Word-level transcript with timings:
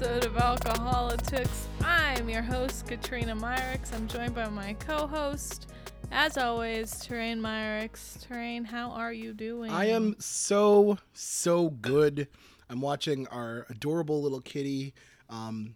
episode 0.00 0.24
of 0.24 0.36
Alcoholics. 0.38 1.68
I'm 1.84 2.30
your 2.30 2.40
host, 2.40 2.86
Katrina 2.86 3.36
Myricks. 3.36 3.92
I'm 3.92 4.08
joined 4.08 4.34
by 4.34 4.48
my 4.48 4.72
co 4.72 5.06
host, 5.06 5.70
as 6.10 6.38
always, 6.38 6.98
Terrain 7.00 7.38
Myricks. 7.38 8.26
Terrain, 8.26 8.64
how 8.64 8.92
are 8.92 9.12
you 9.12 9.34
doing? 9.34 9.70
I 9.70 9.90
am 9.90 10.16
so 10.18 10.96
so 11.12 11.68
good. 11.68 12.28
I'm 12.70 12.80
watching 12.80 13.26
our 13.28 13.66
adorable 13.68 14.22
little 14.22 14.40
kitty 14.40 14.94
um, 15.28 15.74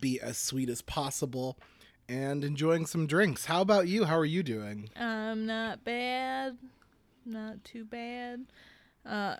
be 0.00 0.20
as 0.20 0.38
sweet 0.38 0.68
as 0.68 0.82
possible 0.82 1.56
and 2.08 2.42
enjoying 2.42 2.84
some 2.84 3.06
drinks. 3.06 3.44
How 3.44 3.60
about 3.60 3.86
you? 3.86 4.06
How 4.06 4.18
are 4.18 4.24
you 4.24 4.42
doing? 4.42 4.90
I'm 4.96 5.46
not 5.46 5.84
bad. 5.84 6.58
Not 7.24 7.62
too 7.62 7.84
bad. 7.84 8.46
Uh, 9.04 9.36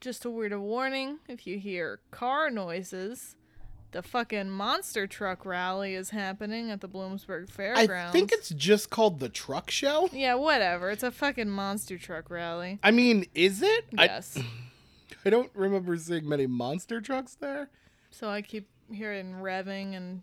just 0.00 0.24
a 0.24 0.30
word 0.30 0.52
of 0.52 0.60
warning 0.60 1.18
if 1.28 1.46
you 1.46 1.58
hear 1.58 2.00
car 2.10 2.50
noises, 2.50 3.36
the 3.92 4.02
fucking 4.02 4.50
monster 4.50 5.06
truck 5.06 5.44
rally 5.46 5.94
is 5.94 6.10
happening 6.10 6.70
at 6.70 6.80
the 6.80 6.88
Bloomsburg 6.88 7.50
Fairgrounds. 7.50 7.90
I 7.90 8.12
think 8.12 8.32
it's 8.32 8.50
just 8.50 8.90
called 8.90 9.18
the 9.18 9.28
truck 9.28 9.70
show. 9.70 10.08
Yeah, 10.12 10.34
whatever. 10.34 10.90
It's 10.90 11.02
a 11.02 11.10
fucking 11.10 11.48
monster 11.50 11.98
truck 11.98 12.30
rally. 12.30 12.78
I 12.82 12.90
mean, 12.90 13.26
is 13.34 13.62
it? 13.62 13.86
Yes. 13.92 14.36
I, 14.36 14.44
I 15.24 15.30
don't 15.30 15.50
remember 15.54 15.96
seeing 15.96 16.28
many 16.28 16.46
monster 16.46 17.00
trucks 17.00 17.34
there. 17.34 17.70
so 18.10 18.28
I 18.28 18.42
keep 18.42 18.68
hearing 18.90 19.34
revving 19.34 19.96
and 19.96 20.22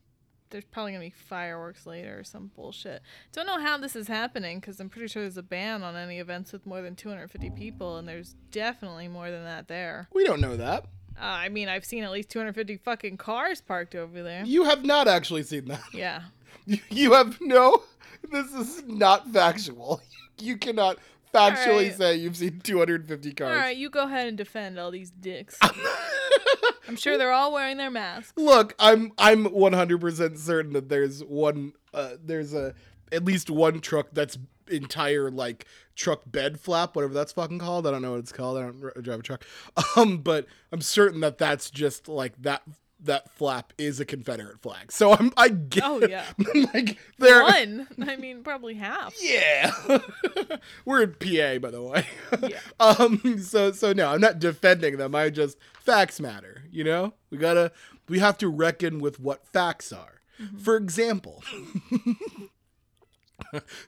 there's 0.49 0.65
probably 0.65 0.91
gonna 0.93 1.03
be 1.05 1.09
fireworks 1.09 1.85
later 1.85 2.19
or 2.19 2.23
some 2.23 2.51
bullshit. 2.55 3.01
Don't 3.33 3.47
know 3.47 3.59
how 3.59 3.77
this 3.77 3.95
is 3.95 4.07
happening 4.07 4.59
because 4.59 4.79
I'm 4.79 4.89
pretty 4.89 5.07
sure 5.07 5.21
there's 5.23 5.37
a 5.37 5.43
ban 5.43 5.83
on 5.83 5.95
any 5.95 6.19
events 6.19 6.51
with 6.53 6.65
more 6.65 6.81
than 6.81 6.95
250 6.95 7.49
people, 7.51 7.97
and 7.97 8.07
there's 8.07 8.35
definitely 8.51 9.07
more 9.07 9.31
than 9.31 9.43
that 9.43 9.67
there. 9.67 10.07
We 10.13 10.23
don't 10.23 10.41
know 10.41 10.55
that. 10.57 10.85
Uh, 11.17 11.23
I 11.25 11.49
mean, 11.49 11.69
I've 11.69 11.85
seen 11.85 12.03
at 12.03 12.11
least 12.11 12.29
250 12.29 12.77
fucking 12.77 13.17
cars 13.17 13.61
parked 13.61 13.95
over 13.95 14.21
there. 14.21 14.43
You 14.45 14.65
have 14.65 14.83
not 14.83 15.07
actually 15.07 15.43
seen 15.43 15.65
that. 15.65 15.81
Yeah. 15.93 16.23
You, 16.65 16.79
you 16.89 17.13
have 17.13 17.39
no. 17.41 17.83
This 18.31 18.51
is 18.53 18.83
not 18.83 19.27
factual. 19.29 20.01
You 20.37 20.57
cannot 20.57 20.97
factually 21.35 21.67
Alright. 21.67 21.97
say 21.97 22.15
you've 22.15 22.37
seen 22.37 22.59
250 22.59 23.33
cars. 23.33 23.49
All 23.49 23.55
right, 23.57 23.75
you 23.75 23.89
go 23.89 24.03
ahead 24.03 24.27
and 24.27 24.37
defend 24.37 24.79
all 24.79 24.91
these 24.91 25.11
dicks. 25.11 25.57
I'm 26.87 26.95
sure 26.95 27.17
they're 27.17 27.31
all 27.31 27.51
wearing 27.51 27.77
their 27.77 27.91
masks. 27.91 28.33
Look, 28.35 28.75
I'm 28.79 29.11
I'm 29.17 29.45
100% 29.45 30.37
certain 30.37 30.73
that 30.73 30.89
there's 30.89 31.23
one 31.23 31.73
uh 31.93 32.11
there's 32.23 32.53
a 32.53 32.73
at 33.11 33.25
least 33.25 33.49
one 33.49 33.81
truck 33.81 34.07
that's 34.13 34.37
entire 34.67 35.29
like 35.29 35.65
truck 35.95 36.23
bed 36.25 36.59
flap 36.59 36.95
whatever 36.95 37.13
that's 37.13 37.31
fucking 37.31 37.59
called. 37.59 37.87
I 37.87 37.91
don't 37.91 38.01
know 38.01 38.11
what 38.11 38.19
it's 38.19 38.31
called. 38.31 38.57
I 38.57 38.61
don't 38.61 39.03
drive 39.03 39.19
a 39.19 39.23
truck. 39.23 39.45
Um 39.95 40.19
but 40.19 40.45
I'm 40.71 40.81
certain 40.81 41.21
that 41.21 41.37
that's 41.37 41.69
just 41.69 42.07
like 42.07 42.41
that 42.41 42.63
that 43.01 43.29
flap 43.31 43.73
is 43.77 43.99
a 43.99 44.05
Confederate 44.05 44.61
flag. 44.61 44.91
So 44.91 45.13
I'm 45.13 45.31
I 45.37 45.49
get 45.49 45.83
Oh, 45.85 46.05
yeah. 46.07 46.25
like 46.73 46.97
there 47.17 47.43
One. 47.43 47.87
I 48.07 48.15
mean, 48.15 48.43
probably 48.43 48.73
half. 48.75 49.13
yeah. 49.21 49.71
We're 50.85 51.03
in 51.03 51.11
PA 51.13 51.59
by 51.59 51.71
the 51.71 51.81
way. 51.81 52.07
Yeah. 52.41 52.59
Um 52.79 53.39
so 53.41 53.71
so 53.71 53.93
no, 53.93 54.09
I'm 54.09 54.21
not 54.21 54.39
defending 54.39 54.97
them. 54.97 55.13
I 55.15 55.29
just 55.29 55.57
facts 55.81 56.19
matter, 56.19 56.63
you 56.71 56.83
know? 56.83 57.13
We 57.29 57.37
got 57.37 57.53
to 57.55 57.71
we 58.07 58.19
have 58.19 58.37
to 58.39 58.47
reckon 58.49 58.99
with 58.99 59.19
what 59.19 59.45
facts 59.47 59.91
are. 59.93 60.21
For 60.61 60.75
example, 60.75 61.43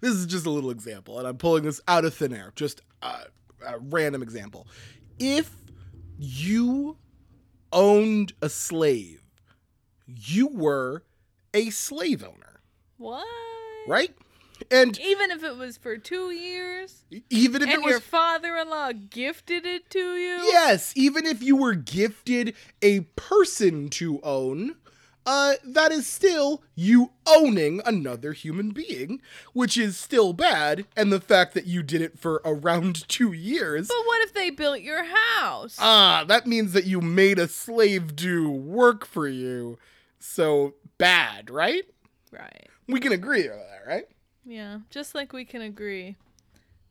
this 0.01 0.11
is 0.11 0.25
just 0.25 0.45
a 0.45 0.49
little 0.49 0.69
example 0.71 1.19
and 1.19 1.27
I'm 1.27 1.37
pulling 1.37 1.63
this 1.63 1.81
out 1.87 2.05
of 2.05 2.13
thin 2.13 2.33
air, 2.33 2.51
just 2.55 2.81
uh, 3.01 3.23
a 3.65 3.79
random 3.79 4.21
example. 4.21 4.67
If 5.19 5.51
you 6.19 6.97
owned 7.71 8.33
a 8.41 8.49
slave, 8.49 9.21
you 10.07 10.47
were 10.47 11.03
a 11.53 11.69
slave 11.69 12.23
owner, 12.23 12.61
What? 12.97 13.25
right? 13.87 14.15
And 14.71 14.97
Even 14.99 15.29
if 15.31 15.43
it 15.43 15.55
was 15.55 15.77
for 15.77 15.97
two 15.97 16.31
years, 16.31 17.03
even 17.29 17.61
if 17.61 17.69
and 17.69 17.77
it 17.77 17.83
was 17.83 17.91
your 17.91 17.99
father-in-law 17.99 18.93
gifted 19.09 19.65
it 19.67 19.89
to 19.91 19.99
you. 20.15 20.37
Yes, 20.51 20.93
even 20.95 21.25
if 21.27 21.43
you 21.43 21.55
were 21.55 21.75
gifted 21.75 22.55
a 22.81 23.01
person 23.15 23.89
to 23.89 24.19
own, 24.23 24.75
uh, 25.27 25.53
that 25.63 25.91
is 25.91 26.07
still 26.07 26.63
you 26.73 27.11
owning 27.27 27.81
another 27.85 28.31
human 28.33 28.71
being, 28.71 29.21
which 29.53 29.77
is 29.77 29.97
still 29.97 30.31
bad. 30.33 30.85
And 30.95 31.11
the 31.11 31.19
fact 31.21 31.53
that 31.53 31.67
you 31.67 31.83
did 31.83 32.01
it 32.01 32.17
for 32.17 32.41
around 32.45 33.07
two 33.09 33.33
years, 33.33 33.89
But 33.89 34.05
what 34.05 34.21
if 34.23 34.33
they 34.33 34.49
built 34.49 34.79
your 34.79 35.03
house? 35.03 35.75
ah, 35.79 36.23
that 36.27 36.47
means 36.47 36.73
that 36.73 36.85
you 36.85 37.01
made 37.01 37.37
a 37.37 37.47
slave 37.47 38.15
do 38.15 38.49
work 38.49 39.05
for 39.05 39.27
you. 39.27 39.77
So 40.19 40.73
bad, 40.97 41.49
right? 41.49 41.83
right. 42.31 42.67
We 42.87 42.99
can 42.99 43.11
agree 43.11 43.49
on 43.49 43.57
that, 43.57 43.81
right? 43.85 44.07
Yeah. 44.45 44.79
Just 44.89 45.13
like 45.13 45.33
we 45.33 45.43
can 45.43 45.61
agree 45.61 46.15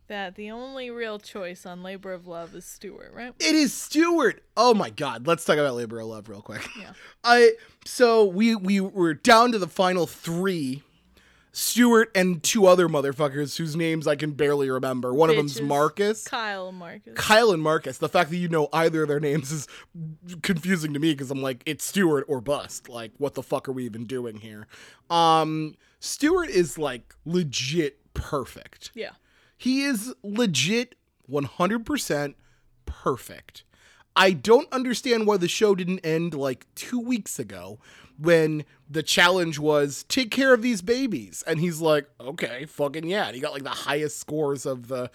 that 0.08 0.34
the 0.36 0.50
only 0.50 0.90
real 0.90 1.18
choice 1.18 1.66
on 1.66 1.82
labor 1.82 2.12
of 2.12 2.26
love 2.26 2.54
is 2.54 2.64
Stewart, 2.64 3.12
right? 3.14 3.32
It 3.38 3.54
is 3.54 3.72
Stewart. 3.72 4.42
Oh 4.56 4.74
my 4.74 4.90
God! 4.90 5.26
Let's 5.26 5.44
talk 5.44 5.58
about 5.58 5.74
Labor 5.74 6.00
of 6.00 6.06
Love 6.06 6.28
real 6.28 6.42
quick. 6.42 6.66
Yeah. 6.78 6.92
I 7.24 7.52
so 7.84 8.24
we 8.24 8.54
we 8.54 8.80
were 8.80 9.14
down 9.14 9.52
to 9.52 9.58
the 9.58 9.68
final 9.68 10.06
three. 10.06 10.82
Stewart 11.52 12.10
and 12.14 12.42
two 12.42 12.66
other 12.66 12.86
motherfuckers 12.86 13.56
whose 13.56 13.74
names 13.74 14.06
I 14.06 14.14
can 14.14 14.32
barely 14.32 14.68
remember. 14.68 15.14
One 15.14 15.30
of 15.30 15.36
them's 15.36 15.58
Marcus. 15.62 16.22
Kyle 16.28 16.68
and 16.68 16.76
Marcus. 16.76 17.14
Kyle 17.14 17.50
and 17.50 17.62
Marcus. 17.62 17.96
The 17.96 18.10
fact 18.10 18.28
that 18.28 18.36
you 18.36 18.48
know 18.48 18.68
either 18.74 19.04
of 19.04 19.08
their 19.08 19.20
names 19.20 19.50
is 19.50 19.66
confusing 20.42 20.92
to 20.92 20.98
me 20.98 21.14
because 21.14 21.30
I'm 21.30 21.40
like, 21.40 21.62
it's 21.64 21.82
Stewart 21.82 22.26
or 22.28 22.42
bust. 22.42 22.90
Like, 22.90 23.12
what 23.16 23.32
the 23.32 23.42
fuck 23.42 23.70
are 23.70 23.72
we 23.72 23.86
even 23.86 24.04
doing 24.04 24.36
here? 24.36 24.66
Um, 25.08 25.76
Stewart 25.98 26.50
is 26.50 26.76
like 26.76 27.14
legit 27.24 28.12
perfect. 28.12 28.90
yeah. 28.94 29.12
He 29.56 29.82
is 29.82 30.14
legit 30.22 30.94
100% 31.30 32.34
perfect. 32.84 33.64
I 34.14 34.32
don't 34.32 34.72
understand 34.72 35.26
why 35.26 35.36
the 35.36 35.48
show 35.48 35.74
didn't 35.74 36.00
end 36.00 36.34
like 36.34 36.66
two 36.74 36.98
weeks 36.98 37.38
ago 37.38 37.78
when 38.18 38.64
the 38.88 39.02
challenge 39.02 39.58
was 39.58 40.04
take 40.08 40.30
care 40.30 40.54
of 40.54 40.62
these 40.62 40.80
babies. 40.80 41.44
And 41.46 41.60
he's 41.60 41.80
like, 41.80 42.08
okay, 42.18 42.64
fucking 42.64 43.06
yeah. 43.08 43.26
And 43.26 43.34
he 43.34 43.42
got 43.42 43.52
like 43.52 43.64
the 43.64 43.70
highest 43.70 44.18
scores 44.18 44.64
of 44.64 44.88
the, 44.88 45.10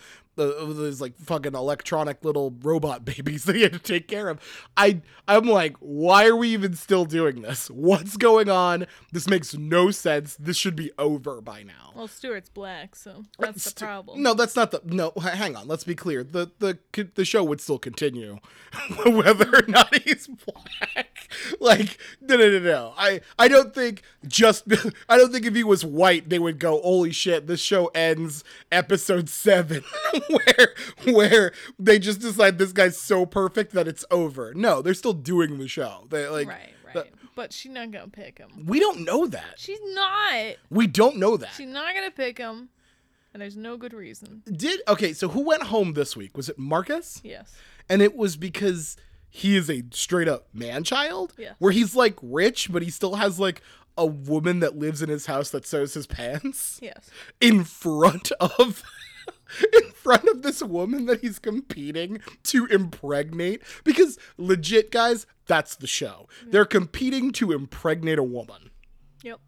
the 0.48 0.56
of 0.56 0.76
those 0.76 1.02
like 1.02 1.18
fucking 1.18 1.56
electronic 1.56 2.24
little 2.24 2.54
robot 2.62 3.06
babies 3.06 3.44
that 3.46 3.56
he 3.56 3.64
had 3.64 3.74
to 3.74 3.80
take 3.80 4.08
care 4.08 4.30
of. 4.30 4.40
I 4.76 5.02
I'm 5.28 5.46
like, 5.46 5.76
why 5.80 6.26
are 6.28 6.36
we 6.36 6.50
even 6.50 6.76
still 6.76 7.06
doing 7.06 7.42
this? 7.42 7.70
What's 7.70 8.18
going 8.18 8.50
on? 8.50 8.88
This 9.12 9.28
makes 9.28 9.54
no 9.54 9.92
sense. 9.92 10.36
This 10.36 10.58
should 10.58 10.76
be 10.76 10.92
over 10.98 11.42
by 11.42 11.64
now. 11.64 11.92
Well, 11.96 12.08
Stewart's 12.08 12.50
black, 12.50 12.96
so 12.96 13.24
that's 13.40 13.66
the 13.66 13.80
problem. 13.86 14.22
No, 14.24 14.34
that's 14.34 14.56
not 14.56 14.72
the 14.72 14.82
no. 14.86 15.12
Hang 15.22 15.56
on, 15.56 15.68
let's 15.68 15.84
be 15.84 15.96
clear. 15.96 16.24
the 16.24 16.52
the 16.60 16.78
The 17.16 17.26
show 17.26 17.44
would 17.44 17.62
still 17.62 17.80
continue, 17.80 18.40
whether 19.06 19.50
or 19.54 19.68
not 19.68 19.96
he's 20.04 20.28
black. 20.28 21.08
Like 21.60 21.98
no, 22.20 22.36
no, 22.36 22.50
no, 22.50 22.60
no. 22.60 22.94
I 22.98 23.22
I 23.40 23.48
don't 23.48 23.74
think 23.74 24.02
just 24.28 24.66
I 25.08 25.18
don't 25.18 25.32
think 25.32 25.46
if 25.46 25.56
he 25.56 25.64
was 25.64 25.86
white 25.86 26.30
they 26.30 26.40
would 26.40 26.60
go, 26.60 26.82
holy 26.82 27.12
shit, 27.12 27.48
this 27.48 27.62
show 27.62 27.88
ends 27.88 28.44
episode 28.72 29.30
seven, 29.30 29.84
where 30.46 31.14
where 31.14 31.52
they 31.80 32.00
just 32.00 32.20
decide 32.22 32.58
this 32.58 32.72
guy's 32.72 32.98
so 33.00 33.26
perfect 33.26 33.74
that 33.74 33.88
it's 33.88 34.06
over. 34.12 34.54
No, 34.54 34.82
they're 34.82 34.94
still 34.94 35.14
doing 35.14 35.58
the 35.58 35.68
show. 35.68 36.08
They 36.10 36.28
like 36.28 36.48
right, 36.48 36.70
the- 36.94 37.00
right. 37.02 37.14
but 37.36 37.54
she's 37.54 37.72
not 37.72 37.92
gonna 37.92 38.08
pick 38.08 38.38
him. 38.38 38.50
we 38.66 38.80
don't 38.80 39.02
know 39.06 39.28
that. 39.28 39.56
She's 39.58 39.80
not. 39.94 40.56
We 40.70 40.88
don't 40.88 41.18
know 41.18 41.38
that. 41.38 41.52
She's 41.56 41.68
not 41.68 41.94
gonna 41.96 42.12
pick 42.12 42.38
him, 42.38 42.70
and 43.34 43.42
there's 43.42 43.58
no 43.58 43.78
good 43.78 43.94
reason. 43.94 44.44
Did 44.52 44.82
okay? 44.88 45.14
So 45.14 45.30
who 45.30 45.42
went 45.42 45.64
home 45.64 45.94
this 45.94 46.16
week? 46.18 46.36
Was 46.38 46.50
it 46.50 46.58
Marcus? 46.60 47.22
Yes. 47.24 47.54
and 47.90 48.02
it 48.02 48.16
was 48.16 48.38
because 48.38 48.96
he 49.34 49.56
is 49.56 49.70
a 49.70 49.84
straight 49.92 50.28
up 50.28 50.48
man 50.54 50.84
child 50.84 51.34
Yeah. 51.38 51.54
where 51.58 51.72
he's 51.72 51.96
like 51.96 52.16
rich 52.22 52.70
but 52.72 52.82
he 52.84 52.90
still 52.90 53.16
has 53.16 53.40
like 53.40 53.62
a 53.98 54.06
woman 54.06 54.60
that 54.60 54.78
lives 54.78 55.02
in 55.02 55.08
his 55.10 55.26
house 55.26 55.50
that 55.52 55.66
sews 55.66 55.94
his 55.94 56.06
pants 56.18 56.80
Yes. 56.82 57.10
in 57.40 57.64
front 57.64 58.32
of 58.42 58.84
in 59.74 59.92
front 59.92 60.26
of 60.30 60.42
this 60.42 60.62
woman 60.64 61.06
that 61.06 61.22
he's 61.22 61.40
competing 61.40 62.20
to 62.44 62.66
impregnate 62.68 63.62
because 63.84 64.18
legit 64.38 64.92
guys 64.92 65.26
that's 65.48 65.76
the 65.76 65.88
show 65.88 66.28
they're 66.48 66.66
competing 66.66 67.32
to 67.32 67.52
impregnate 67.52 68.18
a 68.20 68.24
woman 68.24 68.70
Yep. 69.24 69.40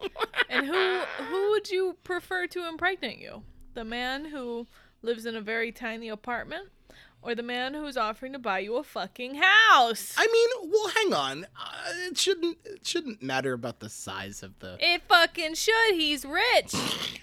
and 0.50 0.66
who 0.66 1.00
who 1.24 1.50
would 1.50 1.70
you 1.70 1.96
prefer 2.04 2.46
to 2.48 2.68
impregnate 2.68 3.18
you? 3.18 3.42
The 3.74 3.84
man 3.84 4.26
who 4.26 4.66
lives 5.02 5.26
in 5.26 5.34
a 5.34 5.40
very 5.40 5.72
tiny 5.72 6.08
apartment, 6.08 6.68
or 7.22 7.34
the 7.34 7.42
man 7.42 7.74
who's 7.74 7.96
offering 7.96 8.32
to 8.34 8.38
buy 8.38 8.60
you 8.60 8.76
a 8.76 8.84
fucking 8.84 9.34
house? 9.36 10.14
i 10.16 10.26
mean 10.26 10.70
well 10.70 10.88
hang 10.88 11.12
on 11.14 11.44
uh, 11.44 11.70
it 12.08 12.16
shouldn't 12.16 12.58
it 12.64 12.86
shouldn't 12.86 13.22
matter 13.22 13.52
about 13.52 13.80
the 13.80 13.88
size 13.88 14.42
of 14.44 14.56
the 14.60 14.76
it 14.80 15.02
fucking 15.08 15.54
should. 15.54 15.94
He's 15.94 16.24
rich. 16.24 16.74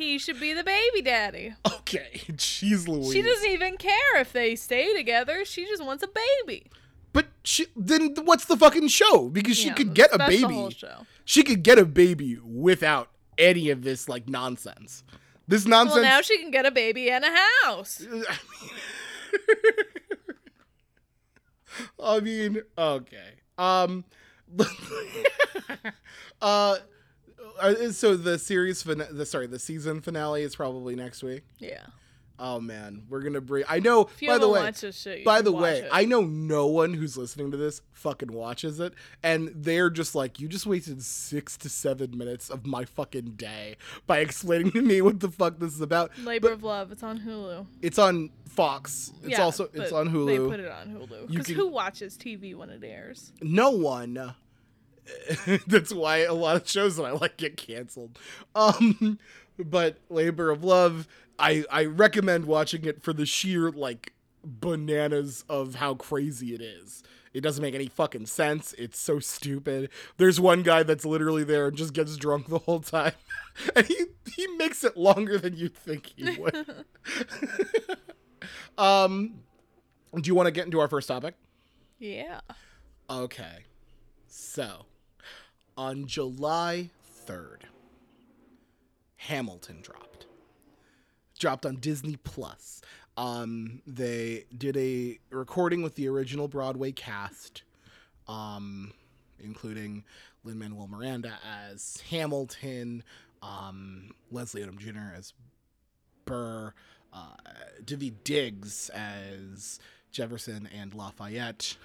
he 0.00 0.18
should 0.18 0.38
be 0.40 0.52
the 0.52 0.64
baby 0.64 1.02
daddy. 1.02 1.54
okay 1.66 2.10
jeez 2.32 2.88
louise 2.88 3.12
She 3.12 3.22
doesn't 3.22 3.50
even 3.50 3.76
care 3.76 4.16
if 4.18 4.32
they 4.32 4.56
stay 4.56 4.94
together. 4.96 5.44
She 5.44 5.64
just 5.66 5.84
wants 5.84 6.02
a 6.02 6.08
baby. 6.08 6.66
But 7.12 7.26
she, 7.42 7.66
then 7.76 8.14
what's 8.24 8.44
the 8.44 8.56
fucking 8.56 8.88
show? 8.88 9.28
Because 9.30 9.56
she 9.56 9.66
Yeah, 9.68 9.74
could 9.74 9.94
get 9.94 10.14
a 10.14 10.18
baby. 10.18 10.70
show. 10.76 11.06
She 11.24 11.42
could 11.42 11.62
get 11.64 11.76
a 11.78 11.84
baby 11.84 12.38
without 12.44 13.10
any 13.36 13.70
of 13.70 13.82
this 13.82 14.08
like 14.08 14.28
nonsense. 14.28 15.02
This 15.48 15.66
nonsense. 15.66 15.96
Well, 15.96 16.04
now 16.04 16.20
she 16.20 16.38
can 16.38 16.52
get 16.52 16.66
a 16.66 16.70
baby 16.70 17.10
and 17.10 17.24
a 17.24 17.36
house. 17.64 18.06
I 22.02 22.20
mean, 22.20 22.62
okay. 22.76 23.30
Um, 23.58 24.04
uh, 26.40 26.76
uh, 27.60 27.92
so 27.92 28.16
the 28.16 28.38
series 28.38 28.82
fin- 28.82 29.06
the 29.10 29.26
sorry, 29.26 29.46
the 29.46 29.58
season 29.58 30.00
finale 30.00 30.42
is 30.42 30.56
probably 30.56 30.94
next 30.96 31.22
week. 31.22 31.42
Yeah. 31.58 31.84
Oh 32.42 32.58
man, 32.58 33.02
we're 33.10 33.20
gonna 33.20 33.42
bring. 33.42 33.64
I 33.68 33.80
know. 33.80 34.08
By 34.26 34.38
the 34.38 34.48
way, 34.48 34.72
shit, 34.92 35.26
by 35.26 35.42
the 35.42 35.52
way, 35.52 35.80
it. 35.80 35.90
I 35.92 36.06
know 36.06 36.22
no 36.22 36.68
one 36.68 36.94
who's 36.94 37.14
listening 37.18 37.50
to 37.50 37.58
this 37.58 37.82
fucking 37.92 38.32
watches 38.32 38.80
it, 38.80 38.94
and 39.22 39.50
they're 39.54 39.90
just 39.90 40.14
like, 40.14 40.40
you 40.40 40.48
just 40.48 40.64
wasted 40.64 41.02
six 41.02 41.58
to 41.58 41.68
seven 41.68 42.16
minutes 42.16 42.48
of 42.48 42.64
my 42.64 42.86
fucking 42.86 43.32
day 43.32 43.76
by 44.06 44.20
explaining 44.20 44.72
to 44.72 44.80
me 44.80 45.02
what 45.02 45.20
the 45.20 45.28
fuck 45.30 45.58
this 45.58 45.74
is 45.74 45.82
about. 45.82 46.16
Labor 46.20 46.48
But 46.48 46.52
of 46.54 46.62
Love. 46.62 46.92
It's 46.92 47.02
on 47.02 47.20
Hulu. 47.20 47.66
it's 47.82 47.98
on 47.98 48.30
Fox. 48.48 49.12
It's 49.22 49.32
Yeah, 49.32 49.42
also 49.42 49.68
it's 49.74 49.92
on 49.92 50.08
Hulu. 50.08 50.26
They 50.26 50.38
put 50.38 50.60
it 50.60 50.70
on 50.72 50.88
Hulu 50.88 51.28
because 51.28 51.46
who 51.48 51.68
watches 51.68 52.16
TV 52.16 52.54
when 52.54 52.70
it 52.70 52.82
airs? 52.82 53.34
no 53.42 53.70
one. 53.70 54.32
That's 55.66 55.92
why 55.92 56.18
a 56.18 56.34
lot 56.34 56.56
of 56.56 56.68
shows 56.68 56.96
that 56.96 57.04
I 57.04 57.12
like 57.12 57.36
get 57.36 57.56
canceled. 57.56 58.18
Um, 58.54 59.18
but 59.58 59.98
Labor 60.08 60.50
of 60.50 60.64
Love, 60.64 61.06
I 61.38 61.64
I 61.70 61.84
recommend 61.84 62.46
watching 62.46 62.84
it 62.84 63.02
for 63.02 63.12
the 63.12 63.26
sheer 63.26 63.70
like 63.70 64.12
bananas 64.44 65.44
of 65.48 65.76
how 65.76 65.94
crazy 65.94 66.54
it 66.54 66.60
is. 66.60 67.02
It 67.32 67.42
doesn't 67.42 67.62
make 67.62 67.74
any 67.76 67.86
fucking 67.86 68.26
sense. 68.26 68.74
It's 68.76 68.98
so 68.98 69.20
stupid. 69.20 69.90
There's 70.16 70.40
one 70.40 70.62
guy 70.62 70.82
that's 70.82 71.04
literally 71.04 71.44
there 71.44 71.68
and 71.68 71.76
just 71.76 71.92
gets 71.92 72.16
drunk 72.16 72.48
the 72.48 72.58
whole 72.58 72.80
time, 72.80 73.12
and 73.76 73.86
he 73.86 74.06
he 74.34 74.46
makes 74.56 74.82
it 74.84 74.96
longer 74.96 75.38
than 75.38 75.56
you'd 75.56 75.76
think 75.76 76.12
he 76.16 76.36
would. 76.38 76.84
um, 78.78 79.34
do 80.14 80.26
you 80.28 80.34
want 80.34 80.46
to 80.46 80.50
get 80.50 80.64
into 80.64 80.80
our 80.80 80.88
first 80.88 81.06
topic? 81.06 81.34
Yeah. 81.98 82.40
Okay. 83.08 83.64
So, 84.26 84.86
on 85.76 86.06
July 86.06 86.90
3rd, 87.26 87.62
Hamilton 89.16 89.80
dropped. 89.82 90.26
Dropped 91.38 91.64
on 91.64 91.76
Disney 91.76 92.16
Plus. 92.16 92.82
Um, 93.16 93.82
they 93.86 94.46
did 94.56 94.76
a 94.76 95.18
recording 95.30 95.82
with 95.82 95.94
the 95.94 96.08
original 96.08 96.48
Broadway 96.48 96.92
cast, 96.92 97.62
um, 98.28 98.92
including 99.38 100.04
Lin 100.44 100.58
Manuel 100.58 100.88
Miranda 100.88 101.38
as 101.70 102.02
Hamilton, 102.10 103.02
um, 103.42 104.12
Leslie 104.30 104.62
Odom 104.62 104.78
Jr. 104.78 105.14
as 105.16 105.32
Burr, 106.24 106.72
uh, 107.12 107.36
Daveed 107.84 108.24
Diggs 108.24 108.90
as 108.90 109.80
Jefferson 110.12 110.68
and 110.74 110.94
Lafayette, 110.94 111.76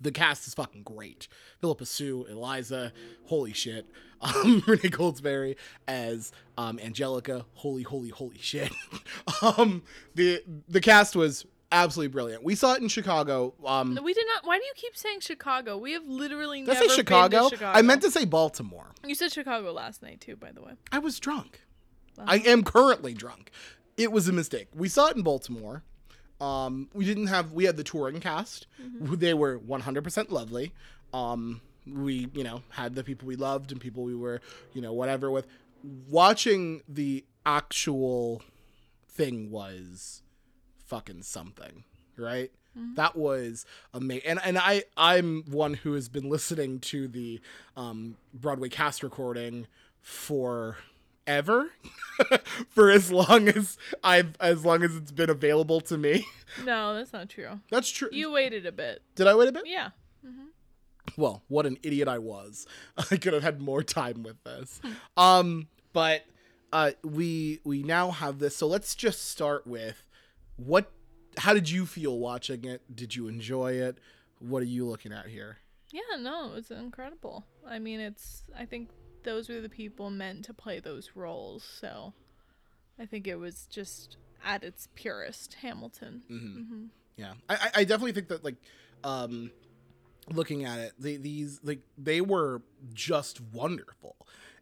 the 0.00 0.12
cast 0.12 0.46
is 0.46 0.54
fucking 0.54 0.82
great. 0.82 1.28
Phillipa 1.60 1.86
Soo, 1.86 2.26
Eliza, 2.28 2.92
holy 3.24 3.52
shit. 3.52 3.86
Um, 4.20 4.64
Renee 4.66 4.90
Goldsberry 4.90 5.54
as 5.86 6.32
um, 6.56 6.80
Angelica, 6.80 7.46
holy, 7.52 7.84
holy, 7.84 8.08
holy 8.08 8.38
shit. 8.38 8.72
um, 9.42 9.84
the 10.16 10.42
the 10.68 10.80
cast 10.80 11.14
was 11.14 11.46
absolutely 11.70 12.10
brilliant. 12.10 12.42
We 12.42 12.56
saw 12.56 12.74
it 12.74 12.82
in 12.82 12.88
Chicago. 12.88 13.54
Um, 13.64 13.96
we 14.02 14.12
did 14.12 14.26
not. 14.26 14.44
Why 14.44 14.58
do 14.58 14.64
you 14.64 14.72
keep 14.74 14.96
saying 14.96 15.20
Chicago? 15.20 15.78
We 15.78 15.92
have 15.92 16.04
literally 16.04 16.62
did 16.62 16.70
I 16.70 16.72
never 16.74 16.88
say 16.88 16.96
Chicago? 16.96 17.42
been 17.42 17.50
to 17.50 17.56
Chicago. 17.58 17.78
I 17.78 17.82
meant 17.82 18.02
to 18.02 18.10
say 18.10 18.24
Baltimore. 18.24 18.90
You 19.06 19.14
said 19.14 19.30
Chicago 19.30 19.72
last 19.72 20.02
night 20.02 20.20
too, 20.20 20.34
by 20.34 20.50
the 20.50 20.62
way. 20.62 20.72
I 20.90 20.98
was 20.98 21.20
drunk. 21.20 21.60
I 22.26 22.38
am 22.38 22.64
currently 22.64 23.14
drunk. 23.14 23.52
It 23.96 24.10
was 24.10 24.28
a 24.28 24.32
mistake. 24.32 24.66
We 24.74 24.88
saw 24.88 25.06
it 25.10 25.16
in 25.16 25.22
Baltimore. 25.22 25.84
Um, 26.40 26.88
we 26.92 27.04
didn't 27.04 27.26
have 27.28 27.52
we 27.52 27.64
had 27.64 27.76
the 27.76 27.84
touring 27.84 28.20
cast. 28.20 28.66
who 29.06 29.16
They 29.16 29.34
were 29.34 29.58
100% 29.58 30.30
lovely. 30.30 30.72
Um, 31.12 31.60
we, 31.86 32.28
you 32.32 32.44
know, 32.44 32.62
had 32.70 32.94
the 32.94 33.02
people 33.02 33.26
we 33.26 33.36
loved 33.36 33.72
and 33.72 33.80
people 33.80 34.04
we 34.04 34.14
were, 34.14 34.40
you 34.72 34.80
know, 34.82 34.92
whatever 34.92 35.30
with. 35.30 35.46
Watching 36.08 36.82
the 36.88 37.24
actual 37.46 38.42
thing 39.08 39.50
was 39.50 40.22
fucking 40.86 41.22
something, 41.22 41.84
right? 42.16 42.50
That 42.94 43.16
was 43.16 43.66
amazing, 43.92 44.28
and 44.28 44.40
and 44.44 44.56
I 44.56 44.84
I'm 44.96 45.42
one 45.50 45.74
who 45.74 45.94
has 45.94 46.08
been 46.08 46.28
listening 46.28 46.78
to 46.80 47.08
the 47.08 47.40
um, 47.76 48.16
Broadway 48.32 48.68
cast 48.68 49.02
recording 49.02 49.66
for 50.00 50.76
ever, 51.28 51.70
for 52.70 52.90
as 52.90 53.12
long 53.12 53.48
as 53.48 53.78
I've 54.02 54.34
as 54.40 54.64
long 54.64 54.82
as 54.82 54.96
it's 54.96 55.12
been 55.12 55.30
available 55.30 55.80
to 55.82 55.96
me. 55.96 56.26
No, 56.64 56.94
that's 56.94 57.12
not 57.12 57.28
true. 57.28 57.60
That's 57.70 57.90
true. 57.90 58.08
You 58.10 58.32
waited 58.32 58.66
a 58.66 58.72
bit. 58.72 59.02
Did 59.14 59.26
I 59.28 59.34
wait 59.36 59.48
a 59.48 59.52
bit? 59.52 59.64
Yeah. 59.66 59.90
well, 61.16 61.42
what 61.48 61.66
an 61.66 61.76
idiot 61.82 62.08
I 62.08 62.18
was. 62.18 62.66
I 63.10 63.16
could 63.16 63.34
have 63.34 63.42
had 63.42 63.60
more 63.60 63.82
time 63.82 64.22
with 64.24 64.42
this. 64.44 64.80
Um, 65.16 65.68
but 65.92 66.24
uh, 66.72 66.92
we 67.04 67.60
we 67.64 67.82
now 67.82 68.10
have 68.10 68.38
this. 68.38 68.56
So 68.56 68.66
let's 68.66 68.94
just 68.94 69.28
start 69.28 69.66
with 69.66 70.06
what. 70.56 70.90
How 71.36 71.54
did 71.54 71.70
you 71.70 71.86
feel 71.86 72.18
watching 72.18 72.64
it? 72.64 72.82
Did 72.94 73.14
you 73.14 73.28
enjoy 73.28 73.72
it? 73.74 73.98
What 74.40 74.62
are 74.62 74.66
you 74.66 74.86
looking 74.86 75.12
at 75.12 75.26
here? 75.26 75.58
Yeah, 75.92 76.16
no, 76.18 76.48
it 76.50 76.54
was 76.54 76.70
incredible. 76.70 77.44
I 77.66 77.78
mean, 77.78 78.00
it's. 78.00 78.42
I 78.58 78.64
think 78.64 78.90
those 79.24 79.48
were 79.48 79.60
the 79.60 79.68
people 79.68 80.10
meant 80.10 80.44
to 80.46 80.54
play 80.54 80.80
those 80.80 81.10
roles. 81.14 81.62
So, 81.64 82.12
I 82.98 83.06
think 83.06 83.26
it 83.26 83.36
was 83.36 83.66
just 83.70 84.16
at 84.44 84.62
its 84.62 84.88
purest, 84.94 85.54
Hamilton. 85.62 86.22
Mm-hmm. 86.30 86.84
Yeah, 87.16 87.32
I, 87.48 87.70
I- 87.76 87.84
definitely 87.84 88.12
think 88.12 88.28
that 88.28 88.44
like, 88.44 88.56
um, 89.04 89.50
looking 90.30 90.64
at 90.64 90.78
it, 90.78 90.92
they, 90.98 91.16
these 91.16 91.60
like 91.62 91.80
they 91.96 92.20
were 92.20 92.62
just 92.92 93.40
wonderful, 93.40 94.16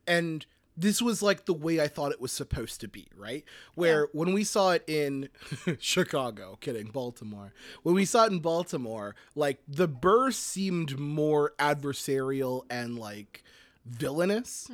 and 0.07 0.47
this 0.79 1.01
was 1.01 1.23
like 1.23 1.47
the 1.47 1.55
way 1.55 1.81
I 1.81 1.89
thought 1.89 2.13
it 2.13 2.21
was 2.21 2.33
supposed 2.33 2.81
to 2.83 2.89
be, 2.89 3.09
right? 3.17 3.45
Where 3.75 4.09
when 4.13 4.35
we 4.35 4.45
saw 4.45 4.73
it 4.73 4.85
in 4.87 5.29
Chicago, 5.79 6.59
kidding, 6.61 6.89
Baltimore, 6.89 7.53
when 7.83 7.95
we 7.95 8.05
saw 8.05 8.25
it 8.27 8.33
in 8.33 8.41
Baltimore, 8.41 9.15
like 9.35 9.59
the 9.67 9.89
Burr 9.89 10.31
seemed 10.31 10.99
more 10.99 11.53
adversarial 11.59 12.65
and 12.71 12.99
like 12.99 13.43
villainous. 13.89 14.71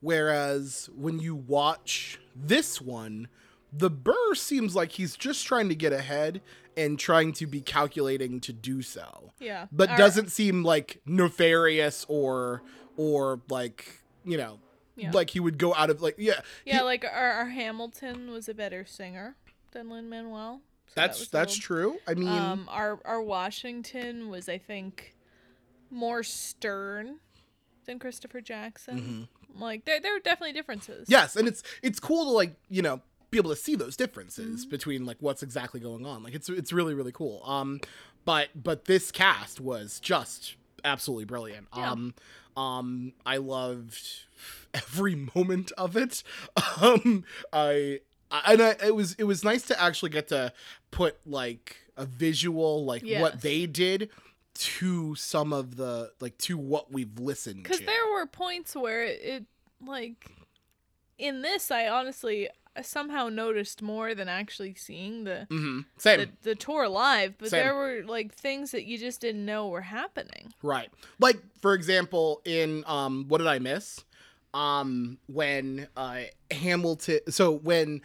Whereas 0.00 0.88
when 0.94 1.18
you 1.18 1.34
watch 1.34 2.18
this 2.34 2.80
one, 2.80 3.28
the 3.72 3.90
Burr 3.90 4.34
seems 4.34 4.74
like 4.74 4.92
he's 4.92 5.16
just 5.16 5.46
trying 5.46 5.68
to 5.68 5.74
get 5.74 5.92
ahead 5.92 6.40
and 6.76 6.98
trying 6.98 7.32
to 7.34 7.46
be 7.46 7.60
calculating 7.60 8.40
to 8.40 8.52
do 8.52 8.80
so. 8.82 9.32
Yeah. 9.38 9.66
But 9.70 9.90
Our- 9.90 9.96
doesn't 9.98 10.30
seem 10.30 10.64
like 10.64 11.00
nefarious 11.04 12.06
or 12.08 12.62
or 12.96 13.40
like, 13.48 14.00
you 14.24 14.36
know, 14.36 14.58
Yeah. 14.96 15.10
like 15.12 15.30
he 15.30 15.40
would 15.40 15.58
go 15.58 15.74
out 15.74 15.90
of 15.90 16.00
like 16.02 16.14
yeah. 16.18 16.40
Yeah, 16.64 16.78
he- 16.78 16.84
like 16.84 17.04
our, 17.04 17.32
our 17.32 17.48
Hamilton 17.50 18.30
was 18.30 18.48
a 18.48 18.54
better 18.54 18.84
singer 18.86 19.36
than 19.72 19.90
Lin 19.90 20.08
Manuel. 20.08 20.62
that's 20.94 21.28
that's 21.28 21.56
true. 21.56 21.98
I 22.08 22.14
mean, 22.14 22.28
Um, 22.28 22.66
our 22.70 22.98
our 23.04 23.20
Washington 23.22 24.28
was, 24.30 24.48
I 24.48 24.58
think, 24.58 25.14
more 25.90 26.22
stern 26.22 27.20
than 27.90 27.98
Christopher 27.98 28.40
Jackson. 28.40 29.28
Like 29.58 29.84
there 29.84 30.00
there 30.00 30.16
are 30.16 30.20
definitely 30.20 30.52
differences. 30.52 31.02
Mm-hmm. 31.04 31.12
Yes, 31.12 31.36
and 31.36 31.46
it's 31.48 31.62
it's 31.82 32.00
cool 32.00 32.24
to 32.24 32.30
like 32.30 32.54
you 32.68 32.82
know 32.82 33.00
be 33.30 33.38
able 33.38 33.50
to 33.50 33.56
see 33.56 33.74
those 33.74 33.96
differences 33.96 34.62
Mm-hmm. 34.62 34.70
between 34.70 35.04
like 35.06 35.16
what's 35.20 35.42
exactly 35.42 35.80
going 35.80 36.06
on. 36.06 36.22
Like 36.22 36.34
it's 36.34 36.48
it's 36.48 36.72
really 36.72 36.94
really 36.94 37.12
cool. 37.12 37.42
Um, 37.44 37.80
but 38.24 38.48
but 38.54 38.84
this 38.86 39.10
cast 39.12 39.60
was 39.60 40.00
just 40.00 40.56
absolutely 40.84 41.24
brilliant. 41.26 41.66
Yeah. 41.76 41.90
Um, 41.90 42.14
um, 42.56 43.12
I 43.26 43.36
loved 43.36 44.00
every 44.74 45.14
moment 45.34 45.72
of 45.76 45.96
it. 45.96 46.22
Um, 46.80 47.24
I. 47.52 48.00
I- 48.32 48.52
And 48.52 48.62
I, 48.62 48.76
it 48.86 48.94
was 48.94 49.14
it 49.14 49.24
was 49.24 49.42
nice 49.42 49.62
to 49.66 49.82
actually 49.82 50.10
get 50.10 50.28
to 50.28 50.52
put 50.92 51.16
like 51.26 51.76
a 51.96 52.06
visual 52.06 52.84
like 52.84 53.02
what 53.18 53.40
they 53.42 53.66
did 53.66 54.08
to 54.60 55.14
some 55.14 55.54
of 55.54 55.76
the 55.76 56.12
like 56.20 56.36
to 56.36 56.58
what 56.58 56.92
we've 56.92 57.18
listened 57.18 57.62
Because 57.62 57.80
there 57.80 58.12
were 58.12 58.26
points 58.26 58.76
where 58.76 59.02
it, 59.02 59.20
it 59.22 59.44
like 59.84 60.30
in 61.18 61.40
this 61.40 61.70
I 61.70 61.88
honestly 61.88 62.48
somehow 62.82 63.28
noticed 63.30 63.80
more 63.80 64.14
than 64.14 64.28
actually 64.28 64.74
seeing 64.74 65.24
the 65.24 65.46
hmm 65.48 65.80
Same. 65.96 66.20
the, 66.20 66.28
the 66.42 66.54
tour 66.54 66.88
live, 66.88 67.38
but 67.38 67.48
Same. 67.48 67.60
there 67.60 67.74
were 67.74 68.02
like 68.06 68.34
things 68.34 68.70
that 68.72 68.84
you 68.84 68.98
just 68.98 69.20
didn't 69.22 69.44
know 69.46 69.68
were 69.68 69.80
happening. 69.80 70.52
Right. 70.62 70.90
Like 71.18 71.40
for 71.62 71.72
example, 71.72 72.42
in 72.44 72.84
um 72.86 73.26
what 73.28 73.38
did 73.38 73.46
I 73.46 73.58
miss? 73.60 74.04
Um 74.52 75.18
when 75.26 75.88
uh 75.96 76.22
Hamilton 76.50 77.20
so 77.30 77.52
when 77.52 78.02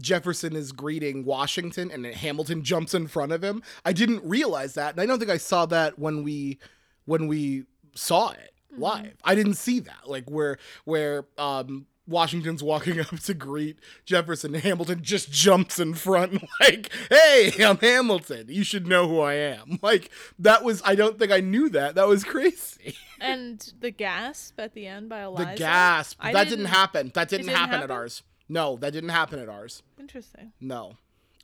Jefferson 0.00 0.56
is 0.56 0.72
greeting 0.72 1.24
Washington 1.24 1.90
and 1.90 2.04
Hamilton 2.06 2.62
jumps 2.62 2.94
in 2.94 3.06
front 3.06 3.32
of 3.32 3.42
him. 3.42 3.62
I 3.84 3.92
didn't 3.92 4.22
realize 4.24 4.74
that, 4.74 4.92
and 4.92 5.00
I 5.00 5.06
don't 5.06 5.18
think 5.18 5.30
I 5.30 5.36
saw 5.36 5.66
that 5.66 5.98
when 5.98 6.22
we 6.22 6.58
when 7.04 7.26
we 7.26 7.64
saw 7.94 8.30
it 8.30 8.52
live. 8.76 9.14
I 9.24 9.34
didn't 9.34 9.54
see 9.54 9.80
that. 9.80 10.06
Like 10.08 10.30
where 10.30 10.58
where 10.84 11.26
um 11.38 11.86
Washington's 12.10 12.62
walking 12.62 12.98
up 13.00 13.18
to 13.20 13.34
greet 13.34 13.78
Jefferson. 14.04 14.54
Hamilton 14.54 15.02
just 15.02 15.30
jumps 15.30 15.78
in 15.78 15.94
front, 15.94 16.42
like, 16.60 16.90
"Hey, 17.08 17.52
I'm 17.64 17.78
Hamilton. 17.78 18.46
You 18.48 18.64
should 18.64 18.86
know 18.86 19.08
who 19.08 19.20
I 19.20 19.34
am." 19.34 19.78
Like 19.90 20.10
that 20.38 20.62
was. 20.62 20.82
I 20.84 20.94
don't 20.94 21.18
think 21.18 21.32
I 21.32 21.40
knew 21.40 21.68
that. 21.70 21.94
That 21.94 22.06
was 22.06 22.22
crazy. 22.22 22.96
And 23.18 23.72
the 23.80 23.90
gasp 23.90 24.58
at 24.58 24.74
the 24.74 24.86
end 24.86 25.08
by 25.08 25.22
Eliza. 25.22 25.50
The 25.50 25.56
gasp. 25.56 26.18
I 26.20 26.32
that 26.32 26.48
didn't, 26.48 26.66
happen. 26.66 27.10
That 27.14 27.28
didn't, 27.28 27.46
didn't 27.46 27.58
happen, 27.58 27.82
at 27.82 27.90
ours. 27.90 28.22
No, 28.50 28.76
that 28.78 28.92
didn't 28.92 29.10
happen 29.10 29.38
at 29.38 29.48
ours. 29.48 29.82
Interesting. 29.98 30.52
No. 30.60 30.96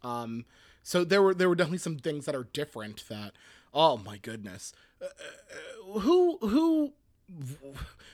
Um. 0.03 0.45
So 0.83 1.05
there 1.05 1.23
were 1.23 1.35
there 1.35 1.49
were 1.49 1.55
definitely 1.55 1.79
some 1.79 1.99
things 1.99 2.27
that 2.27 2.35
are 2.35 2.49
different. 2.53 3.05
That. 3.09 3.33
Oh 3.73 3.97
my 3.97 4.19
goodness. 4.19 4.73
Uh, 5.01 5.07
uh, 5.07 6.01
who 6.01 6.39
who 6.39 6.93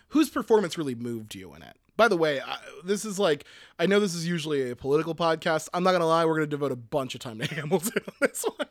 whose 0.08 0.28
performance 0.28 0.76
really 0.76 0.94
moved 0.94 1.34
you 1.34 1.54
in 1.54 1.62
it? 1.62 1.76
By 1.96 2.08
the 2.08 2.16
way, 2.16 2.40
I, 2.40 2.58
this 2.84 3.04
is 3.06 3.18
like 3.18 3.46
I 3.78 3.86
know 3.86 3.98
this 3.98 4.14
is 4.14 4.26
usually 4.26 4.70
a 4.70 4.76
political 4.76 5.14
podcast. 5.14 5.68
I'm 5.72 5.82
not 5.82 5.92
gonna 5.92 6.06
lie, 6.06 6.26
we're 6.26 6.34
gonna 6.34 6.46
devote 6.46 6.72
a 6.72 6.76
bunch 6.76 7.14
of 7.14 7.20
time 7.22 7.38
to 7.38 7.46
Hamilton 7.54 8.02
on 8.06 8.14
this 8.20 8.44
one. 8.44 8.68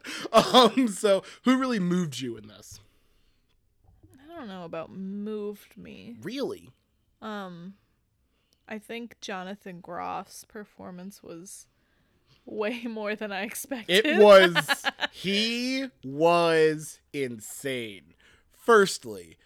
Um, 0.54 0.88
so 0.88 1.24
who 1.46 1.58
really 1.58 1.80
moved 1.80 2.20
you 2.20 2.38
in 2.38 2.48
this? 2.48 2.80
I 4.32 4.38
don't 4.38 4.48
know 4.48 4.66
about 4.66 4.92
moved 4.92 5.78
me. 5.78 6.18
Really? 6.22 6.70
Um, 7.22 7.74
I 8.72 8.80
think 8.80 9.20
Jonathan 9.20 9.82
Groff's 9.82 10.46
performance 10.46 11.22
was 11.22 11.68
way 12.46 12.84
more 12.90 13.18
than 13.18 13.30
I 13.34 13.42
expected. 13.42 14.06
It 14.06 14.18
was 14.18 14.86
he 15.12 15.88
was 16.06 17.02
insane. 17.12 18.14
Firstly, 18.54 19.38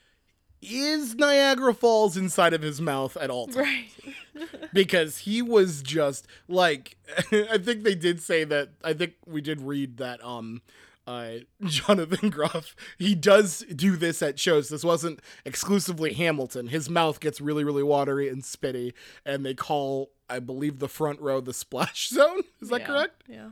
is 0.61 1.15
Niagara 1.15 1.73
Falls 1.73 2.15
inside 2.15 2.53
of 2.53 2.61
his 2.61 2.79
mouth 2.79 3.17
at 3.17 3.31
all 3.31 3.47
times? 3.47 3.57
right. 3.57 3.89
because 4.73 5.19
he 5.19 5.41
was 5.41 5.81
just 5.81 6.27
like 6.47 6.95
I 7.31 7.57
think 7.57 7.81
they 7.81 7.95
did 7.95 8.21
say 8.21 8.43
that 8.43 8.73
I 8.83 8.93
think 8.93 9.13
we 9.25 9.41
did 9.41 9.59
read 9.59 9.97
that 9.97 10.23
um 10.23 10.61
uh 11.07 11.33
Jonathan 11.65 12.29
Groff 12.29 12.75
he 12.97 13.13
does 13.15 13.59
do 13.75 13.95
this 13.97 14.21
at 14.21 14.39
shows. 14.39 14.69
This 14.69 14.83
wasn't 14.83 15.19
exclusively 15.45 16.13
Hamilton. 16.13 16.67
His 16.67 16.89
mouth 16.89 17.19
gets 17.19 17.39
really 17.41 17.63
really 17.63 17.83
watery 17.83 18.27
and 18.29 18.41
spitty 18.43 18.93
and 19.25 19.45
they 19.45 19.53
call 19.53 20.11
I 20.29 20.39
believe 20.39 20.79
the 20.79 20.89
front 20.89 21.19
row 21.21 21.41
the 21.41 21.53
splash 21.53 22.09
zone. 22.09 22.41
Is 22.61 22.69
that 22.69 22.81
Yeah, 22.81 22.87
correct? 22.87 23.23
Yeah. 23.27 23.49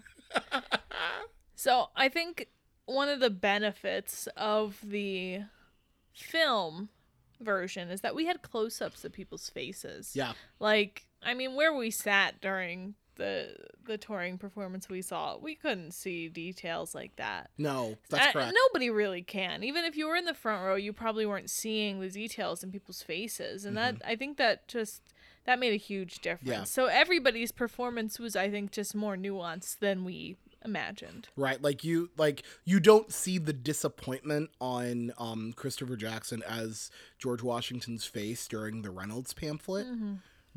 so 1.55 1.89
I 1.95 2.10
think 2.10 2.48
one 2.86 3.10
of 3.10 3.19
the 3.19 3.29
benefits 3.29 4.27
of 4.36 4.79
the 4.83 5.41
film 6.12 6.89
version 7.39 7.89
is 7.89 8.01
that 8.01 8.15
we 8.15 8.25
had 8.25 8.41
close 8.41 8.81
ups 8.81 9.05
of 9.05 9.12
people's 9.13 9.50
faces. 9.50 10.12
yeah. 10.15 10.33
Like, 10.60 11.05
I 11.22 11.33
mean, 11.33 11.55
where 11.55 11.74
we 11.75 11.91
sat 11.91 12.41
during 12.41 12.95
the 13.15 13.55
the 13.86 13.98
touring 13.98 14.38
performance 14.38 14.88
we 14.89 15.01
saw, 15.01 15.38
we 15.38 15.55
couldn't 15.55 15.91
see 15.93 16.29
details 16.29 16.96
like 16.96 17.15
that. 17.17 17.50
no 17.58 17.96
that's 18.10 18.27
Uh, 18.27 18.32
correct 18.32 18.55
Nobody 18.67 18.89
really 18.89 19.22
can. 19.22 19.63
Even 19.63 19.84
if 19.86 19.96
you 19.96 20.08
were 20.08 20.15
in 20.15 20.25
the 20.25 20.34
front 20.34 20.63
row, 20.63 20.75
you 20.75 20.93
probably 20.93 21.25
weren't 21.25 21.50
seeing 21.50 22.00
the 22.00 22.10
details 22.10 22.63
in 22.63 22.72
people's 22.72 23.01
faces, 23.03 23.65
and 23.65 23.75
that 23.77 24.01
I 24.05 24.15
think 24.15 24.38
that 24.38 24.67
just 24.67 25.01
that 25.46 25.60
made 25.60 25.74
a 25.74 25.77
huge 25.77 26.20
difference. 26.20 26.50
Mm-hmm. 26.50 26.60
Yeah. 26.62 26.63
So 26.65 26.86
everybody's 26.86 27.51
performance 27.51 28.17
was, 28.20 28.36
I 28.36 28.50
think, 28.50 28.72
just 28.72 28.96
more 28.96 29.17
nuanced 29.17 29.79
than 29.79 30.05
we 30.05 30.38
imagined. 30.65 31.27
right 31.36 31.62
like 31.62 31.84
you 31.84 32.10
like 32.15 32.41
you 32.63 32.79
don't 32.79 33.12
see 33.12 33.38
the 33.38 33.51
disappointment 33.51 34.50
on 34.62 35.12
um 35.17 35.51
christopher 35.58 35.98
jackson 35.98 36.41
as 36.48 36.89
george 37.20 37.43
washington's 37.43 38.05
face 38.05 38.48
during 38.48 38.82
the 38.82 38.89
reynolds 38.89 39.34
pamphlet 39.34 39.86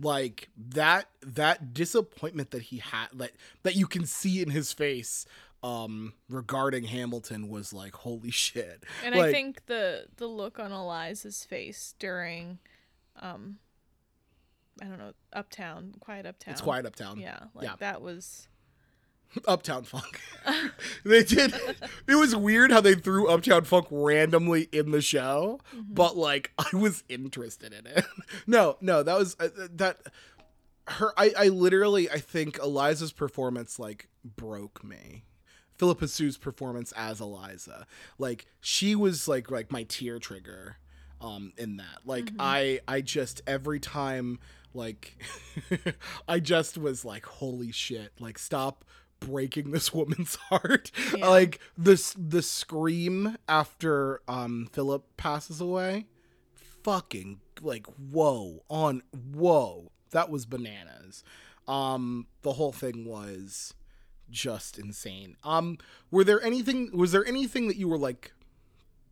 like 0.00 0.48
that 0.56 1.08
that 1.22 1.72
disappointment 1.72 2.50
that 2.50 2.62
he 2.62 2.78
had 2.78 3.06
that 3.14 3.32
that 3.62 3.74
you 3.76 3.86
can 3.86 4.04
see 4.06 4.42
in 4.42 4.50
his 4.50 4.72
face 4.72 5.24
um 5.62 6.12
regarding 6.28 6.84
hamilton 6.84 7.48
was 7.48 7.72
like 7.72 7.94
holy 7.94 8.30
shit 8.30 8.84
And 9.04 9.14
Like, 9.14 9.24
I 9.26 9.32
think 9.32 9.64
the 9.66 10.06
the 10.16 10.26
look 10.26 10.58
on 10.58 10.70
Eliza's 10.70 11.44
face 11.44 11.94
during, 11.98 12.58
um, 13.20 13.58
I 14.82 14.84
don't 14.84 14.98
know, 14.98 15.12
Uptown, 15.32 15.94
Quiet 16.00 16.26
Uptown. 16.26 16.52
it's 16.52 16.60
quiet 16.60 16.84
uptown 16.84 17.18
Yeah, 17.18 17.44
like 17.54 17.64
Yeah. 17.64 17.76
that 17.78 18.02
was. 18.02 18.48
Uptown 19.46 19.84
funk. 19.84 20.20
They 21.04 21.24
did 21.24 21.52
it 22.06 22.14
was 22.14 22.34
weird 22.36 22.70
how 22.70 22.80
they 22.80 22.94
threw 22.94 23.28
uptown 23.28 23.64
funk 23.64 23.86
randomly 23.90 24.68
in 24.72 24.92
the 24.92 25.02
show 25.02 25.58
but 25.74 26.16
like 26.16 26.52
i 26.58 26.76
was 26.76 27.02
interested 27.08 27.72
in 27.72 27.86
it. 27.86 28.04
No 28.46 28.76
no 28.80 29.02
that 29.02 29.18
was 29.18 29.36
uh, 29.40 29.48
that 29.74 29.98
her 30.86 31.12
I, 31.16 31.32
I 31.36 31.48
literally 31.48 32.08
i 32.10 32.18
think 32.18 32.58
eliza's 32.60 33.12
performance 33.12 33.78
like 33.80 34.08
broke 34.24 34.84
me. 34.84 35.24
Phillipa 35.74 36.08
Soo's 36.08 36.38
performance 36.38 36.92
as 36.96 37.20
eliza. 37.20 37.86
Like 38.18 38.46
she 38.60 38.94
was 38.94 39.26
like 39.28 39.50
like 39.50 39.70
my 39.72 39.82
tear 39.82 40.18
trigger 40.20 40.76
um 41.20 41.52
in 41.58 41.76
that. 41.78 41.98
Like 42.04 42.30
i 42.38 42.80
i 42.86 43.00
just 43.00 43.42
every 43.48 43.80
time 43.80 44.38
like 44.74 45.16
i 46.28 46.38
just 46.38 46.78
was 46.78 47.04
like 47.04 47.26
holy 47.26 47.72
shit. 47.72 48.12
Like 48.20 48.38
stop 48.38 48.84
breaking 49.20 49.70
this 49.70 49.92
woman's 49.94 50.36
heart. 50.36 50.90
Yeah. 51.16 51.26
like 51.28 51.60
this 51.76 52.14
the 52.18 52.42
scream 52.42 53.36
after 53.48 54.20
um 54.28 54.68
philip 54.72 55.04
passes 55.16 55.60
away 55.60 56.06
fucking 56.82 57.40
like 57.60 57.86
whoa 57.86 58.62
on 58.68 59.02
whoa 59.32 59.90
that 60.10 60.30
was 60.30 60.46
bananas. 60.46 61.24
Um 61.66 62.26
the 62.42 62.52
whole 62.54 62.72
thing 62.72 63.04
was 63.04 63.74
just 64.30 64.78
insane. 64.78 65.36
Um 65.42 65.78
were 66.10 66.24
there 66.24 66.42
anything 66.42 66.96
was 66.96 67.12
there 67.12 67.24
anything 67.26 67.68
that 67.68 67.76
you 67.76 67.88
were 67.88 67.98
like 67.98 68.32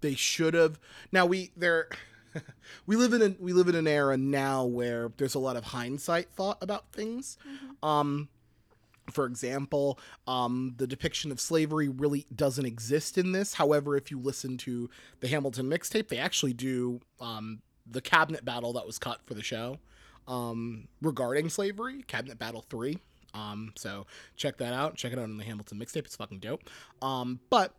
they 0.01 0.15
should 0.15 0.55
have? 0.55 0.79
Now 1.11 1.27
we 1.27 1.51
there 1.57 1.89
we 2.87 2.95
live 2.97 3.13
in 3.13 3.23
a 3.23 3.35
we 3.41 3.53
live 3.53 3.69
in 3.69 3.75
an 3.75 3.87
era 3.89 4.17
now 4.17 4.65
where 4.65 5.11
there's 5.17 5.35
a 5.35 5.39
lot 5.41 5.57
of 5.57 5.65
hindsight 5.65 6.31
thought 6.31 6.59
about 6.61 6.93
things. 6.93 7.39
Um 7.83 8.29
for 9.11 9.27
example, 9.27 9.99
um, 10.27 10.75
the 10.77 10.87
depiction 10.87 11.31
of 11.31 11.41
slavery 11.41 11.89
really 11.89 12.27
doesn't 12.35 12.65
exist 12.65 13.19
in 13.19 13.33
this. 13.33 13.55
However, 13.55 13.97
if 13.97 14.11
you 14.11 14.19
listen 14.19 14.57
to 14.59 14.89
the 15.21 15.29
Hamilton 15.29 15.69
mixtape, 15.69 16.09
they 16.09 16.19
actually 16.19 16.53
do 16.53 17.01
um, 17.21 17.61
the 17.87 18.01
cabinet 18.01 18.45
battle 18.45 18.73
that 18.75 18.87
was 18.87 18.99
cut 18.99 19.21
for 19.27 19.35
the 19.35 19.43
show 19.43 19.79
um, 20.27 20.89
regarding 21.03 21.49
slavery, 21.49 22.03
Cabinet 22.07 22.39
Battle 22.39 22.65
3. 22.69 22.99
Um, 23.35 23.73
so 23.77 24.07
check 24.37 24.59
that 24.59 24.73
out. 24.73 24.97
Check 24.97 25.13
it 25.13 25.19
out 25.19 25.25
on 25.25 25.37
the 25.37 25.45
Hamilton 25.45 25.79
mixtape. 25.79 26.07
It's 26.07 26.17
fucking 26.17 26.39
dope. 26.39 26.71
Um, 27.03 27.41
but 27.51 27.75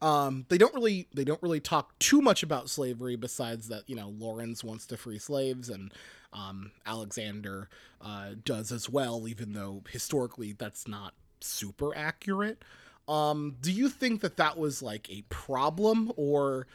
um, 0.00 0.46
they 0.48 0.58
don't 0.58 0.74
really 0.74 1.08
they 1.14 1.24
don't 1.24 1.42
really 1.42 1.60
talk 1.60 1.98
too 1.98 2.20
much 2.20 2.42
about 2.42 2.68
slavery 2.68 3.16
besides 3.16 3.68
that 3.68 3.88
you 3.88 3.96
know 3.96 4.08
Laurens 4.18 4.62
wants 4.62 4.86
to 4.86 4.96
free 4.96 5.18
slaves 5.18 5.68
and 5.68 5.92
um, 6.32 6.72
Alexander 6.86 7.68
uh, 8.00 8.30
does 8.44 8.72
as 8.72 8.88
well, 8.88 9.28
even 9.28 9.52
though 9.52 9.82
historically 9.90 10.52
that's 10.52 10.88
not 10.88 11.14
super 11.40 11.94
accurate. 11.96 12.62
Um, 13.08 13.56
do 13.60 13.72
you 13.72 13.88
think 13.88 14.20
that 14.20 14.36
that 14.36 14.56
was 14.56 14.82
like 14.82 15.10
a 15.10 15.22
problem 15.28 16.12
or 16.16 16.66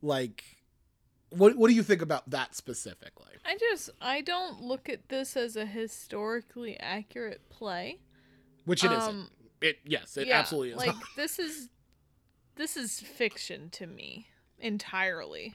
like 0.00 0.44
what 1.30 1.56
what 1.56 1.68
do 1.68 1.74
you 1.74 1.82
think 1.82 2.02
about 2.02 2.28
that 2.30 2.54
specifically? 2.54 3.32
I 3.44 3.56
just 3.58 3.90
I 4.00 4.20
don't 4.20 4.62
look 4.62 4.88
at 4.88 5.08
this 5.08 5.36
as 5.36 5.56
a 5.56 5.66
historically 5.66 6.78
accurate 6.78 7.48
play. 7.50 7.98
Which 8.64 8.84
it 8.84 8.92
Um, 8.92 9.30
not 9.60 9.68
It 9.68 9.78
yes, 9.84 10.16
it 10.16 10.28
yeah, 10.28 10.38
absolutely 10.38 10.70
is. 10.72 10.76
Like 10.76 10.88
not. 10.88 11.02
this 11.16 11.38
is 11.38 11.68
this 12.56 12.76
is 12.76 13.00
fiction 13.00 13.70
to 13.70 13.86
me 13.86 14.28
entirely. 14.58 15.54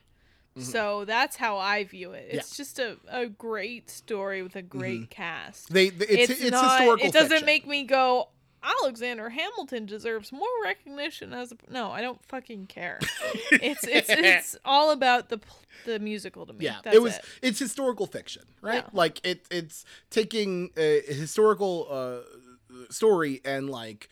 Mhm. 0.57 0.63
So 0.63 1.05
that's 1.05 1.35
how 1.35 1.57
I 1.57 1.83
view 1.83 2.11
it. 2.11 2.29
Yeah. 2.31 2.39
It's 2.39 2.57
just 2.57 2.79
a, 2.79 2.97
a 3.07 3.27
great 3.27 3.89
story 3.89 4.41
with 4.43 4.55
a 4.55 4.61
great 4.61 5.09
cast. 5.09 5.71
They, 5.71 5.89
they 5.89 6.05
it's 6.07 6.31
it's, 6.41 6.51
not, 6.51 6.79
historical. 6.79 7.05
It 7.07 7.13
doesn't 7.13 7.29
fiction. 7.29 7.45
make 7.45 7.67
me 7.67 7.83
go. 7.83 8.29
Alexander 8.81 9.29
Hamilton 9.29 9.85
deserves 9.85 10.31
more 10.31 10.47
recognition 10.63 11.31
as 11.31 11.51
a 11.53 11.57
no. 11.69 11.91
I 11.91 12.01
don't 12.01 12.19
fucking 12.25 12.65
care. 12.67 12.99
it's 13.51 13.83
it's 13.85 14.09
it's 14.09 14.57
all 14.65 14.91
about 14.91 15.29
the 15.29 15.39
the 15.85 15.99
musical 15.99 16.45
to 16.47 16.53
me. 16.53 16.65
yeah 16.65 16.77
That's 16.83 16.95
it 16.95 17.01
was 17.01 17.15
It. 17.17 17.25
it's 17.43 17.59
historical 17.59 18.07
fiction 18.07 18.43
right 18.61 18.83
Yeah. 18.83 18.89
like 18.91 19.25
it 19.25 19.45
it's 19.51 19.85
taking 20.09 20.71
a 20.75 21.01
historical 21.01 21.87
uh 21.89 22.83
story 22.91 23.41
and 23.45 23.69
like 23.69 24.09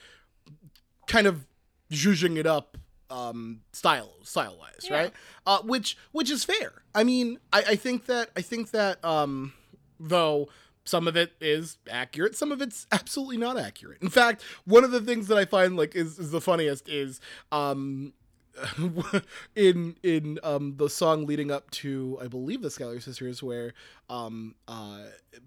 kind 1.07 1.27
of 1.27 1.45
zhuzhing 1.91 2.37
it 2.37 2.45
up 2.45 2.77
um 3.09 3.61
style 3.71 4.13
style 4.23 4.57
wise 4.59 4.87
Yeah. 4.89 4.95
right? 4.95 5.13
Uh 5.45 5.59
which 5.63 5.97
which 6.11 6.29
is 6.31 6.43
fair. 6.43 6.73
I 6.93 7.03
mean 7.03 7.39
i 7.53 7.59
i 7.69 7.75
think 7.75 8.05
that 8.07 8.29
i 8.35 8.41
think 8.41 8.71
that 8.71 9.03
um 9.05 9.53
though 9.99 10.49
some 10.87 11.07
of 11.07 11.15
it 11.15 11.31
is 11.41 11.77
accurate 11.89 12.35
some 12.35 12.51
of 12.51 12.61
it's 12.61 12.85
absolutely 12.91 13.37
not 13.37 13.57
accurate. 13.57 14.01
In 14.01 14.09
fact 14.09 14.43
one 14.65 14.83
of 14.83 14.91
the 14.91 15.01
things 15.01 15.27
that 15.27 15.37
i 15.37 15.45
find 15.45 15.75
like 15.77 15.95
is, 15.95 16.19
is 16.19 16.31
the 16.31 16.41
funniest 16.41 16.87
is 16.89 17.19
um 17.51 18.13
in 19.55 19.95
in 20.03 20.39
um 20.43 20.75
the 20.77 20.89
song 20.89 21.25
leading 21.25 21.51
up 21.51 21.69
to 21.71 22.17
I 22.21 22.27
believe 22.27 22.61
the 22.61 22.69
Schuyler 22.69 22.99
Sisters 22.99 23.43
where 23.43 23.73
um 24.09 24.55
uh 24.67 24.99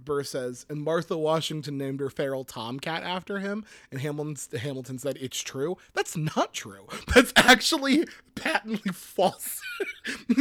Burr 0.04 0.22
says 0.22 0.66
and 0.68 0.82
Martha 0.82 1.16
Washington 1.16 1.78
named 1.78 2.00
her 2.00 2.10
feral 2.10 2.44
tomcat 2.44 3.02
after 3.02 3.38
him. 3.38 3.64
And 3.90 4.00
Hamilton 4.00 4.58
Hamilton 4.58 4.98
said 4.98 5.16
it's 5.20 5.40
true. 5.40 5.76
That's 5.94 6.16
not 6.16 6.52
true. 6.52 6.86
That's 7.14 7.32
actually 7.36 8.06
patently 8.34 8.78
false. 8.92 9.62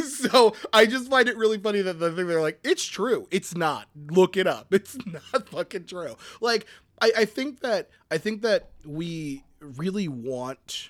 So 0.05 0.55
I 0.73 0.85
just 0.85 1.09
find 1.09 1.27
it 1.29 1.37
really 1.37 1.57
funny 1.57 1.81
that 1.81 1.99
the 1.99 2.11
thing 2.11 2.27
they're 2.27 2.41
like 2.41 2.59
it's 2.63 2.83
true. 2.83 3.27
It's 3.31 3.55
not. 3.55 3.87
Look 3.95 4.35
it 4.37 4.47
up. 4.47 4.73
It's 4.73 4.97
not 5.05 5.49
fucking 5.49 5.85
true. 5.85 6.15
Like 6.41 6.65
I 7.01 7.11
I 7.19 7.25
think 7.25 7.61
that 7.61 7.89
I 8.11 8.17
think 8.17 8.41
that 8.41 8.69
we 8.85 9.43
really 9.59 10.07
want 10.07 10.89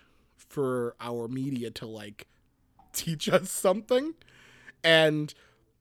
for 0.58 0.96
our 1.00 1.28
media 1.28 1.70
to 1.70 1.86
like 1.86 2.26
teach 2.92 3.30
us 3.30 3.52
something 3.52 4.16
and 4.84 5.36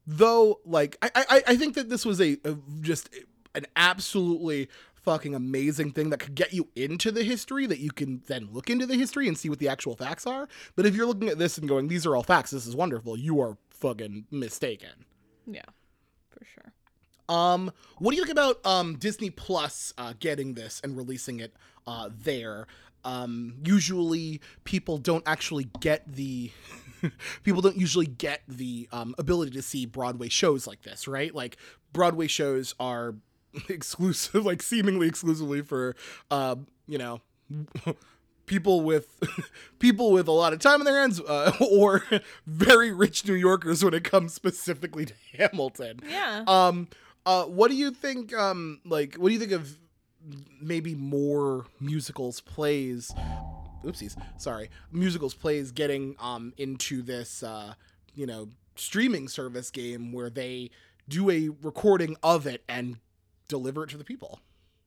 though 0.05 0.59
like 0.65 0.95
i 1.01 1.09
i, 1.15 1.43
I 1.47 1.55
think 1.55 1.73
that 1.73 1.89
this 1.89 2.05
was 2.05 2.21
a, 2.21 2.37
a 2.45 2.55
just 2.81 3.09
an 3.55 3.65
absolutely 3.75 4.69
fucking 4.93 5.33
amazing 5.33 5.93
thing 5.93 6.11
that 6.11 6.19
could 6.19 6.35
get 6.35 6.53
you 6.53 6.67
into 6.75 7.11
the 7.11 7.23
history 7.23 7.65
that 7.65 7.79
you 7.79 7.89
can 7.89 8.21
then 8.27 8.49
look 8.51 8.69
into 8.69 8.85
the 8.85 8.93
history 8.93 9.27
and 9.27 9.35
see 9.35 9.49
what 9.49 9.57
the 9.57 9.67
actual 9.67 9.95
facts 9.95 10.27
are 10.27 10.47
but 10.75 10.85
if 10.85 10.93
you're 10.93 11.07
looking 11.07 11.27
at 11.29 11.39
this 11.39 11.57
and 11.57 11.67
going 11.67 11.87
these 11.87 12.05
are 12.05 12.15
all 12.15 12.21
facts 12.21 12.51
this 12.51 12.67
is 12.67 12.75
wonderful 12.75 13.17
you 13.17 13.41
are 13.41 13.57
fucking 13.71 14.25
mistaken 14.29 15.05
Yeah, 15.47 15.61
for 16.29 16.45
sure. 16.45 16.71
um, 17.35 17.71
what 17.97 18.11
do 18.11 18.17
you 18.17 18.23
think 18.25 18.31
about 18.37 18.63
um 18.63 18.95
Disney 18.97 19.31
Plus 19.31 19.91
uh, 19.97 20.13
getting 20.19 20.53
this 20.53 20.79
and 20.83 20.95
releasing 20.95 21.39
it 21.39 21.55
uh, 21.87 22.09
there? 22.15 22.67
Um, 23.03 23.55
usually 23.63 24.41
people 24.63 24.97
don't 24.97 25.23
actually 25.25 25.69
get 25.79 26.11
the 26.11 26.51
people 27.43 27.61
don't 27.61 27.77
usually 27.77 28.07
get 28.07 28.41
the 28.47 28.87
um, 28.91 29.15
ability 29.17 29.51
to 29.51 29.61
see 29.61 29.85
Broadway 29.85 30.29
shows 30.29 30.67
like 30.67 30.81
this, 30.83 31.07
right? 31.07 31.33
Like 31.33 31.57
Broadway 31.93 32.27
shows 32.27 32.75
are 32.79 33.15
exclusive, 33.69 34.45
like 34.45 34.61
seemingly 34.61 35.07
exclusively 35.07 35.61
for 35.61 35.95
uh, 36.31 36.55
you 36.87 36.97
know. 36.97 37.21
people 38.45 38.81
with 38.81 39.07
people 39.79 40.11
with 40.11 40.27
a 40.27 40.31
lot 40.31 40.53
of 40.53 40.59
time 40.59 40.79
on 40.79 40.85
their 40.85 40.99
hands 40.99 41.19
uh, 41.19 41.51
or 41.71 42.03
very 42.45 42.91
rich 42.91 43.27
New 43.27 43.33
Yorkers 43.33 43.83
when 43.83 43.93
it 43.93 44.03
comes 44.03 44.33
specifically 44.33 45.05
to 45.05 45.13
Hamilton. 45.37 45.99
Yeah. 46.09 46.43
Um, 46.47 46.87
uh, 47.25 47.43
what 47.43 47.69
do 47.69 47.75
you 47.75 47.91
think? 47.91 48.33
Um, 48.33 48.79
like, 48.85 49.15
what 49.15 49.27
do 49.27 49.33
you 49.33 49.39
think 49.39 49.51
of 49.51 49.77
maybe 50.61 50.95
more 50.95 51.65
musicals 51.79 52.41
plays? 52.41 53.13
Oopsies, 53.83 54.15
sorry, 54.37 54.69
musicals 54.91 55.33
plays 55.33 55.71
getting 55.71 56.15
um 56.19 56.53
into 56.57 57.01
this 57.01 57.43
uh, 57.43 57.73
you 58.15 58.25
know, 58.25 58.49
streaming 58.75 59.27
service 59.27 59.69
game 59.71 60.11
where 60.11 60.29
they 60.29 60.69
do 61.07 61.29
a 61.29 61.49
recording 61.61 62.17
of 62.23 62.45
it 62.47 62.63
and 62.67 62.97
deliver 63.47 63.83
it 63.83 63.89
to 63.91 63.97
the 63.97 64.03
people. 64.03 64.39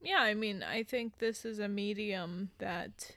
Yeah, 0.02 0.18
I 0.20 0.34
mean, 0.34 0.62
I 0.62 0.82
think 0.82 1.18
this 1.18 1.44
is 1.44 1.58
a 1.58 1.68
medium 1.68 2.50
that 2.58 3.12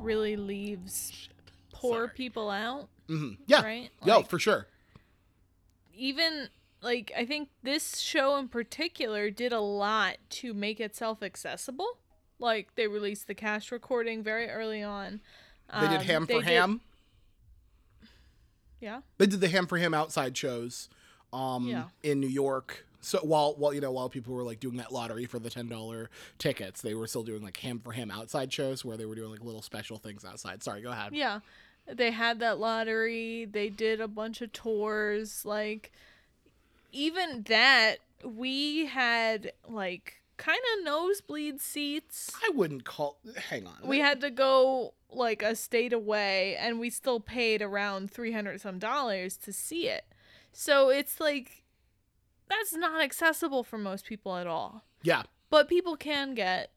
really 0.00 0.36
leaves 0.36 1.28
poor 1.72 2.06
Sorry. 2.06 2.10
people 2.16 2.50
out, 2.50 2.88
hmm 3.08 3.30
Yeah, 3.46 3.62
right? 3.62 3.90
yeah, 4.04 4.16
Like, 4.16 4.28
for 4.28 4.38
sure. 4.38 4.66
even 5.94 6.48
like 6.82 7.12
I 7.16 7.24
think 7.26 7.48
this 7.62 7.98
show 7.98 8.36
in 8.36 8.48
particular 8.48 9.30
did 9.30 9.52
a 9.52 9.60
lot 9.60 10.16
to 10.30 10.54
make 10.54 10.80
itself 10.80 11.22
accessible. 11.22 11.98
Like 12.38 12.74
they 12.74 12.86
released 12.88 13.26
the 13.26 13.34
cast 13.34 13.70
recording 13.70 14.22
very 14.22 14.48
early 14.48 14.82
on. 14.82 15.20
They 15.72 15.88
did 15.88 16.00
Um, 16.00 16.04
ham 16.06 16.22
for 16.22 16.32
they 16.34 16.38
did- 16.40 16.44
ham. 16.44 16.80
Yeah. 18.80 19.02
They 19.18 19.26
did 19.26 19.40
the 19.40 19.48
ham 19.48 19.66
for 19.66 19.78
ham 19.78 19.92
outside 19.94 20.36
shows, 20.36 20.88
um, 21.32 21.68
Yeah. 21.68 21.88
in 22.02 22.20
New 22.20 22.28
York. 22.28 22.86
So 23.02 23.18
while 23.20 23.54
while 23.54 23.72
you 23.72 23.80
know 23.80 23.92
while 23.92 24.08
people 24.10 24.34
were 24.34 24.42
like 24.42 24.60
doing 24.60 24.76
that 24.76 24.92
lottery 24.92 25.24
for 25.26 25.38
the 25.38 25.48
ten 25.50 25.68
dollar 25.68 26.10
tickets, 26.38 26.82
they 26.82 26.94
were 26.94 27.06
still 27.06 27.22
doing 27.22 27.42
like 27.42 27.56
ham 27.58 27.78
for 27.78 27.92
ham 27.92 28.10
outside 28.10 28.52
shows 28.52 28.84
where 28.84 28.96
they 28.96 29.06
were 29.06 29.14
doing 29.14 29.30
like 29.30 29.42
little 29.42 29.62
special 29.62 29.98
things 29.98 30.24
outside. 30.24 30.62
Sorry, 30.62 30.82
go 30.82 30.90
ahead. 30.90 31.14
Yeah. 31.14 31.40
They 31.86 32.10
had 32.10 32.40
that 32.40 32.58
lottery. 32.58 33.46
They 33.46 33.68
did 33.70 34.00
a 34.00 34.08
bunch 34.08 34.42
of 34.42 34.52
tours. 34.52 35.44
Like, 35.46 35.92
even 36.92 37.42
that, 37.44 37.96
we 38.24 38.86
had 38.86 39.52
like 39.68 40.22
kind 40.36 40.60
of 40.78 40.84
nosebleed 40.84 41.60
seats. 41.60 42.32
I 42.44 42.50
wouldn't 42.54 42.84
call. 42.84 43.18
Hang 43.36 43.66
on. 43.66 43.76
We 43.84 43.98
had 43.98 44.20
to 44.22 44.30
go 44.30 44.94
like 45.10 45.42
a 45.42 45.54
state 45.56 45.92
away, 45.92 46.56
and 46.56 46.78
we 46.80 46.90
still 46.90 47.20
paid 47.20 47.62
around 47.62 48.10
300 48.10 48.60
some 48.60 48.78
dollars 48.78 49.36
to 49.38 49.52
see 49.52 49.88
it. 49.88 50.04
So 50.52 50.88
it's 50.88 51.20
like, 51.20 51.64
that's 52.48 52.74
not 52.74 53.02
accessible 53.02 53.62
for 53.62 53.78
most 53.78 54.04
people 54.06 54.36
at 54.36 54.46
all. 54.46 54.84
yeah. 55.02 55.22
But 55.50 55.68
people 55.68 55.96
can 55.96 56.34
get 56.34 56.70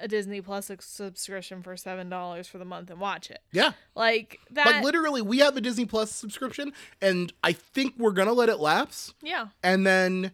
a 0.00 0.08
Disney 0.08 0.40
Plus 0.40 0.70
subscription 0.80 1.62
for 1.62 1.74
$7 1.74 2.46
for 2.46 2.58
the 2.58 2.64
month 2.64 2.90
and 2.90 3.00
watch 3.00 3.30
it. 3.30 3.40
Yeah. 3.52 3.72
Like 3.94 4.38
that. 4.50 4.66
Like 4.66 4.84
literally, 4.84 5.22
we 5.22 5.38
have 5.38 5.56
a 5.56 5.60
Disney 5.60 5.84
Plus 5.86 6.10
subscription, 6.12 6.72
and 7.00 7.32
I 7.42 7.52
think 7.52 7.94
we're 7.98 8.12
gonna 8.12 8.32
let 8.32 8.48
it 8.48 8.58
lapse. 8.58 9.14
yeah. 9.22 9.48
And 9.62 9.86
then 9.86 10.32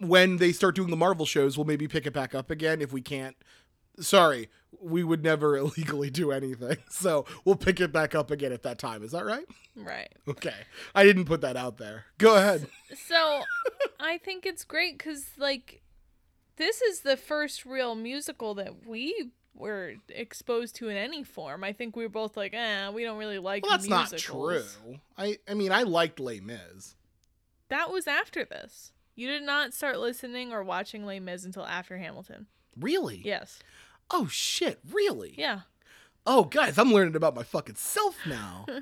when 0.00 0.38
they 0.38 0.52
start 0.52 0.74
doing 0.74 0.90
the 0.90 0.96
Marvel 0.96 1.26
shows, 1.26 1.56
we'll 1.56 1.66
maybe 1.66 1.86
pick 1.86 2.06
it 2.06 2.12
back 2.12 2.34
up 2.34 2.50
again 2.50 2.80
if 2.80 2.92
we 2.92 3.00
can't. 3.00 3.36
Sorry, 3.98 4.48
we 4.80 5.02
would 5.04 5.22
never 5.22 5.56
illegally 5.58 6.10
do 6.10 6.32
anything. 6.32 6.76
So 6.90 7.26
we'll 7.44 7.56
pick 7.56 7.80
it 7.80 7.92
back 7.92 8.14
up 8.14 8.30
again 8.30 8.52
at 8.52 8.62
that 8.62 8.78
time. 8.78 9.02
Is 9.02 9.12
that 9.12 9.24
right? 9.24 9.44
Right. 9.76 10.08
Okay. 10.26 10.54
I 10.94 11.04
didn't 11.04 11.26
put 11.26 11.42
that 11.42 11.56
out 11.56 11.76
there. 11.76 12.06
Go 12.18 12.36
ahead. 12.36 12.66
So 13.06 13.42
I 14.00 14.16
think 14.18 14.46
it's 14.46 14.64
great 14.64 14.96
because, 14.96 15.26
like, 15.36 15.82
this 16.56 16.82
is 16.82 17.00
the 17.00 17.16
first 17.16 17.64
real 17.66 17.94
musical 17.94 18.54
that 18.54 18.86
we 18.86 19.30
were 19.54 19.94
exposed 20.08 20.76
to 20.76 20.88
in 20.88 20.96
any 20.96 21.22
form. 21.22 21.64
I 21.64 21.72
think 21.72 21.96
we 21.96 22.02
were 22.04 22.10
both 22.10 22.36
like, 22.36 22.52
eh, 22.54 22.90
we 22.90 23.04
don't 23.04 23.18
really 23.18 23.38
like 23.38 23.62
Well, 23.64 23.72
that's 23.72 23.88
not 23.88 24.16
true. 24.16 24.62
I 25.16 25.38
I 25.48 25.54
mean, 25.54 25.72
I 25.72 25.82
liked 25.82 26.20
Les 26.20 26.40
Mis. 26.40 26.94
That 27.68 27.90
was 27.90 28.06
after 28.06 28.44
this. 28.44 28.92
You 29.14 29.28
did 29.28 29.42
not 29.42 29.72
start 29.72 29.98
listening 29.98 30.52
or 30.52 30.62
watching 30.62 31.06
Les 31.06 31.20
Mis 31.20 31.44
until 31.44 31.64
after 31.64 31.96
Hamilton. 31.96 32.46
Really? 32.78 33.22
Yes. 33.24 33.60
Oh 34.10 34.26
shit, 34.28 34.78
really? 34.92 35.34
Yeah. 35.38 35.60
Oh 36.26 36.44
guys, 36.44 36.76
I'm 36.76 36.92
learning 36.92 37.16
about 37.16 37.34
my 37.34 37.42
fucking 37.42 37.76
self 37.76 38.16
now. 38.26 38.66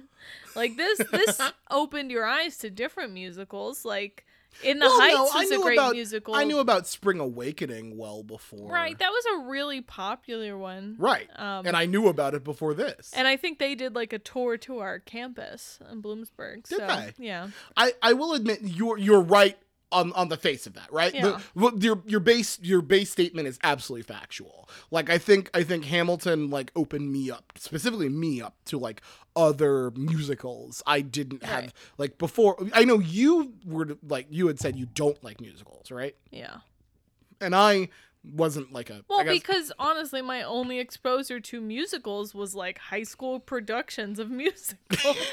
Like 0.57 0.77
this 0.77 0.99
this 1.11 1.41
opened 1.71 2.13
your 2.13 2.25
eyes 2.25 2.59
to 2.59 2.71
different 2.71 3.13
musicals. 3.13 3.85
Like 3.85 4.25
In 4.63 4.79
the 4.79 4.87
Well, 4.87 5.01
Heights 5.01 5.35
no, 5.35 5.41
a 5.41 5.45
knew 5.59 5.63
great 5.63 5.79
about- 5.79 5.93
musical. 5.95 6.35
I 6.35 6.45
knew 6.45 6.59
about 6.59 6.87
Spring 6.87 7.21
Awakening 7.21 7.97
well 7.97 8.23
before. 8.23 8.71
Right, 8.71 8.99
that 8.99 9.11
was 9.11 9.25
a 9.37 9.49
really 9.49 9.81
popular 9.81 10.57
one. 10.57 10.97
Right. 10.99 11.29
Um, 11.37 11.67
and 11.67 11.77
I 11.77 11.87
knew 11.87 12.09
about 12.09 12.35
it 12.35 12.45
before 12.45 12.75
this. 12.75 13.13
And 13.17 13.27
I 13.27 13.37
think 13.37 13.59
they 13.59 13.75
did 13.75 13.95
like 13.95 14.13
a 14.13 14.19
tour 14.19 14.57
to 14.59 14.79
our 14.79 14.99
campus 14.99 15.79
in 15.91 16.03
Bloomsburg. 16.03 16.69
Did 16.69 16.79
so 16.79 16.87
they? 16.87 17.13
yeah. 17.19 17.49
I, 17.77 17.93
I 18.03 18.13
will 18.13 18.35
admit 18.35 18.61
you're 18.63 18.99
you're 18.99 19.21
right 19.23 19.59
on, 19.93 20.13
on 20.15 20.29
the 20.29 20.37
face 20.37 20.67
of 20.67 20.75
that, 20.75 20.93
right? 20.93 21.13
The- 21.13 21.19
Yeah. 21.19 21.41
what- 21.55 21.83
your 21.83 22.03
your 22.07 22.21
base 22.21 22.59
your 22.63 22.83
base 22.83 23.11
statement 23.11 23.47
is 23.49 23.59
absolutely 23.63 24.03
factual. 24.03 24.69
Like 24.91 25.09
I 25.11 25.19
think 25.19 25.51
I 25.55 25.63
think 25.63 25.85
Hamilton 25.85 26.51
like 26.51 26.73
opened 26.75 27.13
me 27.13 27.31
up, 27.31 27.53
specifically 27.57 28.09
me 28.09 28.41
up 28.43 28.57
to 28.67 28.79
like 28.79 29.03
other 29.37 29.91
musicals 29.93 30.83
I 30.87 31.01
didn't 31.01 31.45
have 31.45 31.73
like 31.99 32.19
before. 32.19 32.57
I 32.73 32.85
know 32.85 32.99
you 32.99 33.55
were 33.65 33.97
like 34.07 34.27
you 34.31 34.47
had 34.49 34.59
said 34.59 34.77
you 34.77 34.87
don't 34.87 35.23
like 35.23 35.41
musicals, 35.41 35.91
right? 35.91 36.17
Yeah. 36.31 36.59
And 37.41 37.55
I 37.55 37.89
wasn't 38.25 38.73
like 38.73 38.91
a 38.91 39.03
Well, 39.09 39.23
guess- 39.25 39.33
because 39.35 39.73
honestly, 39.79 40.23
my 40.23 40.43
only 40.43 40.79
exposure 40.79 41.41
to 41.41 41.61
musicals 41.61 42.35
was 42.35 42.55
like 42.55 42.79
high 42.79 43.03
school 43.03 43.39
productions 43.41 44.19
of 44.19 44.31
musicals. 44.43 45.17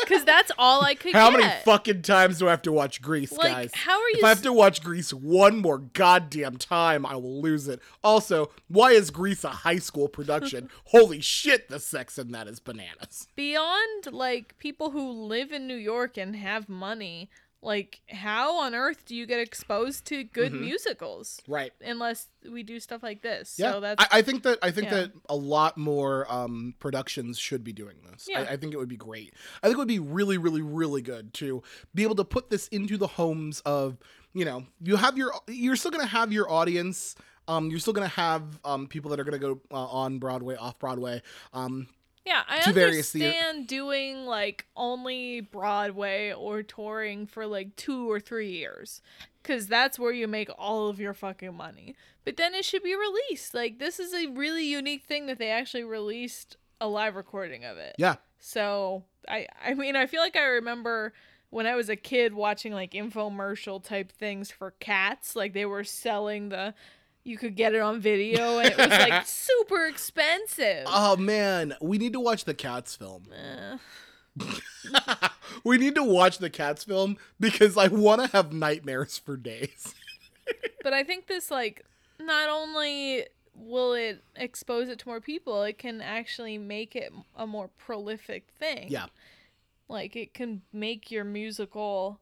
Because 0.00 0.24
that's 0.24 0.50
all 0.56 0.82
I 0.82 0.94
could 0.94 1.12
how 1.14 1.30
get. 1.30 1.40
many 1.40 1.52
fucking 1.64 2.00
times 2.00 2.38
do 2.38 2.46
I 2.46 2.50
have 2.50 2.62
to 2.62 2.72
watch 2.72 3.02
Grease, 3.02 3.30
like, 3.32 3.52
guys? 3.52 3.70
how 3.74 4.00
are 4.00 4.08
you? 4.10 4.18
If 4.18 4.24
I 4.24 4.28
have 4.30 4.40
to 4.42 4.52
watch 4.54 4.82
Grease 4.82 5.12
one 5.12 5.58
more 5.58 5.76
goddamn 5.78 6.56
time, 6.56 7.04
I 7.04 7.16
will 7.16 7.42
lose 7.42 7.68
it. 7.68 7.80
Also, 8.02 8.50
why 8.68 8.92
is 8.92 9.10
Grease 9.10 9.44
a 9.44 9.48
high 9.50 9.76
school 9.78 10.08
production? 10.08 10.70
Holy 10.84 11.20
shit, 11.20 11.68
the 11.68 11.78
sex 11.78 12.16
in 12.16 12.30
that 12.32 12.46
is 12.48 12.58
bananas. 12.58 13.28
beyond 13.36 14.06
like 14.10 14.56
people 14.58 14.90
who 14.92 15.10
live 15.10 15.52
in 15.52 15.66
New 15.66 15.76
York 15.76 16.16
and 16.16 16.34
have 16.36 16.70
money, 16.70 17.28
Like, 17.60 18.00
how 18.08 18.58
on 18.58 18.74
earth 18.74 19.04
do 19.04 19.16
you 19.16 19.26
get 19.26 19.40
exposed 19.40 20.04
to 20.06 20.22
good 20.22 20.52
Mhm. 20.52 20.60
musicals 20.60 21.40
Right. 21.48 21.72
unless 21.80 22.28
we 22.48 22.62
do 22.62 22.78
stuff 22.78 23.02
like 23.02 23.20
this? 23.22 23.56
Yeah, 23.58 23.72
So 23.72 23.80
that's 23.80 24.02
I, 24.04 24.18
I 24.18 24.22
think 24.22 24.44
that 24.44 24.58
I 24.62 24.70
think 24.70 24.86
yeah. 24.88 24.94
that 24.94 25.12
a 25.28 25.34
lot 25.34 25.76
more 25.76 26.30
um, 26.32 26.74
productions 26.78 27.36
should 27.38 27.64
be 27.64 27.72
doing 27.72 27.96
this. 28.10 28.26
Yeah. 28.28 28.42
I, 28.42 28.52
I 28.52 28.56
think 28.56 28.74
it 28.74 28.76
would 28.76 28.88
be 28.88 28.96
great. 28.96 29.34
I 29.62 29.66
think 29.66 29.74
it 29.74 29.78
would 29.78 29.88
be 29.88 29.98
really, 29.98 30.38
really, 30.38 30.62
really 30.62 31.02
good 31.02 31.34
to 31.34 31.62
be 31.94 32.04
able 32.04 32.14
to 32.16 32.24
put 32.24 32.48
this 32.48 32.68
into 32.68 32.96
the 32.96 33.08
homes 33.08 33.60
of 33.66 33.98
you 34.34 34.44
know 34.44 34.66
you 34.80 34.94
have 34.96 35.18
your 35.18 35.32
you're 35.48 35.74
still 35.76 35.90
gonna 35.90 36.06
have 36.06 36.32
your 36.32 36.48
audience. 36.50 37.16
Um, 37.48 37.70
you're 37.70 37.80
still 37.80 37.94
gonna 37.94 38.06
have 38.08 38.60
um, 38.64 38.86
people 38.86 39.10
that 39.10 39.18
are 39.18 39.24
gonna 39.24 39.38
go 39.38 39.60
uh, 39.72 39.86
on 39.86 40.18
Broadway, 40.18 40.54
off 40.54 40.78
Broadway. 40.78 41.22
Um, 41.52 41.88
Yeah, 42.28 42.42
I 42.46 42.60
to 42.60 42.68
understand 42.68 43.66
doing 43.66 44.26
like 44.26 44.66
only 44.76 45.40
Broadway 45.40 46.30
or 46.30 46.62
touring 46.62 47.26
for 47.26 47.46
like 47.46 47.74
two 47.76 48.10
or 48.10 48.20
three 48.20 48.50
years. 48.50 49.00
Cause 49.42 49.66
that's 49.66 49.98
where 49.98 50.12
you 50.12 50.28
make 50.28 50.50
all 50.58 50.88
of 50.88 51.00
your 51.00 51.14
fucking 51.14 51.54
money. 51.54 51.96
But 52.26 52.36
then 52.36 52.54
it 52.54 52.66
should 52.66 52.82
be 52.82 52.94
released. 52.94 53.54
Like 53.54 53.78
this 53.78 53.98
is 53.98 54.12
a 54.12 54.26
really 54.26 54.66
unique 54.66 55.04
thing 55.04 55.24
that 55.24 55.38
they 55.38 55.48
actually 55.48 55.84
released 55.84 56.58
a 56.82 56.86
live 56.86 57.16
recording 57.16 57.64
of 57.64 57.78
it. 57.78 57.94
yeah, 57.98 58.16
So 58.38 59.04
I 59.26 59.46
I 59.64 59.72
mean 59.72 59.96
I 59.96 60.04
feel 60.04 60.20
like 60.20 60.36
I 60.36 60.44
remember 60.44 61.14
when 61.48 61.66
I 61.66 61.76
was 61.76 61.88
a 61.88 61.96
kid 61.96 62.34
watching 62.34 62.74
like 62.74 62.90
infomercial 62.90 63.82
type 63.82 64.12
things 64.12 64.50
for 64.50 64.72
cats. 64.72 65.34
Like 65.34 65.54
they 65.54 65.64
were 65.64 65.84
selling 65.84 66.50
the 66.50 66.74
you 67.28 67.36
could 67.36 67.54
get 67.54 67.74
it 67.74 67.80
on 67.80 68.00
video 68.00 68.58
and 68.58 68.68
it 68.70 68.78
was 68.78 68.88
like 68.88 69.26
super 69.26 69.86
expensive. 69.86 70.84
Oh 70.86 71.16
man, 71.16 71.76
we 71.80 71.98
need 71.98 72.14
to 72.14 72.20
watch 72.20 72.44
the 72.44 72.54
Cats 72.54 72.96
film. 72.96 73.24
Eh. 73.32 73.76
we 75.64 75.78
need 75.78 75.94
to 75.94 76.02
watch 76.02 76.38
the 76.38 76.50
Cats 76.50 76.84
film 76.84 77.18
because 77.38 77.76
I 77.76 77.88
want 77.88 78.22
to 78.22 78.28
have 78.28 78.52
nightmares 78.52 79.18
for 79.18 79.36
days. 79.36 79.94
But 80.82 80.94
I 80.94 81.04
think 81.04 81.26
this 81.26 81.50
like 81.50 81.84
not 82.18 82.48
only 82.48 83.26
will 83.54 83.92
it 83.92 84.22
expose 84.34 84.88
it 84.88 84.98
to 85.00 85.08
more 85.08 85.20
people, 85.20 85.62
it 85.64 85.76
can 85.76 86.00
actually 86.00 86.56
make 86.56 86.96
it 86.96 87.12
a 87.36 87.46
more 87.46 87.68
prolific 87.76 88.46
thing. 88.58 88.86
Yeah. 88.88 89.06
Like 89.88 90.16
it 90.16 90.32
can 90.32 90.62
make 90.72 91.10
your 91.10 91.24
musical 91.24 92.20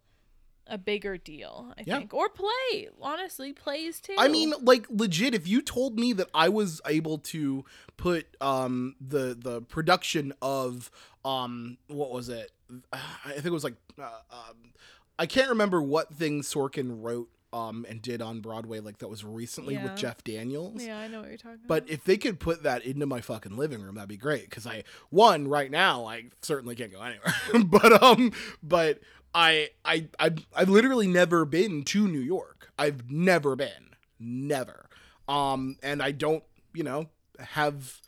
a 0.69 0.79
bigger 0.79 1.17
deal, 1.17 1.73
I 1.79 1.83
Yeah. 1.87 1.99
think. 1.99 2.13
Or 2.15 2.29
play. 2.29 2.89
Honestly, 3.01 3.53
plays 3.53 4.01
too. 4.01 4.15
I 4.19 4.29
mean, 4.29 4.53
like 4.63 4.87
legit, 4.91 5.35
if 5.35 5.47
you 5.47 5.63
told 5.63 5.99
me 5.99 6.13
that 6.15 6.29
I 6.35 6.49
was 6.49 6.81
able 6.87 7.19
to 7.19 7.65
put 7.97 8.27
um 8.41 8.97
the 9.01 9.37
the 9.41 9.63
production 9.63 10.33
of 10.43 10.91
um 11.25 11.79
what 11.89 12.11
was 12.11 12.29
it? 12.29 12.51
I 12.93 13.33
think 13.33 13.47
it 13.47 13.53
was 13.53 13.65
like 13.65 13.77
uh, 13.99 14.03
um 14.33 14.73
I 15.19 15.27
can't 15.27 15.49
remember 15.51 15.81
what 15.81 16.15
thing 16.15 16.43
Sorkin 16.43 17.03
wrote 17.03 17.29
um 17.53 17.87
and 17.89 18.03
did 18.03 18.21
on 18.21 18.41
Broadway 18.41 18.81
like 18.81 18.99
that 18.99 19.09
was 19.09 19.25
recently 19.25 19.75
Yeah. 19.75 19.85
with 19.85 19.97
Jeff 19.97 20.23
Daniels. 20.25 20.83
Yeah, 20.85 20.99
I 20.99 21.07
know 21.07 21.21
what 21.21 21.29
you're 21.29 21.39
talking 21.39 21.61
But 21.67 21.85
about. 21.85 21.87
But 21.87 21.91
if 21.95 22.05
they 22.05 22.17
could 22.17 22.41
put 22.41 22.65
that 22.65 22.85
into 22.85 23.07
my 23.07 23.21
fucking 23.21 23.57
living 23.57 23.81
room, 23.81 23.95
that'd 23.95 24.09
be 24.09 24.17
great. 24.17 24.51
Cause 24.51 24.67
I 24.67 24.83
one 25.11 25.47
right 25.49 25.71
now 25.71 26.05
I 26.07 26.25
certainly 26.43 26.75
can't 26.75 26.93
go 26.93 27.01
anywhere. 27.01 27.35
but 27.65 28.03
um, 28.03 28.33
but 28.63 28.99
I 29.37 29.69
I 29.85 30.09
I 30.19 30.31
I've 30.55 30.71
literally 30.71 31.07
never 31.07 31.45
been 31.45 31.85
to 31.85 32.09
New 32.09 32.21
York. 32.21 32.71
I've 32.79 33.11
never 33.11 33.55
been, 33.55 33.95
never. 34.19 34.89
Um, 35.29 35.77
and 35.83 36.03
I 36.03 36.13
don't, 36.13 36.43
you 36.73 36.83
know, 36.83 37.11
have 37.39 38.01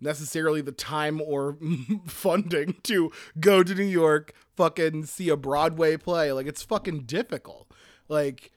necessarily 0.00 0.60
the 0.60 0.72
time 0.72 1.22
or 1.22 1.56
funding 2.06 2.76
to 2.82 3.10
go 3.40 3.62
to 3.62 3.74
New 3.74 3.82
York, 3.82 4.34
fucking 4.56 5.06
see 5.06 5.30
a 5.30 5.36
Broadway 5.36 5.96
play. 5.96 6.32
Like 6.32 6.46
it's 6.46 6.62
fucking 6.62 7.04
difficult. 7.04 7.72
Like 8.08 8.52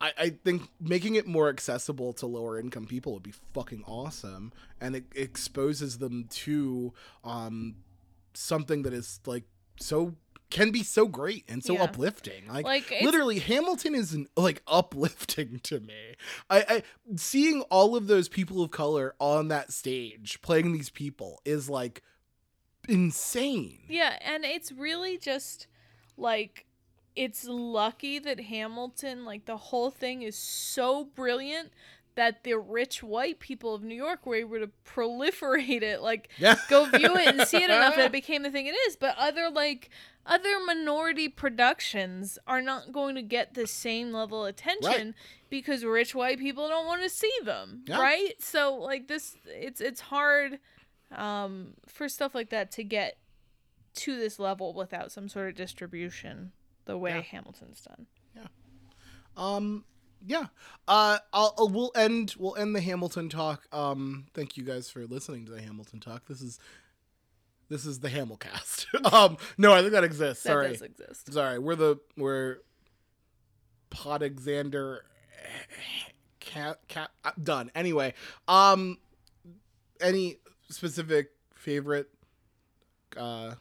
I, 0.00 0.12
I 0.16 0.30
think 0.30 0.62
making 0.80 1.16
it 1.16 1.26
more 1.26 1.50
accessible 1.50 2.14
to 2.14 2.26
lower 2.26 2.58
income 2.58 2.86
people 2.86 3.12
would 3.12 3.22
be 3.22 3.34
fucking 3.52 3.84
awesome 3.86 4.52
and 4.80 4.96
it 4.96 5.04
exposes 5.14 5.98
them 5.98 6.24
to 6.30 6.94
um 7.22 7.76
something 8.32 8.82
that 8.82 8.94
is 8.94 9.20
like 9.26 9.44
so 9.78 10.14
can 10.50 10.70
be 10.70 10.82
so 10.82 11.06
great 11.06 11.44
and 11.48 11.62
so 11.64 11.74
Yeah. 11.74 11.84
uplifting. 11.84 12.46
Like, 12.48 12.64
Like, 12.64 12.92
literally 13.02 13.38
hamilton 13.38 13.94
is 13.94 14.16
like 14.36 14.62
uplifting 14.66 15.60
to 15.64 15.80
me. 15.80 16.16
I, 16.48 16.64
I 16.68 16.82
seeing 17.16 17.62
all 17.62 17.96
of 17.96 18.06
those 18.06 18.28
people 18.28 18.62
of 18.62 18.70
color 18.70 19.14
on 19.18 19.48
that 19.48 19.72
stage 19.72 20.40
playing 20.42 20.72
these 20.72 20.90
people 20.90 21.40
is 21.44 21.70
like 21.70 22.02
insane. 22.88 23.80
Yeah, 23.88 24.18
and 24.20 24.44
it's 24.44 24.72
really 24.72 25.18
just 25.18 25.66
like 26.16 26.66
it's 27.16 27.44
lucky 27.44 28.18
that 28.20 28.40
Hamilton, 28.40 29.24
like 29.24 29.44
the 29.46 29.56
whole 29.56 29.90
thing 29.90 30.22
is 30.22 30.36
so 30.36 31.04
brilliant 31.04 31.72
that 32.20 32.44
the 32.44 32.52
rich 32.54 33.02
white 33.02 33.40
people 33.40 33.74
of 33.74 33.82
New 33.82 33.94
York 33.94 34.26
were 34.26 34.34
able 34.34 34.58
to 34.58 34.70
proliferate 34.84 35.80
it, 35.80 36.02
like 36.02 36.28
yeah 36.38 36.54
go 36.68 36.84
view 36.84 37.16
it 37.16 37.28
and 37.34 37.48
see 37.48 37.56
it 37.56 37.70
enough 37.70 37.96
that 37.96 38.04
it 38.06 38.12
became 38.20 38.42
the 38.42 38.50
thing 38.50 38.66
it 38.66 38.74
is. 38.88 38.94
But 38.94 39.16
other 39.18 39.48
like 39.48 39.88
other 40.26 40.60
minority 40.66 41.30
productions 41.30 42.38
are 42.46 42.60
not 42.60 42.92
going 42.92 43.14
to 43.14 43.22
get 43.22 43.54
the 43.54 43.66
same 43.66 44.12
level 44.12 44.44
of 44.44 44.50
attention 44.50 45.14
because 45.48 45.82
rich 45.82 46.14
white 46.14 46.38
people 46.38 46.68
don't 46.68 46.84
want 46.86 47.02
to 47.02 47.08
see 47.08 47.32
them, 47.42 47.84
Yeah. 47.86 47.98
right? 47.98 48.34
So 48.38 48.74
like 48.74 49.08
this, 49.08 49.36
it's 49.46 49.80
it's 49.80 50.02
hard 50.02 50.58
um, 51.16 51.72
for 51.88 52.06
stuff 52.06 52.34
like 52.34 52.50
that 52.50 52.70
to 52.72 52.84
get 52.84 53.16
to 53.94 54.14
this 54.16 54.38
level 54.38 54.74
without 54.74 55.10
some 55.10 55.26
sort 55.28 55.48
of 55.48 55.54
distribution 55.56 56.52
the 56.84 56.98
way 56.98 57.14
Yeah. 57.14 57.22
Hamilton's 57.22 57.80
done. 57.80 58.06
Yeah. 58.36 58.46
Um, 59.38 59.84
yeah. 60.24 60.46
Uh, 60.88 61.18
I'll, 61.32 61.54
I'll 61.58 61.68
we'll 61.68 61.92
end 61.94 62.34
we'll 62.38 62.56
end 62.56 62.74
the 62.74 62.80
Hamilton 62.80 63.28
talk. 63.28 63.66
Um, 63.72 64.26
thank 64.34 64.56
you 64.56 64.64
guys 64.64 64.90
for 64.90 65.06
listening 65.06 65.46
to 65.46 65.52
the 65.52 65.60
Hamilton 65.62 66.00
talk. 66.00 66.26
This 66.26 66.40
is 66.40 66.58
this 67.68 67.86
is 67.86 68.00
the 68.00 68.08
Hamilcast. 68.08 68.86
um, 69.12 69.36
no, 69.56 69.72
I 69.72 69.80
think 69.80 69.92
that 69.92 70.04
exists. 70.04 70.42
That 70.44 70.50
Sorry, 70.50 70.68
does 70.68 70.82
exist. 70.82 71.32
sorry. 71.32 71.58
We're 71.58 71.76
the 71.76 72.00
we're 72.16 72.58
Podexander. 73.90 75.00
Cat 76.40 76.78
cat 76.88 77.10
uh, 77.24 77.32
done. 77.42 77.70
Anyway, 77.74 78.14
um, 78.48 78.98
any 80.00 80.36
specific 80.68 81.30
favorite 81.54 82.08
uh 83.16 83.54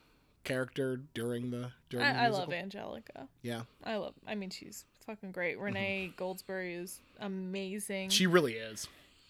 character 0.44 1.02
during 1.14 1.52
the 1.52 1.72
during 1.90 2.06
the 2.06 2.20
I, 2.20 2.26
I 2.26 2.28
love? 2.30 2.52
Angelica. 2.52 3.28
Yeah, 3.42 3.62
I 3.84 3.98
love. 3.98 4.16
I 4.28 4.36
mean, 4.36 4.50
she's 4.50 4.86
fucking 5.10 5.32
great. 5.32 5.58
Renee 5.60 6.14
Goldsberry 6.18 6.80
is 6.80 7.00
amazing. 7.20 8.10
she 8.10 8.28
really 8.28 8.54
is. 8.54 8.88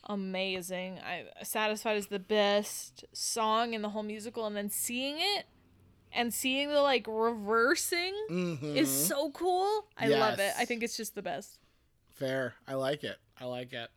amazing. 0.09 0.99
I 0.99 1.25
satisfied 1.43 1.95
is 1.97 2.07
the 2.07 2.19
best 2.19 3.05
song 3.13 3.73
in 3.73 3.81
the 3.81 3.89
whole 3.89 4.03
musical, 4.03 4.45
and 4.45 4.55
then 4.57 4.69
seeing 4.69 5.15
it 5.19 5.45
and 6.11 6.33
seeing 6.33 6.67
the 6.69 6.81
like 6.81 7.05
reversing 7.07 8.13
Mm-hmm. 8.29 8.75
is 8.75 8.89
so 8.89 9.31
cool. 9.31 9.85
I 9.97 10.07
love 10.07 10.39
it. 10.39 10.51
I 10.57 10.65
think 10.65 10.83
it's 10.83 10.97
just 10.97 11.15
the 11.15 11.21
best. 11.21 11.57
Fair. 12.11 12.55
I 12.67 12.73
like 12.73 13.03
it. 13.05 13.17
I 13.39 13.45
like 13.45 13.71
it. 13.71 13.89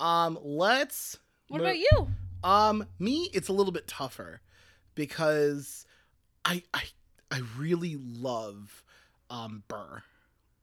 Um, 0.00 0.38
let's. 0.42 1.16
What 1.48 1.58
mo- 1.62 1.64
about 1.64 1.78
you? 1.78 2.08
Um, 2.42 2.86
me, 2.98 3.30
it's 3.32 3.48
a 3.48 3.52
little 3.54 3.72
bit 3.72 3.86
tougher 3.86 4.40
because 4.94 5.86
I 6.44 6.62
I 6.74 6.82
I 7.30 7.40
really 7.56 7.96
love 7.98 8.82
um 9.30 9.62
Burr. 9.68 10.02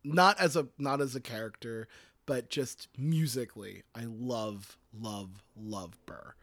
Not 0.04 0.40
as 0.40 0.56
a 0.56 0.68
not 0.78 1.02
as 1.02 1.16
a 1.16 1.22
character, 1.22 1.88
but 2.26 2.50
just 2.50 2.88
musically. 2.98 3.84
I 3.96 4.06
love 4.06 4.78
love 5.00 5.44
love 5.56 5.98
Burr. 6.06 6.34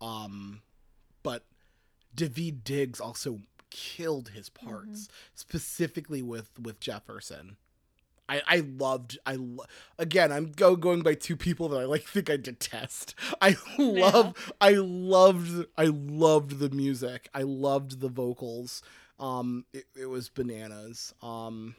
Um, 0.00 0.62
but 1.22 1.44
Daveed 2.14 2.64
Diggs 2.64 3.00
also 3.00 3.40
killed 3.70 4.30
his 4.30 4.48
parts, 4.48 5.08
specifically 5.34 6.22
with 6.22 6.50
with 6.60 6.80
Jefferson. 6.80 7.56
I, 8.28 8.42
I 8.46 8.56
loved 8.76 9.18
I 9.24 9.36
lo- 9.36 9.66
again 9.98 10.32
I'm 10.32 10.50
go 10.50 10.74
going 10.74 11.02
by 11.02 11.14
two 11.14 11.36
people 11.36 11.68
that 11.68 11.78
I 11.78 11.84
like 11.84 12.02
think 12.06 12.28
I 12.28 12.36
detest. 12.36 13.14
I 13.40 13.56
love 13.78 14.52
I 14.60 14.72
loved 14.72 15.66
I 15.78 15.84
loved 15.86 16.58
the 16.58 16.70
music. 16.70 17.28
I 17.34 17.42
loved 17.42 18.00
the 18.00 18.08
vocals. 18.08 18.82
Um 19.20 19.64
it, 19.72 19.84
it 19.94 20.06
was 20.06 20.28
bananas. 20.28 21.14
Um 21.22 21.76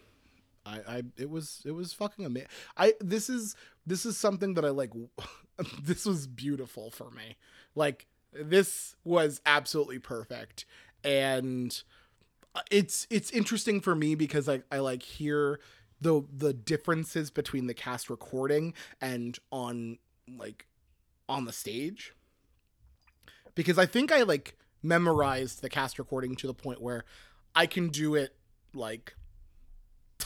I, 0.67 0.97
I 0.97 1.03
it 1.17 1.29
was 1.29 1.61
it 1.65 1.71
was 1.71 1.93
fucking 1.93 2.25
amazing. 2.25 2.49
I 2.75 2.93
this 2.99 3.29
is 3.29 3.55
this 3.85 4.05
is 4.05 4.17
something 4.17 4.53
that 4.55 4.65
I 4.65 4.69
like 4.69 4.91
this 5.81 6.05
was 6.05 6.27
beautiful 6.27 6.91
for 6.91 7.09
me. 7.11 7.37
Like 7.75 8.07
this 8.33 8.95
was 9.03 9.41
absolutely 9.45 9.99
perfect 9.99 10.65
and 11.03 11.81
uh, 12.55 12.61
it's 12.69 13.07
it's 13.09 13.31
interesting 13.31 13.79
for 13.81 13.95
me 13.95 14.15
because 14.15 14.49
I, 14.49 14.61
I 14.71 14.79
like 14.79 15.03
hear 15.03 15.59
the 16.01 16.23
the 16.31 16.53
differences 16.53 17.31
between 17.31 17.67
the 17.67 17.73
cast 17.73 18.09
recording 18.09 18.73
and 19.01 19.37
on 19.51 19.97
like 20.37 20.67
on 21.29 21.45
the 21.45 21.53
stage 21.53 22.13
because 23.55 23.77
I 23.77 23.85
think 23.85 24.11
I 24.11 24.23
like 24.23 24.57
memorized 24.83 25.61
the 25.61 25.69
cast 25.69 25.97
recording 25.97 26.35
to 26.35 26.47
the 26.47 26.53
point 26.53 26.81
where 26.81 27.03
I 27.55 27.65
can 27.65 27.89
do 27.89 28.15
it 28.15 28.35
like 28.73 29.15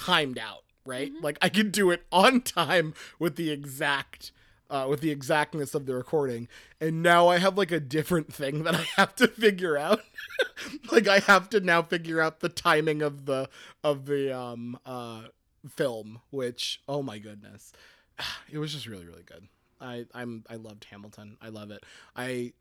timed 0.02 0.40
out, 0.40 0.64
right? 0.86 1.12
Like 1.22 1.38
I 1.42 1.50
can 1.50 1.70
do 1.70 1.92
it 1.92 2.04
on 2.12 2.42
time 2.42 2.94
with 3.20 3.36
the 3.36 3.52
exact 3.52 4.32
uh, 4.70 4.88
with 4.90 5.02
the 5.02 5.12
exactness 5.12 5.76
of 5.76 5.86
the 5.86 5.94
recording, 5.94 6.48
and 6.80 7.04
now 7.04 7.28
I 7.28 7.40
have 7.40 7.58
like 7.58 7.72
a 7.72 7.80
different 7.80 8.34
thing 8.34 8.64
that 8.64 8.74
I 8.74 8.86
have 8.96 9.16
to 9.18 9.28
figure 9.28 9.78
out. 9.78 10.02
like 10.92 11.08
I 11.08 11.20
have 11.20 11.50
to 11.50 11.60
now 11.60 11.82
figure 11.82 12.22
out 12.22 12.40
the 12.40 12.50
timing 12.50 13.02
of 13.02 13.26
the 13.26 13.50
of 13.84 14.06
the 14.06 14.36
um 14.36 14.80
uh 14.86 15.24
film, 15.70 16.22
which 16.32 16.82
oh 16.88 17.04
my 17.04 17.20
goodness, 17.20 17.74
it 18.52 18.58
was 18.58 18.74
just 18.74 18.88
really 18.88 19.06
really 19.06 19.24
good. 19.24 19.48
I 19.80 20.06
I'm 20.14 20.46
I 20.50 20.56
loved 20.56 20.86
Hamilton. 20.86 21.38
I 21.42 21.50
love 21.50 21.70
it. 21.70 21.84
I 22.16 22.54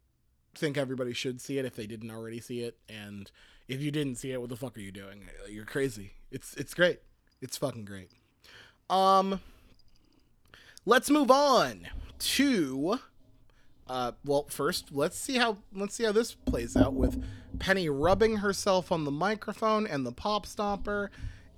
think 0.54 0.76
everybody 0.76 1.12
should 1.12 1.40
see 1.40 1.58
it 1.58 1.64
if 1.64 1.76
they 1.76 1.86
didn't 1.86 2.10
already 2.10 2.40
see 2.40 2.60
it, 2.62 2.76
and 2.88 3.30
if 3.68 3.80
you 3.80 3.92
didn't 3.92 4.16
see 4.16 4.32
it, 4.32 4.40
what 4.40 4.50
the 4.50 4.56
fuck 4.56 4.76
are 4.76 4.80
you 4.80 4.92
doing? 4.92 5.22
You're 5.48 5.64
crazy. 5.64 6.14
It's 6.30 6.54
it's 6.54 6.74
great. 6.74 7.00
It's 7.40 7.56
fucking 7.56 7.84
great. 7.84 8.10
Um, 8.88 9.40
let's 10.84 11.10
move 11.10 11.30
on 11.30 11.88
to. 12.18 12.98
Uh, 13.88 14.12
well, 14.24 14.46
first 14.48 14.92
let's 14.92 15.18
see 15.18 15.36
how 15.36 15.58
let's 15.74 15.94
see 15.94 16.04
how 16.04 16.12
this 16.12 16.34
plays 16.34 16.76
out 16.76 16.94
with 16.94 17.24
Penny 17.58 17.88
rubbing 17.88 18.36
herself 18.36 18.92
on 18.92 19.04
the 19.04 19.10
microphone 19.10 19.86
and 19.86 20.06
the 20.06 20.12
pop 20.12 20.46
stopper, 20.46 21.10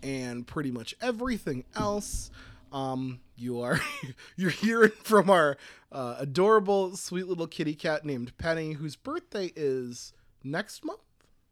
and 0.02 0.46
pretty 0.46 0.70
much 0.70 0.94
everything 1.00 1.64
else. 1.76 2.30
Um, 2.72 3.20
you 3.36 3.60
are 3.60 3.80
you're 4.36 4.50
hearing 4.50 4.92
from 5.02 5.28
our 5.28 5.58
uh, 5.90 6.16
adorable, 6.18 6.96
sweet 6.96 7.26
little 7.26 7.46
kitty 7.46 7.74
cat 7.74 8.04
named 8.04 8.36
Penny, 8.38 8.72
whose 8.72 8.96
birthday 8.96 9.52
is 9.54 10.12
next 10.42 10.84
month. 10.84 11.00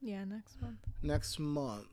Yeah, 0.00 0.24
next 0.24 0.60
month. 0.62 0.78
Next 1.02 1.38
month, 1.38 1.88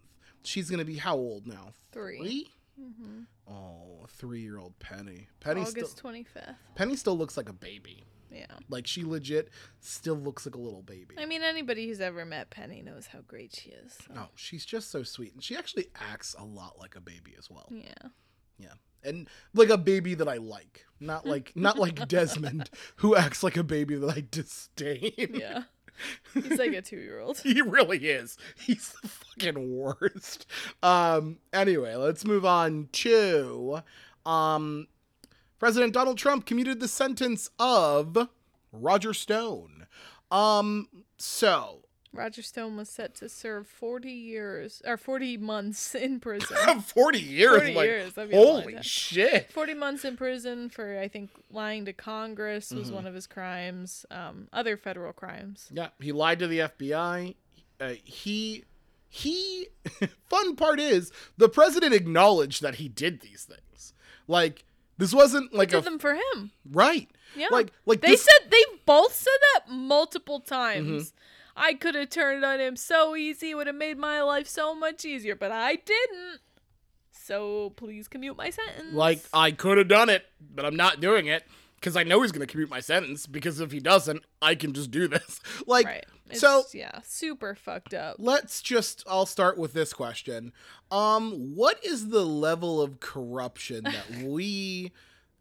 she's 0.48 0.70
gonna 0.70 0.86
be 0.86 0.96
how 0.98 1.16
old 1.16 1.46
now? 1.48 1.74
3 1.92 2.18
Three? 2.20 2.48
Mm-hmm. 2.80 3.22
Oh, 3.52 4.06
three-year-old 4.10 4.78
Penny. 4.80 5.28
Penny 5.40 5.62
August 5.62 5.74
still 5.74 5.88
fifth. 5.88 6.56
Penny 6.76 6.96
still 6.96 7.18
looks 7.18 7.36
like 7.38 7.50
a 7.50 7.54
baby. 7.54 8.04
Yeah. 8.32 8.46
Like 8.70 8.86
she 8.86 9.04
legit 9.04 9.50
still 9.80 10.16
looks 10.16 10.46
like 10.46 10.54
a 10.56 10.60
little 10.60 10.84
baby. 10.84 11.16
I 11.18 11.26
mean, 11.26 11.42
anybody 11.44 11.88
who's 11.88 12.02
ever 12.02 12.26
met 12.26 12.50
Penny 12.50 12.82
knows 12.82 13.08
how 13.08 13.22
great 13.22 13.56
she 13.56 13.70
is. 13.70 13.94
so- 14.06 14.14
No, 14.14 14.28
she's 14.36 14.66
just 14.66 14.92
so 14.92 15.02
sweet, 15.04 15.34
and 15.34 15.44
she 15.44 15.56
actually 15.56 15.88
acts 15.96 16.36
a 16.38 16.44
lot 16.44 16.78
like 16.78 16.96
a 16.96 17.02
baby 17.02 17.34
as 17.38 17.50
well. 17.50 17.68
Yeah. 17.72 18.10
Yeah, 18.60 18.74
and 19.04 19.30
like 19.54 19.70
a 19.70 19.78
baby 19.78 20.14
that 20.16 20.28
I 20.28 20.38
like, 20.38 20.86
not 21.00 21.26
like 21.26 21.54
not 21.56 21.78
like 21.80 22.08
Desmond, 22.10 22.70
who 22.98 23.16
acts 23.16 23.44
like 23.44 23.56
a 23.56 23.64
baby 23.64 23.96
that 23.96 24.10
I 24.18 24.24
disdain. 24.30 25.14
Yeah. 25.18 25.64
He's 26.34 26.58
like 26.60 26.74
a 26.74 26.82
two 26.84 26.98
year 26.98 27.20
old. 27.20 27.40
he 27.40 27.62
really 27.62 27.98
is. 28.08 28.38
He's 28.58 28.94
the 29.02 29.08
fucking 29.08 29.76
worst. 29.76 30.46
Um. 30.84 31.38
Anyway, 31.54 31.96
let's 31.96 32.26
move 32.26 32.46
on 32.46 32.90
to, 32.94 33.82
um, 34.26 34.88
President 35.60 35.94
Donald 35.94 36.18
Trump 36.18 36.46
commuted 36.46 36.80
the 36.80 36.88
sentence 36.88 37.50
of 37.60 38.30
Roger 38.72 39.14
Stone. 39.14 39.88
Um. 40.32 40.88
So 41.18 41.87
Roger 42.14 42.42
Stone 42.42 42.78
was 42.78 42.90
set 42.90 43.14
to 43.16 43.30
serve 43.30 43.68
40 43.68 44.10
years 44.12 44.82
or 44.86 44.98
40 44.98 45.38
months 45.38 45.94
in 46.08 46.20
prison. 46.20 46.56
forty 46.82 47.20
years. 47.20 47.58
40 47.60 47.74
like, 47.74 47.86
years, 47.86 48.14
that'd 48.14 48.32
be 48.32 48.38
a 48.38 48.40
long 48.42 48.62
holy 48.62 48.82
shit. 48.82 49.52
40 49.52 49.74
months 49.76 50.06
in 50.06 50.18
prison 50.18 50.70
for 50.70 50.98
I 51.00 51.08
think 51.08 51.30
lying 51.52 51.86
to 51.86 51.94
Congress 51.94 52.72
was 52.72 52.90
Mhm. 52.90 52.94
one 52.94 53.08
of 53.08 53.14
his 53.14 53.28
crimes. 53.28 54.06
Um, 54.10 54.48
other 54.54 54.78
federal 54.78 55.14
crimes. 55.14 55.70
Yeah, 55.72 55.90
he 56.00 56.12
lied 56.12 56.40
to 56.40 56.48
the 56.48 56.60
FBI. 56.60 57.36
Uh, 57.80 57.94
he 58.04 58.64
he 59.10 59.68
fun 60.30 60.56
part 60.56 60.80
is 60.80 61.12
the 61.38 61.48
president 61.50 61.94
acknowledged 61.94 62.62
that 62.62 62.76
he 62.76 62.88
did 62.90 63.22
these 63.22 63.44
things. 63.46 63.94
Like 64.28 64.66
this 64.98 65.14
wasn't 65.14 65.54
like 65.54 65.70
Did 65.70 65.80
a 65.80 65.82
them 65.82 66.00
for 66.00 66.16
him. 66.16 66.52
right. 66.72 67.10
Yeah. 67.36 67.48
Like 67.52 67.72
like 67.86 68.02
they 68.02 68.12
this, 68.12 68.24
said 68.24 68.50
they 68.50 68.64
both 68.86 69.14
said 69.14 69.38
that 69.54 69.72
multiple 69.72 70.40
times. 70.40 70.88
Mm-hmm. 71.12 71.18
I 71.58 71.74
could 71.74 71.96
have 71.96 72.10
turned 72.12 72.46
on 72.46 72.60
him 72.60 72.76
so 72.76 73.16
easy, 73.16 73.50
It 73.50 73.56
would 73.56 73.68
have 73.68 73.76
made 73.76 73.98
my 73.98 74.22
life 74.22 74.48
so 74.48 74.76
much 74.76 75.04
easier, 75.04 75.36
but 75.36 75.52
I 75.52 75.76
didn't. 75.76 76.42
So 77.12 77.72
please 77.72 78.08
commute 78.08 78.38
my 78.38 78.50
sentence. 78.52 78.94
like 78.94 79.22
I 79.34 79.52
could 79.52 79.78
have 79.78 79.88
done 79.90 80.10
it, 80.10 80.26
but 80.40 80.66
I'm 80.66 80.76
not 80.76 81.02
doing 81.02 81.26
it 81.26 81.44
because 81.76 81.98
I 81.98 82.04
know 82.04 82.22
he's 82.22 82.32
going 82.32 82.46
to 82.46 82.52
commute 82.52 82.70
my 82.70 82.80
sentence 82.80 83.28
because 83.28 83.60
if 83.60 83.72
he 83.72 83.80
doesn't, 83.80 84.24
I 84.42 84.56
can 84.56 84.72
just 84.74 84.92
do 84.92 85.08
this. 85.08 85.42
Like 85.68 85.86
right. 85.88 86.06
It's, 86.30 86.40
so 86.40 86.64
yeah, 86.74 87.00
super 87.04 87.56
fucked 87.56 87.94
up. 87.94 88.18
let's 88.20 88.62
just 88.62 89.04
I'll 89.08 89.26
start 89.26 89.58
with 89.58 89.74
this 89.74 89.94
question. 89.94 90.54
Um 90.92 91.56
what 91.56 91.84
is 91.84 92.10
the 92.10 92.26
level 92.26 92.82
of 92.82 93.00
corruption 93.00 93.84
that 93.84 94.24
we 94.24 94.92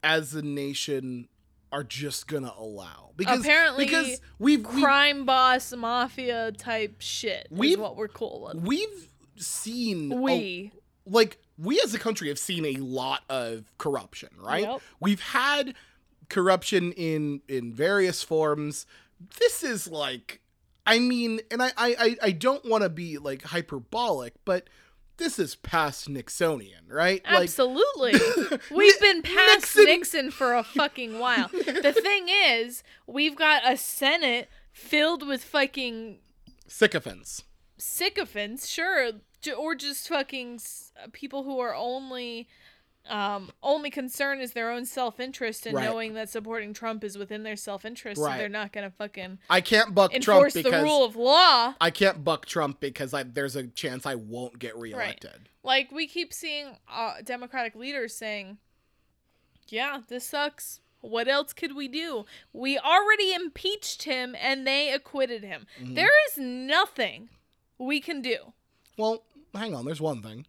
as 0.03 0.35
a 0.35 0.43
nation 0.43 1.29
are 1.73 1.85
just 1.85 2.27
to 2.45 2.53
allow? 2.55 3.11
Because 3.17 3.41
Apparently, 3.41 3.85
because 3.87 4.21
we've 4.39 4.65
we've, 4.67 4.83
Crime 4.83 5.25
boss 5.25 5.73
mafia 5.75 6.53
type 6.53 6.97
shit 7.01 7.49
is 7.51 7.59
We've- 7.59 7.81
what 7.81 7.97
we're 7.97 8.09
cool 8.09 8.51
with. 8.53 8.63
we've 8.65 9.09
seen 9.37 10.13
a- 10.13 10.17
We. 10.17 10.73
like 11.07 11.39
we 11.59 11.81
as 11.83 11.95
a 11.95 11.99
country 11.99 12.29
have 12.29 12.39
seen 12.39 12.65
a 12.67 12.77
lot 12.77 13.23
of 13.31 13.65
corruption, 13.79 14.29
right? 14.39 14.65
Yep. 14.65 14.81
We've 15.01 15.21
had 15.21 15.75
corruption 16.29 16.93
in 16.93 17.41
in 17.49 17.73
various 17.73 18.23
forms. 18.23 18.87
This 19.39 19.63
is 19.63 19.87
like 19.89 20.41
I 20.87 20.99
mean, 20.99 21.41
and 21.51 21.63
I 21.63 21.73
I- 21.77 22.17
I 22.23 22.31
don't 22.33 22.65
want 22.65 22.83
to 22.85 22.89
be 22.89 23.19
like 23.19 23.43
hyperbolic, 23.43 24.35
but 24.45 24.69
this 25.19 25.39
is 25.39 25.55
past 25.57 26.09
Nixonian, 26.11 26.91
right? 26.91 27.23
Absolutely. 27.25 28.15
We've 28.75 29.01
been 29.01 29.23
past 29.23 29.75
Nixon- 29.77 29.85
Nixon. 29.85 30.31
for 30.31 30.55
a 30.55 30.63
fucking 30.63 31.19
while. 31.19 31.49
the 31.49 31.93
thing 32.03 32.29
is, 32.29 32.83
we've 33.07 33.37
got 33.37 33.63
a 33.71 33.77
Senate 33.77 34.49
filled 34.73 35.27
with 35.27 35.43
fucking 35.43 36.19
sycophants. 36.69 37.45
sycophants, 37.79 38.67
sure, 38.67 39.13
or 39.57 39.75
just 39.75 40.09
fucking 40.09 40.61
people 41.13 41.45
who 41.45 41.59
are 41.61 41.75
only 41.75 42.49
um 43.09 43.51
only 43.63 43.91
concern 43.91 44.41
is 44.41 44.53
their 44.53 44.71
own 44.71 44.85
self-interest 44.85 45.67
and 45.67 45.75
Right. 45.77 45.85
knowing 45.85 46.15
that 46.15 46.29
supporting 46.29 46.73
Trump 46.73 47.05
is 47.05 47.17
within 47.17 47.43
their 47.43 47.57
self-interest 47.57 48.21
Right. 48.21 48.33
so 48.33 48.39
they're 48.39 48.49
not 48.49 48.73
going 48.73 48.89
to 48.89 48.97
fucking 48.97 49.39
I 49.51 49.61
can't 49.61 49.95
buck 49.95 50.13
Trump 50.13 50.39
enforce 50.39 50.55
the 50.55 50.63
because 50.65 50.83
rule 50.83 51.05
of 51.05 51.17
law. 51.17 51.75
I 51.81 51.91
can't 51.91 52.25
buck 52.25 52.47
Trump 52.47 52.81
because 52.81 53.15
I, 53.15 53.23
there's 53.23 53.57
a 53.57 53.67
chance 53.67 54.07
I 54.07 54.15
won't 54.17 54.59
get 54.59 54.77
reelected. 54.77 55.49
Like 55.63 55.91
we 55.93 56.07
keep 56.07 56.33
seeing 56.33 56.77
uh, 56.91 57.15
Democratic 57.25 57.75
leaders 57.75 58.15
saying, 58.17 58.59
"Yeah, 59.69 60.01
this 60.09 60.25
sucks. 60.25 60.81
What 61.01 61.29
else 61.29 61.53
could 61.53 61.77
we 61.77 61.89
do? 61.89 62.25
We 62.53 62.79
already 62.79 63.33
impeached 63.33 64.05
him 64.05 64.35
and 64.41 64.67
they 64.67 64.93
acquitted 64.93 65.45
him. 65.45 65.67
Mm-hmm. 65.81 65.95
There 65.95 66.11
is 66.29 66.39
nothing 66.39 67.29
we 67.79 68.01
can 68.01 68.23
do. 68.23 68.53
Well, 68.99 69.23
hang 69.55 69.75
on. 69.75 69.85
There's 69.85 70.01
one 70.01 70.23
thing. 70.23 70.47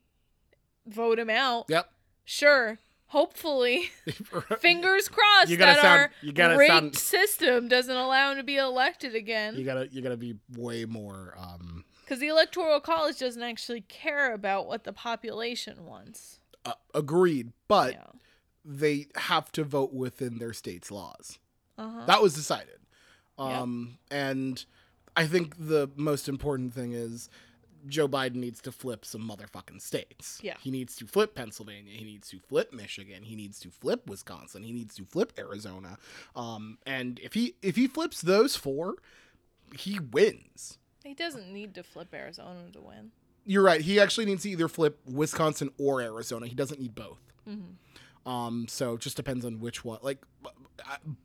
Vote 0.88 1.20
him 1.20 1.30
out. 1.30 1.66
Yep. 1.70 1.92
Sure. 2.30 2.78
Hopefully, 3.12 3.90
fingers 4.60 5.08
crossed 5.08 5.50
You 5.50 5.56
gotta 5.56 5.76
that 5.76 5.82
sound- 5.82 6.00
our 6.02 6.12
you 6.22 6.34
gotta 6.34 6.58
rigged 6.58 6.72
sound- 6.74 6.96
system 6.98 7.70
doesn't 7.70 7.96
allow 7.96 8.32
him 8.32 8.38
to 8.38 8.44
be 8.44 8.58
elected 8.58 9.16
again. 9.16 9.56
you 9.56 9.64
gotta 9.64 9.88
you 9.92 10.02
gotta 10.02 10.18
be 10.18 10.36
way 10.58 10.84
more 10.84 11.34
um 11.40 11.86
Because 12.04 12.20
the 12.20 12.28
Electoral 12.28 12.82
College 12.82 13.18
doesn't 13.20 13.42
actually 13.42 13.80
care 13.82 14.34
about 14.34 14.68
what 14.68 14.84
the 14.84 14.92
population 14.92 15.86
wants. 15.86 16.40
uh, 16.66 16.74
agreed, 16.94 17.54
but 17.70 17.94
yeah. 17.94 18.08
they 18.66 19.08
have 19.16 19.54
to 19.54 19.64
vote 19.64 19.94
within 19.94 20.38
their 20.38 20.52
state's 20.52 20.92
laws. 20.92 21.40
Uh-huh. 21.78 22.06
That 22.08 22.22
was 22.22 22.34
decided. 22.34 22.80
Yep. 23.40 23.48
Um 23.48 24.00
and 24.12 24.66
I 25.16 25.28
think 25.28 25.56
the 25.58 25.90
most 25.96 26.28
important 26.28 26.74
thing 26.74 26.92
is 26.92 27.30
Joe 27.88 28.08
Biden 28.08 28.36
needs 28.36 28.62
to 28.62 28.72
flip 28.72 29.06
some 29.06 29.22
motherfucking 29.28 29.82
states. 29.82 30.40
Yeah. 30.42 30.56
He 30.62 30.72
needs 30.72 30.96
to 30.98 31.08
flip 31.08 31.36
Pennsylvania. 31.36 31.94
He 31.94 32.04
needs 32.04 32.30
to 32.30 32.40
flip 32.40 32.74
Michigan. 32.74 33.24
He 33.24 33.36
needs 33.36 33.60
to 33.62 33.70
flip 33.70 34.08
Wisconsin. 34.08 34.64
He 34.64 34.72
needs 34.72 34.96
to 34.96 35.06
flip 35.06 35.34
Arizona. 35.38 35.98
Um, 36.36 36.78
and 36.86 37.20
if 37.20 37.34
he 37.34 37.56
if 37.62 37.76
he 37.76 37.88
flips 37.88 38.22
those 38.22 38.56
four, 38.56 38.96
he 39.78 40.00
wins. 40.00 40.78
He 41.04 41.14
doesn't 41.14 41.52
need 41.54 41.74
to 41.76 41.84
flip 41.84 42.14
Arizona 42.14 42.70
to 42.74 42.82
win. 42.82 43.12
You're 43.46 43.64
right. 43.64 43.80
He 43.80 44.00
actually 44.00 44.26
needs 44.26 44.44
to 44.44 44.50
either 44.50 44.68
flip 44.68 45.00
Wisconsin 45.06 45.72
or 45.78 46.02
Arizona. 46.02 46.48
He 46.48 46.56
doesn't 46.56 46.82
need 46.82 46.96
both. 46.96 47.22
Mm-hmm. 47.48 48.30
Um, 48.30 48.66
so 48.68 48.96
it 48.96 49.00
just 49.00 49.16
depends 49.16 49.46
on 49.46 49.62
which 49.62 49.86
one. 49.86 50.00
Like, 50.02 50.18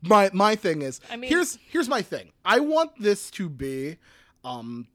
my 0.03 0.31
my 0.33 0.55
thing 0.55 0.83
is, 0.83 1.01
I 1.11 1.17
mean- 1.17 1.29
here's 1.31 1.59
here's 1.69 1.89
my 1.89 2.01
thing. 2.01 2.31
I 2.45 2.61
want 2.61 2.93
this 3.01 3.29
to 3.33 3.49
be, 3.49 3.97
um, 4.45 4.87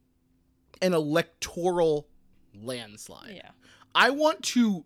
an 0.82 0.94
electoral 0.94 2.08
landslide. 2.54 3.36
Yeah. 3.36 3.52
I 3.96 4.10
want 4.12 4.44
to 4.44 4.86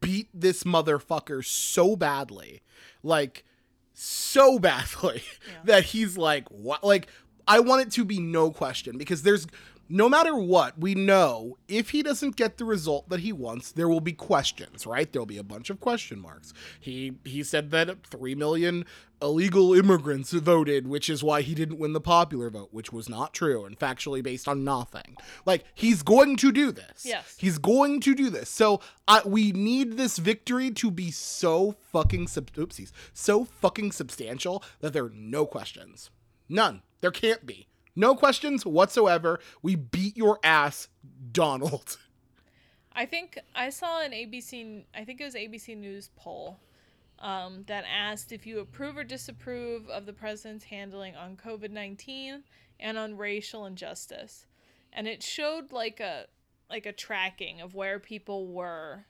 beat 0.00 0.28
this 0.34 0.64
motherfucker 0.64 1.44
so 1.44 1.96
badly, 1.96 2.62
like 3.02 3.44
so 3.92 4.58
badly 4.58 5.22
Yeah. 5.46 5.54
that 5.64 5.84
he's 5.84 6.18
like 6.18 6.48
what? 6.48 6.82
Like 6.84 7.08
I 7.46 7.60
want 7.60 7.82
it 7.82 7.92
to 7.92 8.04
be 8.04 8.18
no 8.20 8.50
question 8.50 8.98
because 8.98 9.22
there's 9.22 9.46
no 9.88 10.08
matter 10.08 10.34
what, 10.34 10.78
we 10.78 10.94
know 10.94 11.58
if 11.68 11.90
he 11.90 12.02
doesn't 12.02 12.36
get 12.36 12.56
the 12.56 12.64
result 12.64 13.08
that 13.08 13.20
he 13.20 13.32
wants, 13.32 13.72
there 13.72 13.88
will 13.88 14.00
be 14.00 14.12
questions, 14.12 14.86
right? 14.86 15.10
There'll 15.10 15.26
be 15.26 15.38
a 15.38 15.42
bunch 15.42 15.70
of 15.70 15.80
question 15.80 16.20
marks. 16.20 16.52
He 16.80 17.14
he 17.24 17.42
said 17.42 17.70
that 17.70 18.06
3 18.06 18.34
million 18.34 18.84
illegal 19.22 19.72
immigrants 19.74 20.32
voted, 20.32 20.86
which 20.86 21.08
is 21.08 21.24
why 21.24 21.42
he 21.42 21.54
didn't 21.54 21.78
win 21.78 21.92
the 21.92 22.00
popular 22.00 22.50
vote, 22.50 22.68
which 22.72 22.92
was 22.92 23.08
not 23.08 23.32
true 23.32 23.64
and 23.64 23.78
factually 23.78 24.22
based 24.22 24.46
on 24.46 24.64
nothing. 24.64 25.16
Like 25.46 25.64
he's 25.74 26.02
going 26.02 26.36
to 26.38 26.52
do 26.52 26.72
this. 26.72 27.04
Yes. 27.04 27.36
He's 27.38 27.58
going 27.58 28.00
to 28.00 28.14
do 28.14 28.30
this. 28.30 28.48
So 28.50 28.80
uh, 29.08 29.20
we 29.24 29.52
need 29.52 29.96
this 29.96 30.18
victory 30.18 30.70
to 30.72 30.90
be 30.90 31.10
so 31.10 31.76
fucking 31.92 32.28
sub- 32.28 32.52
oopsies, 32.52 32.90
so 33.12 33.44
fucking 33.44 33.92
substantial 33.92 34.62
that 34.80 34.92
there 34.92 35.04
are 35.04 35.12
no 35.14 35.46
questions. 35.46 36.10
None. 36.48 36.82
There 37.00 37.10
can't 37.10 37.44
be. 37.46 37.68
No 37.96 38.14
questions 38.14 38.66
whatsoever. 38.66 39.40
We 39.62 39.76
beat 39.76 40.16
your 40.16 40.38
ass, 40.42 40.88
Donald. 41.32 41.96
I 42.92 43.06
think 43.06 43.38
I 43.54 43.70
saw 43.70 44.00
an 44.00 44.12
ABC, 44.12 44.84
I 44.94 45.04
think 45.04 45.20
it 45.20 45.24
was 45.24 45.34
ABC 45.34 45.76
News 45.76 46.10
poll 46.16 46.60
um, 47.18 47.64
that 47.66 47.84
asked 47.92 48.30
if 48.30 48.46
you 48.46 48.60
approve 48.60 48.96
or 48.96 49.04
disapprove 49.04 49.88
of 49.88 50.06
the 50.06 50.12
president's 50.12 50.64
handling 50.64 51.16
on 51.16 51.36
COVID 51.36 51.70
19 51.70 52.44
and 52.78 52.98
on 52.98 53.16
racial 53.16 53.66
injustice. 53.66 54.46
And 54.92 55.08
it 55.08 55.22
showed 55.22 55.72
like 55.72 55.98
a 55.98 56.26
like 56.70 56.86
a 56.86 56.92
tracking 56.92 57.60
of 57.60 57.74
where 57.74 57.98
people 57.98 58.46
were 58.46 59.06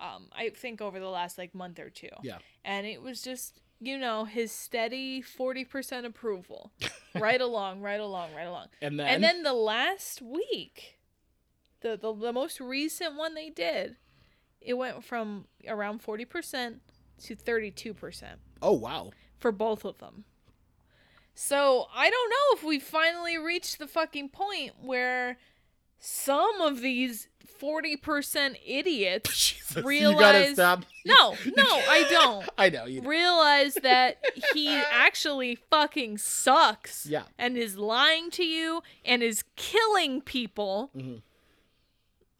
um, 0.00 0.26
I 0.32 0.50
think 0.50 0.80
over 0.80 0.98
the 0.98 1.08
last 1.08 1.38
like 1.38 1.54
month 1.54 1.78
or 1.78 1.90
two. 1.90 2.08
Yeah. 2.22 2.38
And 2.64 2.86
it 2.86 3.02
was 3.02 3.22
just, 3.22 3.60
you 3.80 3.98
know, 3.98 4.24
his 4.24 4.52
steady 4.52 5.22
40% 5.22 6.04
approval. 6.04 6.72
right 7.14 7.40
along, 7.40 7.80
right 7.80 8.00
along, 8.00 8.34
right 8.34 8.46
along. 8.46 8.66
And 8.80 8.98
then, 8.98 9.06
And 9.06 9.22
then 9.22 9.42
the 9.42 9.52
last 9.52 10.22
week, 10.22 10.98
the, 11.80 11.96
the 11.96 12.14
the 12.14 12.32
most 12.32 12.60
recent 12.60 13.16
one 13.16 13.34
they 13.34 13.50
did, 13.50 13.96
it 14.60 14.74
went 14.74 15.04
from 15.04 15.46
around 15.68 16.02
40% 16.02 16.76
to 17.22 17.36
32% 17.36 18.24
oh 18.62 18.72
wow. 18.72 19.10
for 19.38 19.52
both 19.52 19.84
of 19.84 19.98
them. 19.98 20.24
So, 21.38 21.86
I 21.94 22.08
don't 22.08 22.30
know 22.30 22.56
if 22.58 22.64
we 22.64 22.78
finally 22.78 23.36
reached 23.36 23.78
the 23.78 23.86
fucking 23.86 24.30
point 24.30 24.72
where 24.80 25.36
some 25.98 26.60
of 26.60 26.80
these 26.80 27.28
40% 27.60 28.56
idiots 28.66 29.76
realize. 29.82 30.56
No, 30.58 30.82
no, 31.04 31.34
I 31.56 32.06
don't. 32.10 32.48
I 32.58 32.68
know 32.68 32.84
you. 32.84 33.00
realize 33.04 33.74
that 33.82 34.18
he 34.52 34.68
actually 34.68 35.54
fucking 35.54 36.18
sucks 36.18 37.06
Yeah. 37.06 37.22
and 37.38 37.56
is 37.56 37.78
lying 37.78 38.30
to 38.32 38.44
you 38.44 38.82
and 39.04 39.22
is 39.22 39.44
killing 39.56 40.20
people 40.20 40.90
Mhm. 40.94 41.22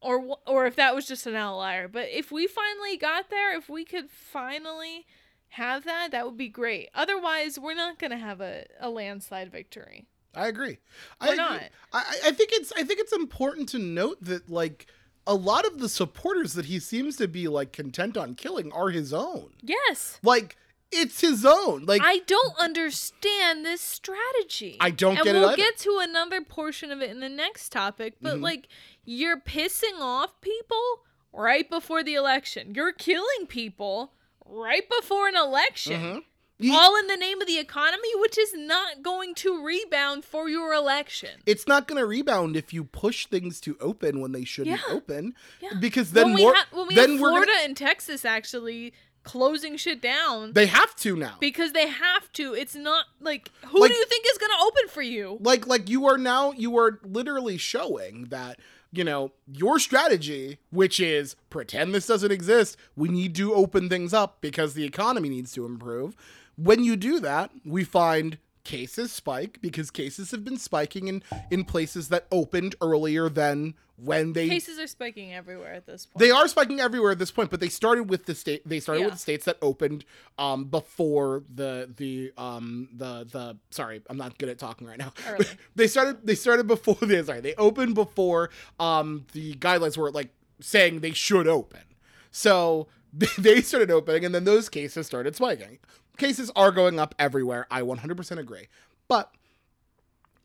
or 0.00 0.36
or 0.46 0.66
if 0.66 0.76
that 0.76 0.94
was 0.94 1.06
just 1.06 1.26
an 1.26 1.34
outlier 1.34 1.88
but 1.88 2.08
if 2.10 2.30
we 2.30 2.46
finally 2.46 2.96
got 2.96 3.30
there 3.30 3.56
if 3.56 3.68
we 3.68 3.84
could 3.84 4.10
finally 4.10 5.06
have 5.50 5.84
that 5.84 6.10
that 6.10 6.26
would 6.26 6.36
be 6.36 6.48
great 6.48 6.90
otherwise 6.94 7.58
we're 7.58 7.74
not 7.74 7.98
going 7.98 8.10
to 8.10 8.16
have 8.18 8.40
a, 8.40 8.66
a 8.80 8.90
landslide 8.90 9.50
victory 9.50 10.06
I 10.36 10.46
agree. 10.48 10.78
I 11.20 11.26
We're 11.28 11.32
agree. 11.32 11.44
not. 11.44 11.62
I, 11.92 12.04
I 12.26 12.30
think 12.32 12.50
it's 12.52 12.72
I 12.76 12.84
think 12.84 13.00
it's 13.00 13.12
important 13.12 13.68
to 13.70 13.78
note 13.78 14.18
that 14.22 14.50
like 14.50 14.86
a 15.26 15.34
lot 15.34 15.66
of 15.66 15.78
the 15.80 15.88
supporters 15.88 16.52
that 16.54 16.66
he 16.66 16.78
seems 16.78 17.16
to 17.16 17.26
be 17.26 17.48
like 17.48 17.72
content 17.72 18.16
on 18.16 18.34
killing 18.34 18.70
are 18.72 18.90
his 18.90 19.12
own. 19.12 19.54
yes 19.62 20.20
Like 20.22 20.56
it's 20.92 21.20
his 21.20 21.44
own. 21.44 21.84
Like 21.84 22.00
I 22.04 22.18
don't 22.26 22.56
understand 22.60 23.64
this 23.64 23.80
strategy. 23.80 24.76
I 24.80 24.90
don't 24.90 25.16
and 25.16 25.24
get 25.24 25.34
it 25.36 25.40
we'll 25.40 25.56
get 25.56 25.78
to 25.78 25.98
another 26.00 26.40
portion 26.42 26.90
of 26.92 27.00
it 27.02 27.10
in 27.10 27.20
the 27.20 27.28
next 27.28 27.70
topic, 27.70 28.14
but 28.22 28.36
Mhm. 28.36 28.42
like 28.42 28.68
you're 29.04 29.40
pissing 29.40 29.98
off 30.00 30.40
people 30.40 31.02
right 31.32 31.68
before 31.68 32.02
the 32.04 32.14
election. 32.14 32.72
You're 32.74 32.92
killing 32.92 33.46
people 33.48 34.12
right 34.44 34.88
before 35.00 35.26
an 35.28 35.36
election. 35.36 36.00
Mhm. 36.00 36.24
Ye- 36.58 36.74
All 36.74 36.96
in 36.98 37.06
the 37.06 37.16
name 37.18 37.40
of 37.42 37.46
the 37.46 37.58
economy, 37.58 38.08
which 38.16 38.38
is 38.38 38.54
not 38.54 39.02
going 39.02 39.34
to 39.36 39.62
rebound 39.62 40.24
for 40.24 40.48
your 40.48 40.72
election. 40.72 41.30
it's 41.44 41.66
not 41.66 41.86
going 41.86 41.98
to 42.00 42.06
rebound 42.06 42.56
if 42.56 42.72
you 42.72 42.84
push 42.84 43.26
things 43.26 43.60
to 43.60 43.76
open 43.80 44.20
when 44.20 44.32
they 44.32 44.44
shouldn't 44.44 44.80
Yeah. 44.80 44.94
open 44.94 45.34
Yeah. 45.60 45.74
because 45.78 46.12
then 46.12 46.28
when 46.28 46.34
we, 46.36 46.42
more 46.42 46.54
ha- 46.54 46.66
when 46.72 46.86
we 46.88 46.94
then 46.94 47.10
have 47.10 47.18
Florida 47.18 47.46
gonna, 47.52 47.64
and 47.64 47.76
Texas 47.76 48.24
actually 48.24 48.94
closing 49.22 49.76
shit 49.76 50.00
down 50.00 50.52
they 50.52 50.66
have 50.66 50.94
to 50.96 51.16
now. 51.16 51.36
because 51.40 51.72
they 51.72 51.88
have 51.88 52.32
to. 52.34 52.54
It's 52.54 52.74
not 52.76 53.06
like 53.20 53.50
who 53.66 53.80
Like- 53.80 53.90
do 53.90 53.96
you 53.96 54.04
think 54.06 54.24
is 54.30 54.38
going 54.38 54.52
to 54.52 54.64
open 54.64 54.88
for 54.88 55.02
you? 55.02 55.36
like 55.42 55.66
like 55.66 55.90
you 55.90 56.06
are 56.06 56.16
now 56.16 56.52
you 56.52 56.78
are 56.78 57.00
literally 57.04 57.58
showing 57.58 58.26
that 58.30 58.60
you 58.92 59.02
know 59.04 59.32
your 59.52 59.78
strategy 59.80 60.58
which 60.70 61.00
is 61.00 61.34
pretend 61.50 61.92
this 61.92 62.06
doesn't 62.06 62.30
exist 62.30 62.76
we 62.94 63.08
need 63.08 63.34
to 63.34 63.52
open 63.52 63.88
things 63.88 64.14
up 64.14 64.40
because 64.40 64.74
the 64.74 64.84
economy 64.84 65.28
needs 65.28 65.50
to 65.52 65.66
improve 65.66 66.14
when 66.56 66.82
you 66.84 66.96
do 66.96 67.20
that 67.20 67.50
we 67.64 67.84
find 67.84 68.38
cases 68.64 69.12
spike 69.12 69.58
because 69.62 69.90
cases 69.92 70.32
have 70.32 70.44
been 70.44 70.56
spiking 70.58 71.06
in 71.08 71.22
in 71.50 71.64
places 71.64 72.08
that 72.08 72.26
opened 72.32 72.74
earlier 72.80 73.28
than 73.28 73.74
when 73.98 74.34
they 74.34 74.46
Cases 74.48 74.78
are 74.78 74.86
spiking 74.86 75.32
everywhere 75.32 75.72
at 75.72 75.86
this 75.86 76.04
point. 76.04 76.18
they 76.18 76.30
are 76.30 76.46
spiking 76.48 76.80
everywhere 76.80 77.12
at 77.12 77.18
this 77.18 77.30
point, 77.30 77.48
but 77.48 77.60
they 77.60 77.70
started 77.70 78.10
with 78.10 78.26
the 78.26 78.34
state. 78.34 78.60
They 78.68 78.78
started 78.78 79.00
Yeah. 79.00 79.06
with 79.06 79.14
the 79.14 79.20
states 79.20 79.46
that 79.46 79.56
opened 79.62 80.04
um, 80.36 80.64
before 80.66 81.44
the 81.54 81.90
the 81.96 82.30
um 82.36 82.90
the 82.94 83.24
the. 83.24 83.56
Sorry, 83.70 84.02
I'm 84.10 84.18
not 84.18 84.36
good 84.36 84.50
at 84.50 84.58
talking 84.58 84.86
right 84.86 84.98
now. 84.98 85.14
They 85.76 85.86
started. 85.86 86.26
They 86.26 86.34
started 86.34 86.66
before 86.66 86.96
the. 87.00 87.24
Sorry, 87.24 87.40
they 87.40 87.54
opened 87.54 87.94
before 87.94 88.50
um 88.78 89.24
the 89.32 89.54
guidelines 89.54 89.96
were 89.96 90.10
like 90.10 90.28
saying 90.60 91.00
they 91.00 91.12
should 91.12 91.48
open. 91.48 91.80
So 92.30 92.88
they 93.38 93.62
started 93.62 93.90
opening, 93.90 94.26
and 94.26 94.34
then 94.34 94.44
those 94.44 94.68
cases 94.68 95.06
started 95.06 95.36
spiking. 95.36 95.78
Cases 96.16 96.50
are 96.56 96.70
going 96.70 96.98
up 96.98 97.14
everywhere. 97.18 97.66
I 97.70 97.82
100% 97.82 98.38
agree, 98.38 98.68
but 99.08 99.32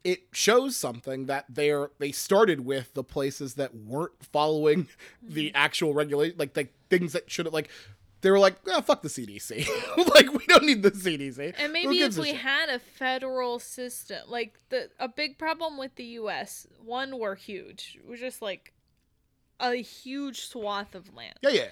it 0.04 0.24
shows 0.32 0.76
something 0.76 1.28
that 1.28 1.46
they're 1.48 1.92
they 2.00 2.12
started 2.12 2.66
with 2.66 2.94
the 2.94 3.04
places 3.04 3.56
that 3.56 3.76
weren't 3.76 4.24
following 4.24 4.86
mm-hmm. 4.86 5.34
the 5.34 5.54
actual 5.54 5.94
regulation 5.94 6.36
like 6.40 6.54
the 6.54 6.68
things 6.90 7.14
that 7.14 7.30
should 7.30 7.46
have 7.46 7.54
like 7.54 7.70
they 8.22 8.32
were 8.32 8.40
like 8.40 8.56
oh, 8.68 8.82
fuck 8.82 9.04
the 9.04 9.10
cdc 9.10 9.68
like 10.16 10.34
we 10.34 10.44
don't 10.48 10.64
need 10.64 10.82
the 10.82 10.90
cdc 10.90 11.54
and 11.58 11.72
maybe 11.72 12.02
if 12.02 12.18
we 12.18 12.28
shit? 12.28 12.38
had 12.38 12.70
a 12.70 12.80
federal 12.80 13.60
system, 13.60 14.20
like 14.28 14.58
the 14.70 14.90
a 15.00 15.08
big 15.08 15.38
problem 15.38 15.78
with 15.78 15.96
the 15.96 16.04
U.S. 16.04 16.68
One, 16.84 17.18
we're 17.18 17.36
huge. 17.36 18.00
We're 18.08 18.18
just 18.18 18.42
like 18.42 18.74
a 19.60 19.76
huge 19.76 20.46
swath 20.46 20.96
of 20.96 21.14
land, 21.14 21.36
yeah 21.42 21.50
yeah 21.50 21.68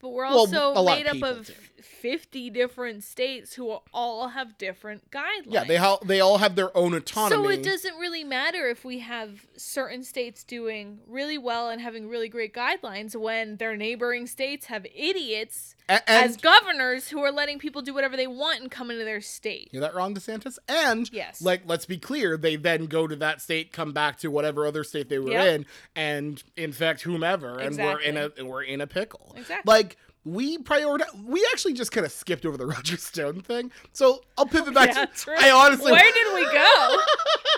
but 0.00 0.10
we're 0.10 0.24
also 0.24 0.72
of 0.74 0.86
made 0.86 1.06
up 1.06 1.22
of 1.22 1.46
too. 1.46 1.52
fifty 1.82 2.50
different 2.50 3.04
states 3.04 3.54
who 3.54 3.78
all 3.92 4.28
have 4.28 4.56
different 4.58 5.10
guidelines. 5.10 5.46
yeah 5.48 5.64
they 5.64 5.76
all 5.76 6.00
they 6.04 6.20
all 6.20 6.38
have 6.38 6.56
their 6.56 6.74
own 6.76 6.94
autonomy 6.94 7.42
So 7.44 7.50
it 7.50 7.62
doesn't 7.62 7.96
really 7.96 8.24
matter 8.24 8.68
if 8.68 8.84
we 8.84 9.00
have 9.00 9.46
certain 9.56 10.02
states 10.04 10.44
doing 10.44 11.00
really 11.06 11.38
well 11.38 11.68
and 11.68 11.80
having 11.80 12.08
really 12.08 12.28
great 12.28 12.54
guidelines 12.54 13.14
when 13.14 13.56
their 13.56 13.76
neighboring 13.76 14.26
states 14.26 14.66
have 14.66 14.86
idiots 14.94 15.74
and 15.88 16.02
as 16.06 16.36
governors 16.36 17.08
who 17.08 17.20
are 17.20 17.32
letting 17.32 17.58
people 17.58 17.82
do 17.82 17.92
whatever 17.92 18.16
they 18.16 18.28
want 18.28 18.60
and 18.60 18.70
come 18.70 18.92
into 18.92 19.04
their 19.04 19.20
state. 19.20 19.70
You're 19.72 19.80
that 19.80 19.94
wrong, 19.94 20.14
DeSantis? 20.14 20.56
And 20.68 21.10
Yes. 21.12 21.42
like 21.42 21.62
let's 21.66 21.84
be 21.84 21.98
clear, 21.98 22.36
they 22.36 22.54
then 22.54 22.86
go 22.86 23.08
to 23.08 23.16
that 23.16 23.40
state, 23.42 23.72
come 23.72 23.92
back 23.92 24.18
to 24.20 24.30
whatever 24.30 24.66
other 24.66 24.84
state 24.84 25.08
they 25.08 25.18
were 25.18 25.32
Yep. 25.32 25.46
in, 25.54 25.66
and 25.96 26.42
infect 26.56 27.02
whomever, 27.02 27.58
and 27.58 27.76
we're 27.76 27.98
in 28.00 28.16
a 28.16 28.30
we're 28.44 28.62
in 28.62 28.80
a 28.80 28.86
pickle. 28.86 29.34
Exactly. 29.36 29.68
Like 29.68 29.89
we 30.24 30.58
prioritize. 30.58 31.24
We 31.24 31.46
actually 31.52 31.72
just 31.74 31.92
kind 31.92 32.04
of 32.04 32.12
skipped 32.12 32.44
over 32.44 32.56
the 32.56 32.66
Roger 32.74 32.96
Stone 32.96 33.40
thing, 33.42 33.70
so 33.92 34.20
I'll 34.36 34.46
pivot 34.46 34.68
oh, 34.68 34.72
back 34.72 34.94
Yeah, 34.94 35.06
to. 35.06 35.34
I 35.38 35.50
honestly, 35.50 35.92
Where 35.92 36.12
did 36.12 36.34
we 36.34 36.44
go? 36.44 36.96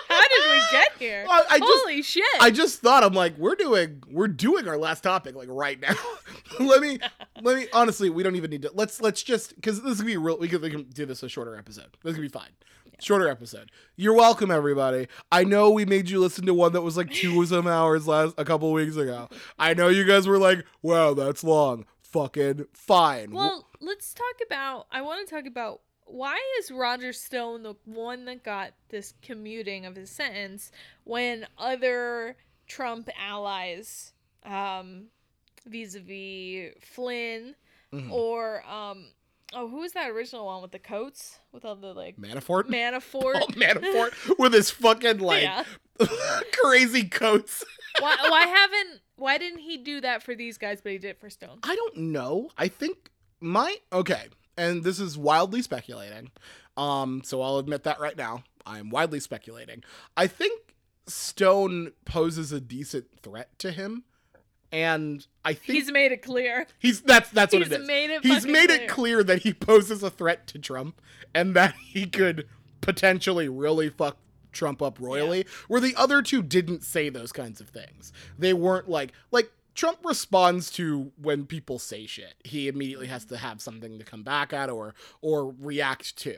How 0.09 0.21
did 0.27 0.51
we 0.51 0.61
get 0.71 0.91
here? 0.99 1.25
I- 1.29 1.43
I 1.49 1.59
just- 1.59 1.71
Holy 1.81 2.01
shit! 2.01 2.23
I 2.39 2.51
just 2.51 2.79
thought 2.81 3.03
I'm 3.03 3.13
like 3.13 3.37
we're 3.37 3.55
doing 3.55 4.03
we're 4.09 4.27
doing 4.27 4.67
our 4.67 4.77
last 4.77 5.01
topic 5.03 5.35
like 5.35 5.49
right 5.49 5.79
now. 5.79 5.95
let 6.59 6.81
me 6.81 6.99
let 7.41 7.57
me 7.57 7.67
honestly 7.73 8.09
we 8.09 8.23
don't 8.23 8.35
even 8.35 8.49
need 8.49 8.61
to 8.63 8.71
let's 8.73 9.01
let's 9.01 9.23
just 9.23 9.55
because 9.55 9.81
this 9.81 9.93
is 9.93 9.97
gonna 10.01 10.11
be 10.11 10.17
real 10.17 10.37
we 10.37 10.47
can, 10.47 10.61
we 10.61 10.69
do 10.83 11.05
this 11.05 11.23
a 11.23 11.29
shorter 11.29 11.55
episode. 11.55 11.97
This 12.03 12.11
is 12.11 12.15
gonna 12.17 12.27
be 12.27 12.31
fine. 12.31 12.49
Shorter 13.01 13.27
episode. 13.27 13.71
You're 13.97 14.13
welcome, 14.15 14.49
everybody. 14.51 15.07
I 15.31 15.43
know 15.43 15.71
we 15.71 15.83
made 15.83 16.09
you 16.09 16.19
listen 16.19 16.45
to 16.45 16.53
one 16.53 16.73
that 16.73 16.81
was 16.81 16.95
like 16.95 17.11
two 17.11 17.45
some 17.45 17.67
hours 17.67 18.07
last 18.07 18.35
a 18.37 18.45
couple 18.45 18.71
weeks 18.71 18.95
ago. 18.95 19.29
I 19.59 19.73
know 19.73 19.89
you 19.89 20.05
guys 20.05 20.27
were 20.27 20.37
like, 20.37 20.63
"Wow, 20.81 21.13
that's 21.13 21.43
long." 21.43 21.85
Fucking 22.13 22.67
fine. 22.73 23.31
well, 23.31 23.67
let's 23.81 24.13
talk 24.13 24.35
about. 24.45 24.87
I 24.91 25.01
want 25.01 25.27
to 25.27 25.35
talk 25.35 25.45
about 25.45 25.81
why 26.05 26.39
is 26.59 26.69
Roger 26.71 27.11
Stone 27.11 27.63
the 27.63 27.73
one 27.85 28.25
that 28.25 28.43
got 28.43 28.73
this 28.89 29.13
commuting 29.21 29.85
of 29.85 29.95
his 29.95 30.09
sentence 30.11 30.71
when 31.05 31.47
other 31.57 32.37
Trump 32.67 33.09
allies, 33.19 34.13
um, 34.45 35.05
vis-a-vis 35.65 36.73
Flynn 36.81 37.55
Mhm. 37.93 38.11
or 38.11 38.63
um, 38.67 39.07
Oh, 39.55 39.67
who 39.67 39.77
was 39.77 39.91
that 39.91 40.09
original 40.09 40.47
one 40.47 40.63
with 40.63 40.71
the 40.71 40.79
coats 40.79 41.37
with 41.51 41.63
all 41.63 41.75
the 41.75 41.93
like 41.93 42.17
Manafort. 42.17 42.63
Manafort? 42.63 43.33
Oh, 43.41 43.47
Manafort 43.51 44.39
with 44.39 44.53
his 44.53 44.71
fucking 44.71 45.19
like 45.19 45.43
Yeah. 45.43 45.63
crazy 46.63 47.03
coats. 47.07 47.63
why, 47.99 48.17
why 48.29 48.41
haven't? 48.47 49.01
Why 49.23 49.37
didn't 49.37 49.59
he 49.59 49.77
do 49.77 50.01
that 50.01 50.21
for 50.21 50.35
these 50.35 50.57
guys, 50.57 50.81
but 50.81 50.91
he 50.91 50.97
did 50.97 51.11
it 51.11 51.19
for 51.21 51.29
Stone? 51.29 51.59
I 51.63 51.73
don't 51.75 51.95
know. 51.97 52.49
I 52.57 52.67
think 52.67 53.09
my 53.39 53.77
okay, 53.93 54.25
and 54.57 54.83
this 54.83 54.99
is 54.99 55.17
wildly 55.17 55.61
speculating. 55.61 56.31
Um, 56.75 57.21
so 57.23 57.41
I'll 57.41 57.57
admit 57.57 57.83
that 57.83 58.01
right 58.01 58.17
now. 58.17 58.43
I'm 58.65 58.89
widely 58.89 59.21
speculating. 59.21 59.81
I 60.17 60.27
think 60.27 60.75
Stone 61.07 61.93
poses 62.03 62.51
a 62.51 62.59
decent 62.59 63.05
threat 63.21 63.57
to 63.59 63.71
him, 63.71 64.03
and 64.73 65.25
I 65.45 65.53
think 65.53 65.77
He's 65.79 65.89
made 65.91 66.11
it 66.11 66.21
clear. 66.21 66.67
He's 66.79 66.99
that's 67.01 67.29
that's 67.29 67.53
what 67.53 67.63
He's 67.63 67.71
it 67.71 67.81
is. 67.81 67.87
made 67.87 68.09
it 68.09 68.23
He's 68.23 68.45
made 68.45 68.67
clear. 68.67 68.81
it 68.81 68.89
clear 68.89 69.23
that 69.23 69.43
he 69.43 69.53
poses 69.53 70.03
a 70.03 70.09
threat 70.09 70.47
to 70.47 70.59
Trump 70.59 70.99
and 71.33 71.55
that 71.55 71.75
he 71.75 72.07
could 72.07 72.47
potentially 72.81 73.47
really 73.47 73.89
fuck 73.89 74.17
Trump 74.53 74.81
up 74.81 74.99
royally. 74.99 75.45
Where 75.67 75.81
the 75.81 75.95
other 75.95 76.21
two 76.21 76.41
didn't 76.41 76.83
say 76.83 77.09
those 77.09 77.31
kinds 77.31 77.59
of 77.59 77.69
things. 77.69 78.13
They 78.37 78.53
weren't 78.53 78.89
like 78.89 79.13
like 79.31 79.51
Trump 79.75 79.99
responds 80.03 80.69
to 80.71 81.11
when 81.21 81.45
people 81.45 81.79
say 81.79 82.05
shit. 82.05 82.35
He 82.43 82.67
immediately 82.67 83.07
has 83.07 83.25
to 83.25 83.37
have 83.37 83.61
something 83.61 83.97
to 83.97 84.05
come 84.05 84.23
back 84.23 84.53
at 84.53 84.69
or 84.69 84.93
or 85.21 85.53
react 85.59 86.15
to. 86.17 86.37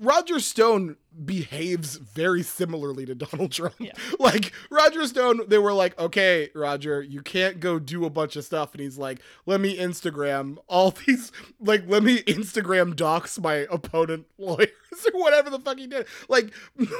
Roger 0.00 0.40
Stone 0.40 0.96
behaves 1.24 1.96
very 1.96 2.42
similarly 2.42 3.06
to 3.06 3.14
Donald 3.14 3.52
Trump. 3.52 3.74
Yeah. 3.78 3.92
Like 4.18 4.52
Roger 4.70 5.06
Stone, 5.06 5.48
they 5.48 5.58
were 5.58 5.72
like, 5.72 5.98
"Okay, 5.98 6.48
Roger, 6.54 7.02
you 7.02 7.20
can't 7.20 7.60
go 7.60 7.78
do 7.78 8.04
a 8.04 8.10
bunch 8.10 8.36
of 8.36 8.44
stuff," 8.44 8.72
and 8.72 8.80
he's 8.80 8.96
like, 8.96 9.20
"Let 9.44 9.60
me 9.60 9.76
Instagram 9.76 10.56
all 10.66 10.90
these, 11.06 11.30
like, 11.60 11.84
let 11.86 12.02
me 12.02 12.22
Instagram 12.22 12.96
dox 12.96 13.38
my 13.38 13.66
opponent 13.70 14.26
lawyers 14.38 14.68
or 15.12 15.20
whatever 15.20 15.50
the 15.50 15.58
fuck 15.58 15.78
he 15.78 15.86
did." 15.86 16.06
Like, 16.28 16.52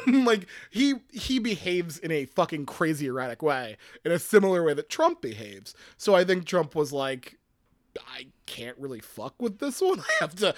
like 0.07 0.47
he 0.71 0.95
he 1.13 1.39
behaves 1.39 1.99
in 1.99 2.11
a 2.11 2.27
fucking 2.27 2.67
crazy 2.67 3.07
erratic 3.07 3.43
way, 3.43 3.79
in 4.05 4.13
a 4.13 4.19
similar 4.19 4.63
way 4.63 4.75
that 4.75 4.91
Trump 4.91 5.23
behaves. 5.23 5.75
So 5.97 6.15
I 6.15 6.25
think 6.25 6.45
Trump 6.45 6.75
was 6.75 6.93
like, 6.93 7.39
I 8.07 8.27
can't 8.47 8.77
really 8.79 9.01
fuck 9.01 9.41
with 9.41 9.59
this 9.59 9.81
one. 9.81 10.01
I 10.21 10.21
have 10.21 10.35
to, 10.37 10.55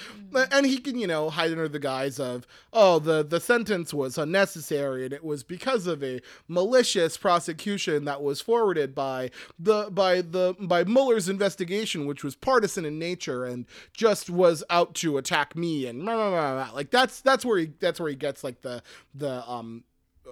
and 0.53 0.67
he 0.67 0.79
can, 0.79 0.99
you 0.99 1.07
know, 1.07 1.31
hide 1.31 1.53
under 1.53 1.69
the 1.69 1.79
guise 1.79 2.19
of, 2.19 2.47
oh, 2.73 2.99
the 2.99 3.23
the 3.23 3.41
sentence 3.41 3.93
was 3.95 4.19
unnecessary, 4.19 5.05
and 5.05 5.13
it 5.13 5.25
was 5.25 5.43
because 5.43 5.87
of 5.87 6.03
a 6.03 6.21
malicious 6.49 7.17
prosecution 7.17 8.05
that 8.05 8.23
was 8.23 8.41
forwarded 8.41 8.95
by 8.95 9.31
the 9.59 9.89
by 9.91 10.21
the 10.21 10.55
by 10.61 10.85
Mueller's 10.85 11.29
investigation, 11.29 12.07
which 12.07 12.25
was 12.25 12.35
partisan 12.35 12.85
in 12.85 12.99
nature 12.99 13.45
and 13.45 13.67
just 13.93 14.31
was 14.31 14.65
out 14.71 14.95
to 14.97 15.19
attack 15.19 15.57
me, 15.57 15.87
and 15.87 16.05
blah, 16.05 16.15
blah, 16.15 16.31
blah, 16.31 16.65
blah. 16.65 16.75
like 16.75 16.91
that's 16.91 17.21
that's 17.21 17.45
where 17.45 17.59
he 17.59 17.71
that's 17.81 18.01
where 18.01 18.11
he 18.11 18.17
gets 18.17 18.43
like 18.43 18.63
the 18.63 18.83
the 19.15 19.49
um 19.49 19.85
uh, 20.27 20.31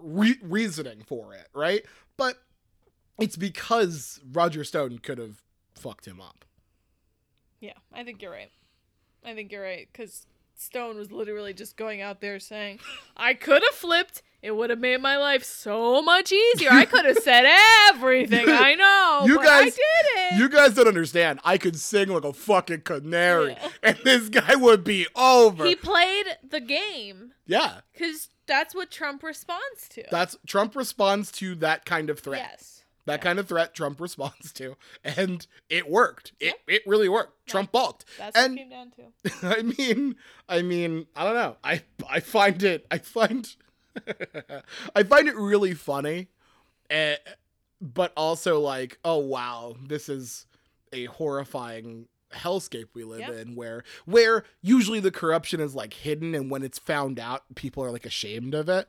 re- 0.00 0.38
reasoning 0.42 1.02
for 1.06 1.34
it, 1.34 1.48
right? 1.54 1.84
But 2.16 2.36
it's 3.18 3.36
because 3.36 4.20
Roger 4.32 4.64
Stone 4.64 4.98
could 5.00 5.18
have 5.18 5.42
fucked 5.74 6.06
him 6.06 6.20
up. 6.20 6.44
Yeah, 7.60 7.72
I 7.92 8.04
think 8.04 8.20
you're 8.22 8.30
right. 8.32 8.50
I 9.24 9.34
think 9.34 9.52
you're 9.52 9.62
right 9.62 9.88
because 9.92 10.26
Stone 10.56 10.96
was 10.96 11.10
literally 11.10 11.52
just 11.54 11.76
going 11.76 12.00
out 12.00 12.20
there 12.20 12.38
saying, 12.38 12.78
"I 13.16 13.34
could 13.34 13.62
have 13.68 13.74
flipped. 13.74 14.22
It 14.42 14.54
would 14.54 14.68
have 14.68 14.78
made 14.78 15.00
my 15.00 15.16
life 15.16 15.42
so 15.42 16.02
much 16.02 16.30
easier. 16.30 16.68
I 16.70 16.84
could 16.84 17.06
have 17.06 17.16
said 17.22 17.46
everything. 17.90 18.44
I 18.46 18.74
know. 18.74 19.22
You 19.26 19.36
but 19.36 19.46
I 19.46 19.64
guys- 19.64 19.74
did 19.74 20.06
it. 20.34 20.38
You 20.38 20.48
guys 20.50 20.74
don't 20.74 20.86
understand. 20.86 21.40
I 21.44 21.56
could 21.56 21.76
sing 21.78 22.08
like 22.08 22.24
a 22.24 22.32
fucking 22.34 22.82
canary, 22.82 23.52
Yeah. 23.52 23.68
and 23.82 23.98
this 24.04 24.28
guy 24.28 24.54
would 24.54 24.84
be 24.84 25.06
over. 25.16 25.64
he 25.64 25.74
played 25.74 26.26
the 26.46 26.60
game 26.60 27.32
yeah, 27.46 27.80
because 27.94 28.28
that's 28.46 28.74
what 28.74 28.90
Trump 28.90 29.22
responds 29.22 29.88
to. 29.90 30.04
that's 30.10 30.36
Trump 30.46 30.76
responds 30.76 31.32
to 31.32 31.54
that 31.56 31.86
kind 31.86 32.10
of 32.10 32.20
threat. 32.20 32.46
yes. 32.50 32.83
That 33.06 33.20
kind 33.20 33.38
of 33.38 33.46
threat 33.48 33.74
Trump 33.74 34.00
responds 34.00 34.52
to, 34.54 34.76
and 35.04 35.46
it 35.68 35.88
worked. 35.90 36.32
It 36.40 36.54
it 36.66 36.82
really 36.86 37.08
worked. 37.08 37.46
Trump 37.46 37.70
balked. 37.72 38.04
That's 38.18 38.36
and 38.36 38.54
what 38.54 38.60
it 38.60 38.62
came 38.62 38.70
down 38.70 38.92
to. 39.42 39.46
I 39.58 39.62
mean, 39.62 40.16
I 40.48 40.62
mean, 40.62 41.06
I 41.14 41.24
don't 41.24 41.34
know. 41.34 41.56
I 41.62 41.82
I 42.08 42.20
find 42.20 42.62
it. 42.62 42.86
I 42.90 42.98
find. 42.98 43.54
I 44.96 45.02
find 45.04 45.28
it 45.28 45.36
really 45.36 45.74
funny, 45.74 46.28
eh, 46.90 47.16
but 47.80 48.12
also 48.16 48.58
like, 48.60 48.98
oh 49.04 49.18
wow, 49.18 49.76
this 49.86 50.08
is 50.08 50.46
a 50.92 51.04
horrifying 51.06 52.06
hellscape 52.32 52.86
we 52.94 53.04
live 53.04 53.20
Yeah. 53.20 53.32
in 53.32 53.54
where 53.54 53.84
where 54.06 54.42
usually 54.60 54.98
the 54.98 55.12
corruption 55.12 55.60
is 55.60 55.76
like 55.76 55.94
hidden 55.94 56.34
and 56.34 56.50
when 56.50 56.64
it's 56.64 56.80
found 56.80 57.20
out 57.20 57.42
people 57.54 57.84
are 57.84 57.92
like 57.92 58.04
ashamed 58.06 58.54
of 58.54 58.68
it 58.68 58.88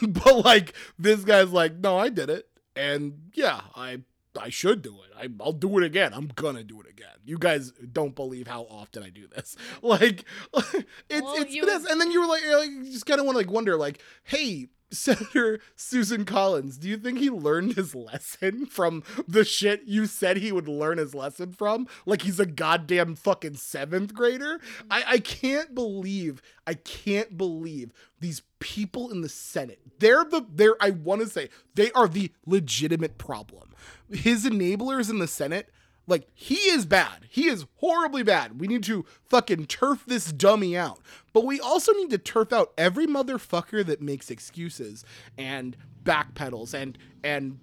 but 0.00 0.44
like 0.44 0.74
this 0.96 1.24
guy's 1.24 1.50
like 1.50 1.74
no 1.74 1.98
i 1.98 2.08
did 2.08 2.30
it 2.30 2.46
and 2.76 3.30
yeah 3.34 3.60
i 3.74 3.98
i 4.40 4.48
should 4.48 4.82
do 4.82 4.96
it. 5.04 5.10
I, 5.16 5.28
i'll 5.42 5.52
do 5.52 5.78
it 5.78 5.84
again. 5.84 6.12
I'm 6.12 6.28
gonna 6.34 6.64
do 6.64 6.80
it 6.80 6.88
again. 6.88 7.08
You 7.24 7.38
guys 7.38 7.70
don't 7.92 8.14
believe 8.16 8.46
how 8.48 8.62
often 8.62 9.02
i 9.02 9.10
do 9.10 9.26
this. 9.28 9.56
Like 9.82 10.24
it's 10.54 11.22
Well, 11.22 11.34
it's 11.40 11.54
you- 11.54 11.64
this 11.66 11.84
and 11.88 12.00
then 12.00 12.10
you 12.10 12.20
were 12.20 12.26
like 12.26 12.42
you 12.42 12.84
just 12.84 13.06
kind 13.06 13.20
of 13.20 13.26
want 13.26 13.36
to 13.36 13.38
like 13.44 13.50
wonder 13.50 13.76
like 13.76 14.00
hey 14.24 14.68
Senator 14.94 15.60
Susan 15.76 16.24
Collins, 16.24 16.78
do 16.78 16.88
you 16.88 16.96
think 16.96 17.18
he 17.18 17.30
learned 17.30 17.74
his 17.74 17.94
lesson 17.94 18.66
from 18.66 19.02
the 19.28 19.44
shit 19.44 19.82
you 19.86 20.06
said 20.06 20.36
he 20.36 20.52
would 20.52 20.68
learn 20.68 20.98
his 20.98 21.14
lesson 21.14 21.52
from? 21.52 21.86
Like 22.06 22.22
he's 22.22 22.40
a 22.40 22.46
goddamn 22.46 23.14
fucking 23.14 23.56
seventh 23.56 24.14
grader? 24.14 24.60
I, 24.90 25.04
I 25.06 25.18
can't 25.18 25.74
believe, 25.74 26.42
I 26.66 26.74
can't 26.74 27.36
believe 27.36 27.92
these 28.20 28.42
people 28.58 29.10
in 29.10 29.20
the 29.20 29.28
Senate. 29.28 29.80
They're 29.98 30.24
the, 30.24 30.46
they're, 30.50 30.76
I 30.80 30.90
want 30.90 31.20
to 31.20 31.28
say, 31.28 31.50
they 31.74 31.90
are 31.92 32.08
the 32.08 32.32
legitimate 32.46 33.18
problem. 33.18 33.74
His 34.10 34.44
enablers 34.44 35.10
in 35.10 35.18
the 35.18 35.28
Senate 35.28 35.70
like, 36.06 36.28
he 36.34 36.56
is 36.56 36.84
bad. 36.86 37.26
He 37.30 37.46
is 37.46 37.66
horribly 37.76 38.22
bad. 38.22 38.60
We 38.60 38.66
need 38.66 38.82
to 38.84 39.04
fucking 39.24 39.66
turf 39.66 40.04
this 40.06 40.32
dummy 40.32 40.76
out. 40.76 41.00
But 41.32 41.44
we 41.44 41.60
also 41.60 41.92
need 41.92 42.10
to 42.10 42.18
turf 42.18 42.52
out 42.52 42.72
every 42.76 43.06
motherfucker 43.06 43.84
that 43.86 44.02
makes 44.02 44.30
excuses 44.30 45.04
and 45.38 45.76
backpedals 46.04 46.74
and 46.74 46.98
and 47.22 47.58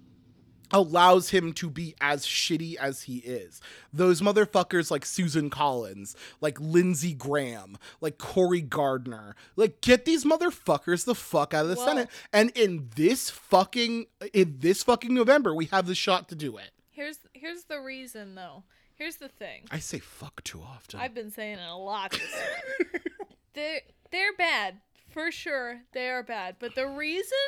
allows 0.74 1.28
him 1.28 1.52
to 1.52 1.68
be 1.68 1.94
as 2.00 2.24
shitty 2.24 2.76
as 2.76 3.02
he 3.02 3.18
is. 3.18 3.60
Those 3.92 4.22
motherfuckers 4.22 4.90
like 4.90 5.04
Susan 5.04 5.50
Collins, 5.50 6.16
like 6.40 6.58
Lindsey 6.58 7.12
Graham, 7.12 7.76
like 8.00 8.16
Cory 8.18 8.62
Gardner. 8.62 9.36
Like 9.54 9.80
get 9.82 10.06
these 10.06 10.24
motherfuckers 10.24 11.04
the 11.04 11.14
fuck 11.14 11.52
out 11.54 11.64
of 11.64 11.70
the 11.70 11.76
Well- 11.76 11.86
Senate. 11.86 12.08
And 12.32 12.50
in 12.56 12.88
this 12.96 13.30
fucking 13.30 14.06
in 14.32 14.56
this 14.58 14.82
fucking 14.82 15.12
November, 15.14 15.54
we 15.54 15.66
have 15.66 15.86
the 15.86 15.94
shot 15.94 16.28
to 16.30 16.34
do 16.34 16.56
it. 16.56 16.70
Here's 16.92 17.18
here's 17.32 17.64
the 17.64 17.80
reason 17.80 18.34
though. 18.34 18.64
Here's 18.94 19.16
the 19.16 19.28
thing. 19.28 19.64
I 19.70 19.78
say 19.78 19.98
fuck 19.98 20.44
too 20.44 20.60
often. 20.62 21.00
I've 21.00 21.14
been 21.14 21.30
saying 21.30 21.58
it 21.58 21.68
a 21.68 21.74
lot 21.74 22.12
this 22.12 23.00
they're 23.54 23.80
they're 24.10 24.32
bad 24.36 24.80
for 25.08 25.30
sure. 25.32 25.80
They 25.92 26.08
are 26.08 26.22
bad, 26.22 26.56
but 26.58 26.74
the 26.74 26.86
reason 26.86 27.38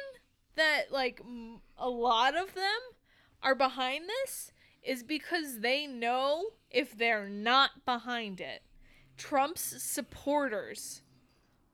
that 0.56 0.90
like 0.90 1.20
m- 1.24 1.60
a 1.78 1.88
lot 1.88 2.34
of 2.36 2.54
them 2.54 2.80
are 3.42 3.54
behind 3.54 4.04
this 4.24 4.52
is 4.82 5.02
because 5.02 5.60
they 5.60 5.86
know 5.86 6.44
if 6.70 6.96
they're 6.96 7.28
not 7.28 7.84
behind 7.84 8.40
it, 8.40 8.62
Trump's 9.16 9.82
supporters 9.82 11.02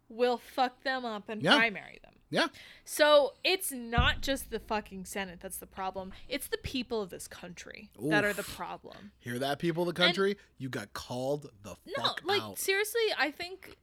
will 0.09 0.39
fuck 0.39 0.83
them 0.83 1.05
up 1.05 1.29
and 1.29 1.43
Yeah. 1.43 1.57
primary 1.57 1.99
them. 2.03 2.15
Yeah. 2.31 2.47
So 2.85 3.35
it's 3.45 3.71
not 3.73 4.21
just 4.23 4.51
the 4.51 4.61
fucking 4.61 5.05
Senate 5.05 5.41
that's 5.41 5.59
the 5.59 5.67
problem. 5.67 6.13
It's 6.29 6.47
the 6.49 6.59
people 6.59 7.03
of 7.03 7.11
this 7.11 7.27
country 7.29 7.91
that 8.01 8.25
are 8.25 8.33
the 8.33 8.43
problem. 8.43 9.13
Hear 9.19 9.39
that, 9.39 9.59
people 9.59 9.83
of 9.89 9.95
the 9.95 10.01
country? 10.01 10.37
you 10.59 10.69
got 10.69 10.93
called 10.93 11.51
the 11.63 11.77
fuck 11.95 11.99
out. 12.07 12.21
No, 12.25 12.33
like 12.33 12.43
out. 12.43 12.59
seriously, 12.59 13.03
I 13.19 13.31
think 13.31 13.77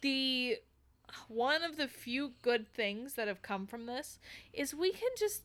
the 0.00 0.56
one 1.28 1.62
of 1.62 1.76
the 1.76 1.88
few 1.88 2.32
good 2.42 2.66
things 2.66 3.14
that 3.14 3.28
have 3.28 3.42
come 3.42 3.66
from 3.66 3.86
this 3.86 4.18
is 4.52 4.74
we 4.74 4.90
can 4.92 5.10
just 5.18 5.42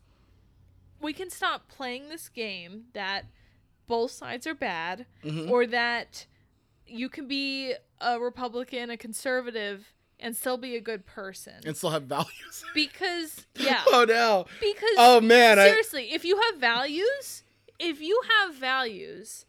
we 1.02 1.14
can 1.14 1.30
stop 1.30 1.68
playing 1.68 2.10
this 2.10 2.30
game 2.30 2.86
that 2.93 3.26
both 3.86 4.12
sides 4.12 4.48
are 4.48 4.56
bad 4.56 5.06
Mhm. 5.24 5.50
or 5.50 5.66
that 5.68 6.26
you 6.86 7.10
can 7.10 7.28
be 7.28 7.74
a 8.00 8.20
Republican, 8.20 8.89
a 8.89 8.98
conservative 8.98 9.93
and 10.20 10.36
still 10.36 10.57
be 10.57 10.76
a 10.76 10.82
good 10.82 11.05
person. 11.05 11.53
and 11.65 11.76
still 11.76 11.91
have 11.91 12.03
values. 12.03 12.65
because 12.74 13.45
yeah, 13.55 13.84
oh 13.88 14.05
no. 14.07 14.45
because 14.59 14.95
Oh 14.97 15.22
man, 15.22 15.59
I 15.59 15.68
seriously, 15.68 16.13
if 16.13 16.26
you 16.26 16.39
have 16.49 16.59
values, 16.59 17.43
if 17.80 18.01
you 18.01 18.22
have 18.39 18.55
values 18.55 19.45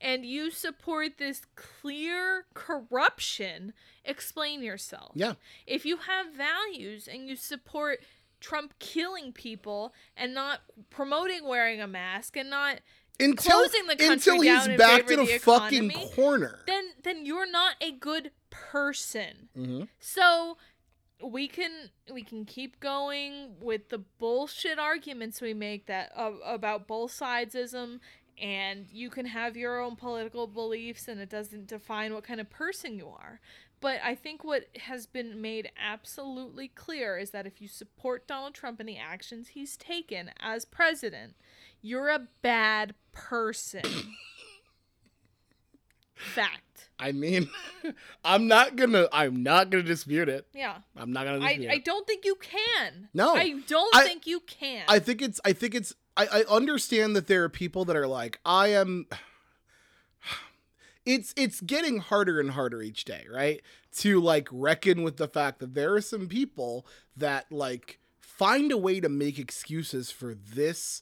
and 0.00 0.24
you 0.24 0.50
support 0.50 1.18
this 1.18 1.42
clear 1.56 2.46
corruption, 2.54 3.72
explain 4.04 4.62
yourself. 4.62 5.12
Yeah. 5.14 5.34
If 5.66 5.84
you 5.84 5.98
have 5.98 6.32
values 6.34 7.08
and 7.08 7.28
you 7.28 7.36
support 7.36 8.00
Trump 8.40 8.74
killing 8.78 9.32
people 9.32 9.92
and 10.16 10.34
not 10.34 10.60
promoting 10.90 11.44
wearing 11.44 11.80
a 11.80 11.88
mask 11.88 12.36
and 12.36 12.48
not 12.50 12.80
until 13.20 13.52
closing 13.52 13.86
the 13.88 13.96
country 13.96 14.12
until 14.12 14.40
he's 14.40 14.44
down 14.44 14.70
in 14.70 14.76
backed 14.78 15.10
in 15.10 15.20
a 15.20 15.38
fucking 15.38 15.90
economy, 15.90 16.10
corner. 16.14 16.60
then 16.66 16.90
then 17.02 17.26
you're 17.26 17.50
not 17.50 17.74
a 17.80 17.90
good 17.90 18.30
person. 18.50 19.48
hmm 19.54 19.82
So 20.00 20.56
we 21.22 21.48
can 21.48 21.90
we 22.12 22.22
can 22.22 22.44
keep 22.44 22.78
going 22.80 23.56
with 23.60 23.88
the 23.88 23.98
bullshit 23.98 24.78
arguments 24.78 25.40
we 25.40 25.52
make 25.52 25.86
that 25.86 26.12
uh, 26.16 26.32
about 26.44 26.86
both 26.86 27.12
sidesism 27.12 27.98
and 28.40 28.86
you 28.92 29.10
can 29.10 29.26
have 29.26 29.56
your 29.56 29.80
own 29.80 29.96
political 29.96 30.46
beliefs 30.46 31.08
and 31.08 31.20
it 31.20 31.28
doesn't 31.28 31.66
define 31.66 32.14
what 32.14 32.22
kind 32.24 32.40
of 32.40 32.48
person 32.48 32.96
you 32.96 33.08
are. 33.08 33.40
But 33.80 34.00
I 34.02 34.14
think 34.14 34.42
what 34.42 34.66
has 34.76 35.06
been 35.06 35.40
made 35.40 35.70
absolutely 35.80 36.68
clear 36.68 37.16
is 37.16 37.30
that 37.30 37.46
if 37.46 37.60
you 37.60 37.68
support 37.68 38.26
Donald 38.26 38.54
Trump 38.54 38.80
and 38.80 38.88
the 38.88 38.98
actions 38.98 39.48
he's 39.48 39.76
taken 39.76 40.30
as 40.40 40.64
president, 40.64 41.34
you're 41.80 42.08
a 42.08 42.26
bad 42.42 42.94
person. 43.12 43.82
Fact. 46.18 46.90
I 47.00 47.12
mean, 47.12 47.48
I'm 48.24 48.48
not 48.48 48.76
gonna. 48.76 49.08
I'm 49.12 49.42
not 49.42 49.70
gonna 49.70 49.84
dispute 49.84 50.28
it. 50.28 50.46
Yeah. 50.52 50.78
I'm 50.96 51.12
not 51.12 51.24
gonna 51.24 51.44
I, 51.44 51.68
I 51.70 51.78
don't 51.78 52.06
think 52.06 52.24
you 52.24 52.34
can. 52.36 53.08
No. 53.14 53.34
I 53.34 53.60
don't 53.66 53.94
I- 53.94 54.04
think 54.04 54.26
you 54.26 54.40
can. 54.40 54.84
I 54.88 54.98
think 54.98 55.22
it's. 55.22 55.40
I 55.44 55.52
think 55.52 55.74
it's. 55.74 55.94
I, 56.16 56.26
I 56.26 56.44
understand 56.48 57.14
that 57.14 57.28
there 57.28 57.44
are 57.44 57.48
people 57.48 57.84
that 57.84 57.96
are 57.96 58.08
like, 58.08 58.40
I 58.44 58.68
am. 58.68 59.06
It's 61.06 61.32
it's 61.38 61.62
getting 61.62 62.00
harder 62.00 62.38
and 62.38 62.50
harder 62.50 62.82
each 62.82 63.06
day, 63.06 63.24
right? 63.32 63.62
To 64.00 64.20
like 64.20 64.46
reckon 64.52 65.02
with 65.02 65.16
the 65.16 65.26
fact 65.28 65.58
that 65.60 65.72
there 65.72 65.94
are 65.94 66.02
some 66.02 66.28
people 66.28 66.86
that 67.16 67.50
like 67.50 67.98
find 68.20 68.70
a 68.70 68.76
way 68.76 69.00
to 69.00 69.08
make 69.08 69.38
excuses 69.38 70.10
for 70.10 70.34
this 70.34 71.00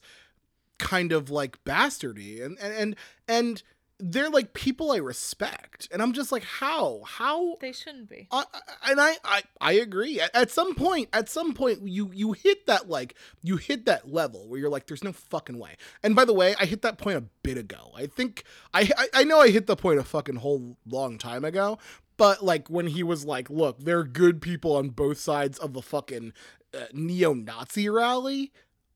kind 0.77 1.11
of 1.11 1.29
like 1.29 1.61
bastardy 1.65 2.41
and 2.41 2.57
and 2.59 2.73
and, 2.73 2.95
and 3.27 3.63
they're 3.99 4.29
like 4.29 4.53
people 4.53 4.91
I 4.91 4.97
respect. 4.97 5.87
And 5.91 6.01
I'm 6.01 6.13
just 6.13 6.31
like, 6.31 6.43
how? 6.43 7.01
How 7.05 7.55
they 7.59 7.71
shouldn't 7.71 8.09
be. 8.09 8.27
And 8.31 9.01
I, 9.01 9.15
I 9.23 9.43
I 9.59 9.71
agree. 9.73 10.19
At, 10.19 10.35
at 10.35 10.51
some 10.51 10.75
point, 10.75 11.09
at 11.13 11.29
some 11.29 11.53
point, 11.53 11.87
you 11.87 12.11
you 12.13 12.33
hit 12.33 12.67
that 12.67 12.89
like 12.89 13.15
you 13.41 13.57
hit 13.57 13.85
that 13.85 14.11
level 14.11 14.47
where 14.47 14.59
you're 14.59 14.69
like, 14.69 14.87
there's 14.87 15.03
no 15.03 15.13
fucking 15.13 15.57
way. 15.57 15.77
And 16.03 16.15
by 16.15 16.25
the 16.25 16.33
way, 16.33 16.55
I 16.59 16.65
hit 16.65 16.83
that 16.83 16.97
point 16.97 17.17
a 17.17 17.25
bit 17.43 17.57
ago. 17.57 17.91
I 17.95 18.05
think 18.05 18.43
I 18.73 18.89
I, 18.97 19.07
I 19.13 19.23
know 19.23 19.39
I 19.39 19.49
hit 19.49 19.67
the 19.67 19.75
point 19.75 19.99
a 19.99 20.03
fucking 20.03 20.37
whole 20.37 20.77
long 20.85 21.17
time 21.17 21.43
ago. 21.43 21.79
But 22.17 22.43
like 22.43 22.67
when 22.67 22.87
he 22.87 23.03
was 23.03 23.25
like, 23.25 23.49
look, 23.49 23.79
there 23.79 23.99
are 23.99 24.03
good 24.03 24.41
people 24.41 24.75
on 24.75 24.89
both 24.89 25.19
sides 25.19 25.59
of 25.59 25.73
the 25.73 25.83
fucking 25.83 26.33
uh, 26.73 26.85
neo-Nazi 26.91 27.89
rally. 27.89 28.51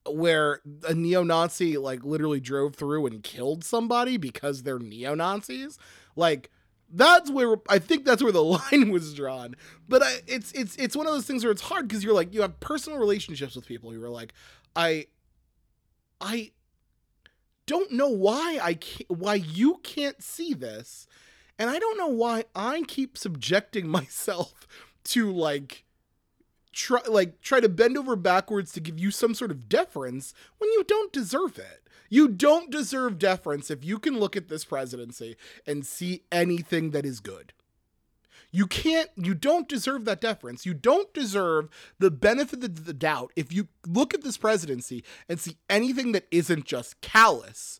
Where 0.10 0.62
a 0.88 0.96
neo-Nazi 0.96 1.78
like 1.78 2.04
literally 2.04 2.40
drove 2.40 2.76
through 2.76 3.06
and 3.06 3.24
killed 3.24 3.64
somebody 3.64 4.18
because 4.18 4.64
they're 4.64 4.80
neo-Nazis, 4.80 5.78
like 6.16 6.50
that's 6.94 7.32
where 7.32 7.56
I 7.70 7.80
think 7.80 8.06
that's 8.06 8.22
where 8.22 8.32
the 8.32 8.44
line 8.72 8.92
was 8.92 9.14
drawn. 9.14 9.56
But 9.88 10.04
I, 10.04 10.12
it's 10.28 10.52
it's 10.54 10.76
it's 10.76 10.96
one 10.96 11.08
of 11.08 11.14
those 11.14 11.26
things 11.26 11.44
where 11.44 11.52
it's 11.52 11.62
hard 11.62 11.88
because 11.88 12.04
you're 12.04 12.14
like 12.14 12.34
you 12.34 12.42
have 12.42 12.60
personal 12.60 13.00
relationships 13.00 13.56
with 13.56 13.66
people 13.66 13.92
who 13.92 14.04
are 14.04 14.10
like, 14.10 14.34
I, 14.76 15.08
I 16.20 16.52
don't 17.66 17.92
know 17.92 18.10
why 18.10 18.60
I 18.62 18.74
can't, 18.74 19.10
why 19.10 19.36
you 19.36 19.80
can't 19.84 20.22
see 20.22 20.54
this, 20.54 21.08
and 21.58 21.70
I 21.70 21.80
don't 21.80 21.98
know 21.98 22.08
why 22.08 22.46
I 22.56 22.84
keep 22.88 23.18
subjecting 23.18 23.88
myself 23.90 24.68
to 25.06 25.32
like 25.32 25.84
try 26.72 27.02
like 27.08 27.42
try 27.42 27.60
to 27.60 27.70
bend 27.70 27.98
over 27.98 28.16
backwards 28.16 28.72
to 28.74 28.80
give 28.80 29.00
you 29.00 29.12
some 29.12 29.34
sort 29.34 29.52
of 29.52 29.70
deference 29.70 30.34
when 30.58 30.70
you 30.72 30.84
don't 30.84 31.14
deserve 31.14 31.58
it. 31.58 31.88
You 32.10 32.28
don't 32.28 32.70
deserve 32.70 33.20
deference 33.20 33.72
if 33.72 33.86
you 33.86 33.98
can 33.98 34.20
look 34.20 34.36
at 34.36 34.50
this 34.50 34.66
presidency 34.66 35.38
and 35.66 35.86
see 35.86 36.24
anything 36.30 36.92
that 36.92 37.06
is 37.06 37.22
good. 37.22 37.54
You 38.52 38.68
can't, 38.68 39.10
you 39.16 39.34
don't 39.34 39.70
deserve 39.70 40.04
that 40.06 40.20
deference. 40.20 40.66
You 40.66 40.74
don't 40.74 41.14
deserve 41.14 41.70
the 42.00 42.12
benefit 42.12 42.64
of 42.66 42.86
the 42.86 42.94
doubt 42.94 43.32
if 43.38 43.54
you 43.54 43.70
look 43.88 44.14
at 44.14 44.24
this 44.24 44.38
presidency 44.38 45.06
and 45.30 45.40
see 45.40 45.56
anything 45.70 46.12
that 46.12 46.28
isn't 46.32 46.66
just 46.66 47.00
callous, 47.00 47.80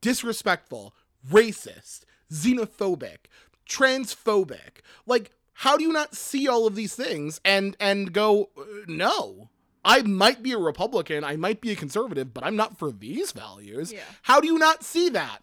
disrespectful, 0.00 0.94
racist, 1.30 2.04
xenophobic, 2.32 3.26
transphobic. 3.68 4.80
Like, 5.06 5.32
how 5.58 5.76
do 5.76 5.82
you 5.82 5.92
not 5.92 6.14
see 6.14 6.46
all 6.46 6.68
of 6.68 6.76
these 6.76 6.94
things 6.94 7.40
and 7.44 7.76
and 7.80 8.12
go, 8.12 8.50
uh, 8.56 8.62
no? 8.86 9.50
I 9.84 10.02
might 10.02 10.42
be 10.42 10.52
a 10.52 10.58
Republican, 10.58 11.24
I 11.24 11.36
might 11.36 11.60
be 11.60 11.72
a 11.72 11.76
conservative, 11.76 12.32
but 12.32 12.44
I'm 12.44 12.54
not 12.54 12.78
for 12.78 12.92
these 12.92 13.32
values. 13.32 13.92
Yeah. 13.92 14.00
How 14.22 14.40
do 14.40 14.46
you 14.46 14.58
not 14.58 14.84
see 14.84 15.08
that? 15.10 15.42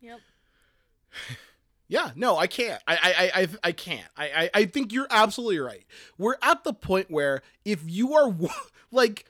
Yep. 0.00 0.20
Yeah, 1.90 2.10
no, 2.14 2.36
I 2.36 2.48
can't. 2.48 2.82
I 2.86 2.98
I 3.34 3.40
I 3.40 3.48
I 3.64 3.72
can't. 3.72 4.08
I, 4.14 4.24
I 4.26 4.50
I 4.52 4.64
think 4.66 4.92
you're 4.92 5.06
absolutely 5.08 5.58
right. 5.58 5.86
We're 6.18 6.36
at 6.42 6.62
the 6.62 6.74
point 6.74 7.10
where 7.10 7.40
if 7.64 7.80
you 7.86 8.12
are 8.12 8.30
like 8.90 9.24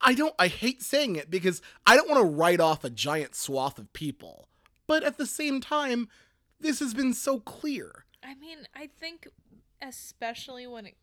I 0.00 0.14
don't 0.14 0.34
I 0.38 0.48
hate 0.48 0.82
saying 0.82 1.16
it 1.16 1.30
because 1.30 1.60
I 1.86 1.96
don't 1.96 2.08
want 2.08 2.22
to 2.22 2.34
write 2.34 2.60
off 2.60 2.82
a 2.82 2.88
giant 2.88 3.34
swath 3.34 3.78
of 3.78 3.92
people. 3.92 4.48
But 4.86 5.04
at 5.04 5.18
the 5.18 5.26
same 5.26 5.60
time, 5.60 6.08
this 6.58 6.78
has 6.78 6.94
been 6.94 7.12
so 7.12 7.40
clear. 7.40 8.06
I 8.22 8.34
mean, 8.34 8.66
I 8.74 8.88
think 8.98 9.28
especially 9.80 10.66
when 10.66 10.86
it 10.86 10.94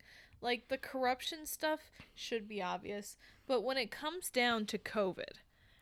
like 0.42 0.68
the 0.68 0.78
corruption 0.78 1.46
stuff 1.46 1.80
should 2.14 2.48
be 2.48 2.62
obvious, 2.62 3.18
but 3.48 3.64
when 3.64 3.78
it 3.78 3.90
comes 3.92 4.30
down 4.30 4.66
to 4.68 4.78
COVID 4.78 5.40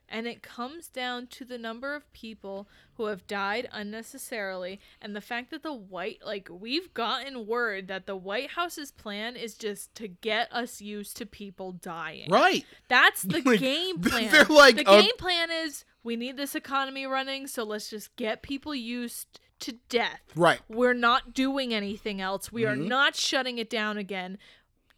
and 0.08 0.28
it 0.28 0.44
comes 0.44 0.88
down 0.88 1.26
to 1.28 1.44
the 1.44 1.58
number 1.58 1.96
of 1.96 2.12
people 2.14 2.68
who 2.96 3.06
have 3.06 3.26
died 3.26 3.68
unnecessarily 3.72 4.80
and 5.02 5.16
the 5.16 5.22
fact 5.22 5.50
that 5.50 5.64
the 5.64 5.74
white 5.74 6.20
like 6.26 6.48
we've 6.52 6.94
gotten 6.94 7.48
word 7.48 7.88
that 7.88 8.06
the 8.06 8.16
White 8.16 8.52
House's 8.52 8.92
plan 8.92 9.36
is 9.36 9.56
just 9.56 9.94
to 9.96 10.08
get 10.08 10.54
us 10.54 10.82
used 10.82 11.18
to 11.18 11.26
people 11.26 11.72
dying. 11.72 12.30
Right. 12.30 12.66
That's 12.88 13.24
the 13.24 13.42
Like, 13.46 13.60
game 13.60 14.00
plan. 14.00 14.32
they're 14.32 14.46
like, 14.46 14.76
the 14.78 14.88
uh, 14.88 15.02
game 15.02 15.18
plan 15.18 15.50
is 15.52 15.84
we 16.04 16.16
need 16.16 16.38
this 16.38 16.54
economy 16.54 17.06
running, 17.06 17.48
so 17.48 17.64
let's 17.64 17.90
just 17.90 18.16
get 18.16 18.44
people 18.44 18.76
used 18.76 19.40
to 19.64 19.74
death. 19.90 20.22
Right. 20.36 20.60
We're 20.70 20.94
not 20.94 21.34
doing 21.34 21.74
anything 21.74 22.22
else. 22.22 22.52
We 22.52 22.66
are 22.66 22.76
Mhm. 22.76 22.88
not 22.88 23.16
shutting 23.16 23.58
it 23.58 23.70
down 23.70 23.98
again. 23.98 24.38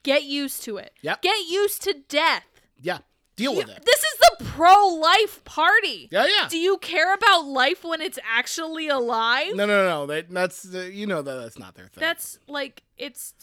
Get 0.04 0.24
used 0.24 0.62
to 0.64 0.78
it. 0.78 0.94
Yep. 1.02 1.22
Get 1.22 1.48
used 1.48 1.82
to 1.84 1.94
death. 2.08 2.46
Yeah. 2.80 3.00
Deal 3.36 3.56
with 3.56 3.68
You- 3.68 3.74
it. 3.74 3.84
This 3.86 4.00
is 4.00 4.20
the 4.20 4.46
pro 4.46 4.88
life 4.88 5.44
party. 5.44 6.08
Yeah, 6.12 6.26
yeah. 6.26 6.48
Do 6.48 6.58
you 6.58 6.78
care 6.78 7.14
about 7.14 7.46
life 7.46 7.84
when 7.84 8.02
it's 8.02 8.18
actually 8.24 8.88
alive? 8.88 9.56
No, 9.56 9.66
no, 9.66 9.84
no, 9.84 9.88
no. 9.90 10.06
That, 10.06 10.30
that's 10.30 10.74
uh, 10.74 10.80
you 10.92 11.06
know 11.06 11.22
that 11.22 11.36
that's 11.36 11.58
not 11.60 11.76
their 11.76 11.88
thing. 11.88 12.00
That's 12.02 12.40
like 12.48 12.84
it's 12.98 13.34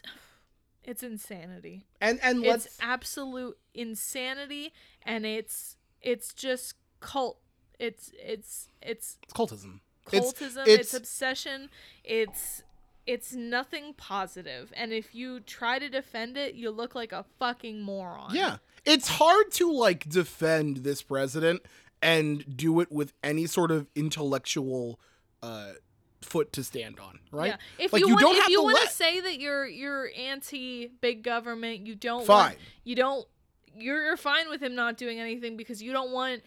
it's 0.85 1.03
insanity. 1.03 1.87
and 2.01 2.18
and 2.23 2.41
let's 2.41 2.66
It's 2.66 2.79
absolute 2.81 3.59
insanity 3.75 4.73
and 5.03 5.27
it's 5.27 5.77
it's 6.01 6.33
just 6.33 6.75
cult. 7.01 7.39
It's 7.79 8.12
it's 8.18 8.68
it's 8.81 9.18
it's 9.27 9.33
cultism. 9.35 9.81
It's- 10.11 10.33
cultism, 10.33 10.63
it's- 10.63 10.79
it's, 10.81 10.95
obsession, 10.95 11.69
it's 12.05 12.63
it's 13.05 13.33
nothing 13.33 13.95
positive. 13.95 14.73
And 14.77 14.93
if 14.93 15.13
you 15.13 15.41
try 15.41 15.81
to 15.81 15.89
defend 15.89 16.37
it, 16.37 16.55
you 16.55 16.71
look 16.71 16.95
like 16.95 17.11
a 17.13 17.25
fucking 17.41 17.83
moron. 17.83 18.33
Yeah. 18.33 18.59
It's 18.85 19.09
hard 19.09 19.51
to 19.53 19.73
like 19.73 20.09
defend 20.09 20.79
this 20.79 21.03
president 21.03 21.63
and 22.01 22.57
do 22.57 22.79
it 22.81 22.93
with 22.93 23.13
any 23.25 23.47
sort 23.47 23.71
of 23.73 23.89
intellectual 23.97 25.01
uh 25.43 25.73
foot 26.21 26.53
to 26.53 26.63
stand 26.63 27.01
on, 27.01 27.19
right? 27.33 27.49
Yeah. 27.49 27.85
If 27.85 27.93
Like, 27.93 28.01
you, 28.01 28.07
you 28.07 28.15
want, 28.15 28.23
don't 28.23 28.37
if 28.37 28.43
have 28.43 28.51
you 28.51 28.59
to 28.59 28.63
want 28.63 28.75
let- 28.75 28.89
to 28.89 28.95
say 28.95 29.21
that 29.21 29.41
you're 29.41 29.67
you're 29.67 30.11
anti 30.17 30.87
big 31.01 31.25
government, 31.25 31.85
you 31.85 31.97
don't 31.97 32.25
Fine. 32.25 32.51
want 32.51 32.59
you 32.85 32.95
don't 32.95 33.27
you're, 33.75 34.05
you're 34.05 34.17
fine 34.17 34.49
with 34.49 34.63
him 34.63 34.77
not 34.77 34.97
doing 34.97 35.19
anything 35.19 35.57
because 35.57 35.83
you 35.83 35.93
don't 35.93 36.13
want 36.13 36.43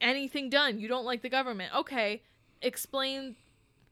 anything 0.00 0.48
done. 0.48 0.78
You 0.80 0.88
don't 0.88 1.04
like 1.04 1.20
the 1.20 1.28
government. 1.28 1.74
Okay, 1.76 2.22
explain 2.62 3.36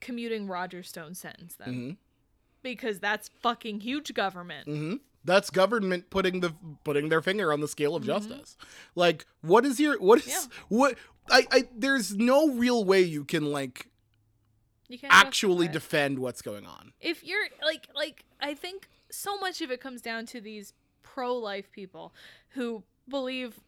commuting 0.00 0.46
Roger 0.46 0.82
Stone's 0.82 1.18
sentence 1.18 1.54
then. 1.56 1.68
Mhm. 1.74 1.96
Because 2.62 2.98
that's 3.00 3.28
fucking 3.40 3.80
huge 3.80 4.12
government. 4.14 4.66
hmm 4.66 4.94
That's 5.24 5.50
government 5.50 6.08
putting 6.10 6.40
the 6.40 6.54
putting 6.84 7.08
their 7.10 7.20
finger 7.22 7.52
on 7.52 7.60
the 7.60 7.68
scale 7.68 7.94
of 7.96 8.04
justice. 8.04 8.56
Like, 8.94 9.26
what 9.42 9.66
is 9.66 9.78
your 9.78 9.98
what 10.00 10.20
is 10.20 10.28
Yeah. 10.28 10.44
what? 10.68 10.96
I, 11.30 11.46
I 11.50 11.68
there's 11.76 12.16
no 12.16 12.48
real 12.50 12.84
way 12.84 13.02
you 13.02 13.24
can 13.24 13.44
like 13.52 13.88
You 14.88 14.98
can't 14.98 15.12
actually 15.12 15.68
defend 15.68 16.18
what's 16.18 16.40
going 16.42 16.66
on. 16.66 16.92
if 17.00 17.22
you're 17.24 17.46
like 17.62 17.86
like 17.94 18.24
I 18.40 18.54
think 18.54 18.88
so 19.10 19.36
much 19.38 19.60
of 19.60 19.70
it 19.70 19.80
comes 19.80 20.00
down 20.00 20.24
to 20.26 20.40
these 20.40 20.72
pro-life 21.02 21.70
people 21.72 22.14
who 22.50 22.82
believe 23.08 23.60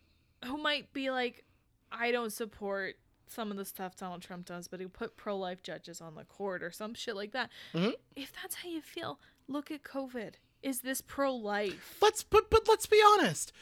who 0.45 0.57
might 0.57 0.93
be 0.93 1.11
like 1.11 1.45
I 1.91 2.11
don't 2.13 2.33
support 2.33 2.97
some 3.33 3.51
of 3.51 3.57
the 3.57 3.65
stuff 3.65 3.97
Donald 3.97 4.23
Trump 4.23 4.47
does, 4.47 4.69
but 4.69 4.81
he 4.81 4.87
put 4.87 5.17
pro-life 5.17 5.63
judges 5.63 6.01
on 6.01 6.15
the 6.15 6.25
court 6.25 6.63
or 6.63 6.71
some 6.71 6.95
shit 6.95 7.17
like 7.17 7.33
that. 7.33 7.51
Mhm. 7.75 7.95
If 8.15 8.33
that's 8.41 8.57
how 8.57 8.69
you 8.69 8.81
feel, 8.83 9.19
look 9.49 9.71
at 9.71 9.83
COVID. 9.83 10.35
Is 10.63 10.81
this 10.81 11.01
pro-life? 11.01 11.97
Let's 12.01 12.23
but 12.23 12.51
but 12.51 12.69
let's 12.69 12.87
be 12.87 13.03
honest. 13.15 13.53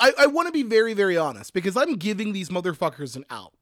I 0.00 0.12
I 0.18 0.26
want 0.26 0.46
to 0.48 0.52
be 0.52 0.62
very 0.62 0.94
very 0.94 1.16
honest 1.16 1.52
because 1.52 1.76
I'm 1.76 1.96
giving 1.96 2.32
these 2.32 2.48
motherfuckers 2.48 3.16
an 3.16 3.24
out. 3.28 3.52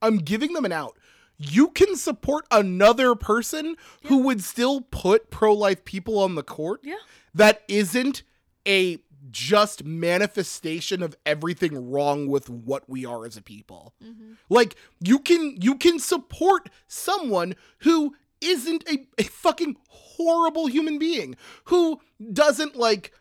I'm 0.00 0.18
giving 0.18 0.52
them 0.54 0.64
an 0.64 0.72
out. 0.72 0.96
You 1.36 1.68
can 1.68 1.94
support 1.96 2.46
another 2.50 3.14
person 3.14 3.76
who 4.04 4.18
would 4.22 4.42
still 4.42 4.80
put 4.80 5.30
pro 5.30 5.52
life 5.52 5.84
people 5.84 6.18
on 6.18 6.34
the 6.36 6.42
court 6.42 6.80
Yeah. 6.82 6.96
that 7.34 7.62
isn't 7.68 8.22
a 8.66 8.98
just 9.30 9.84
manifestation 9.84 11.02
of 11.02 11.16
everything 11.24 11.90
wrong 11.90 12.26
with 12.28 12.48
what 12.48 12.88
we 12.88 13.04
are 13.04 13.26
as 13.26 13.36
a 13.36 13.42
people. 13.42 13.94
Mm-hmm. 14.04 14.32
Like 14.48 14.76
you 15.00 15.18
can 15.18 15.56
you 15.60 15.76
can 15.76 15.98
support 15.98 16.68
someone 16.86 17.54
who 17.80 18.14
isn't 18.40 18.88
a, 18.88 19.06
a 19.18 19.24
fucking 19.24 19.76
horrible 19.88 20.66
human 20.66 20.98
being 20.98 21.36
who 21.64 22.00
doesn't 22.32 22.76
like 22.76 23.12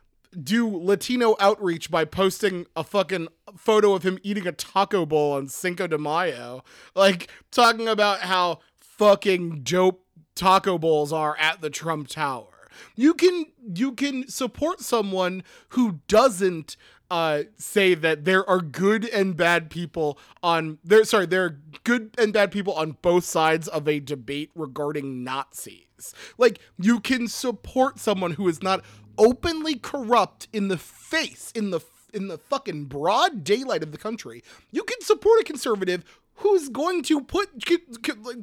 do 0.43 0.67
Latino 0.67 1.35
outreach 1.39 1.89
by 1.89 2.05
posting 2.05 2.65
a 2.75 2.83
fucking 2.83 3.27
photo 3.55 3.93
of 3.93 4.03
him 4.03 4.19
eating 4.23 4.45
a 4.45 4.51
taco 4.51 5.05
bowl 5.05 5.33
on 5.33 5.47
Cinco 5.47 5.87
de 5.87 5.97
Mayo, 5.97 6.63
like 6.95 7.29
talking 7.51 7.87
about 7.87 8.21
how 8.21 8.59
fucking 8.79 9.61
dope 9.63 10.03
taco 10.35 10.77
bowls 10.77 11.11
are 11.11 11.35
at 11.37 11.61
the 11.61 11.69
Trump 11.69 12.07
Tower. 12.07 12.56
You 12.95 13.13
can 13.13 13.45
you 13.73 13.93
can 13.93 14.27
support 14.27 14.81
someone 14.81 15.43
who 15.69 15.99
doesn't 16.07 16.77
uh, 17.09 17.43
say 17.57 17.93
that 17.93 18.25
there 18.25 18.47
are 18.49 18.59
good 18.59 19.05
and 19.05 19.37
bad 19.37 19.69
people 19.69 20.17
on 20.43 20.77
there. 20.83 21.03
Sorry, 21.03 21.25
there 21.25 21.45
are 21.45 21.59
good 21.83 22.13
and 22.17 22.33
bad 22.33 22.51
people 22.51 22.73
on 22.73 22.97
both 23.01 23.23
sides 23.23 23.67
of 23.67 23.87
a 23.87 23.99
debate 23.99 24.51
regarding 24.55 25.23
Nazis. 25.23 26.13
Like 26.37 26.59
you 26.77 26.99
can 26.99 27.27
support 27.27 27.99
someone 27.99 28.31
who 28.31 28.47
is 28.47 28.61
not 28.61 28.83
openly 29.17 29.75
corrupt 29.75 30.47
in 30.53 30.67
the 30.67 30.77
face 30.77 31.51
in 31.55 31.71
the 31.71 31.79
in 32.13 32.27
the 32.27 32.37
fucking 32.37 32.85
broad 32.85 33.43
daylight 33.43 33.83
of 33.83 33.91
the 33.91 33.97
country. 33.97 34.43
You 34.71 34.83
can 34.83 35.01
support 35.01 35.41
a 35.41 35.43
conservative 35.43 36.03
who's 36.37 36.69
going 36.69 37.03
to 37.03 37.21
put 37.21 37.49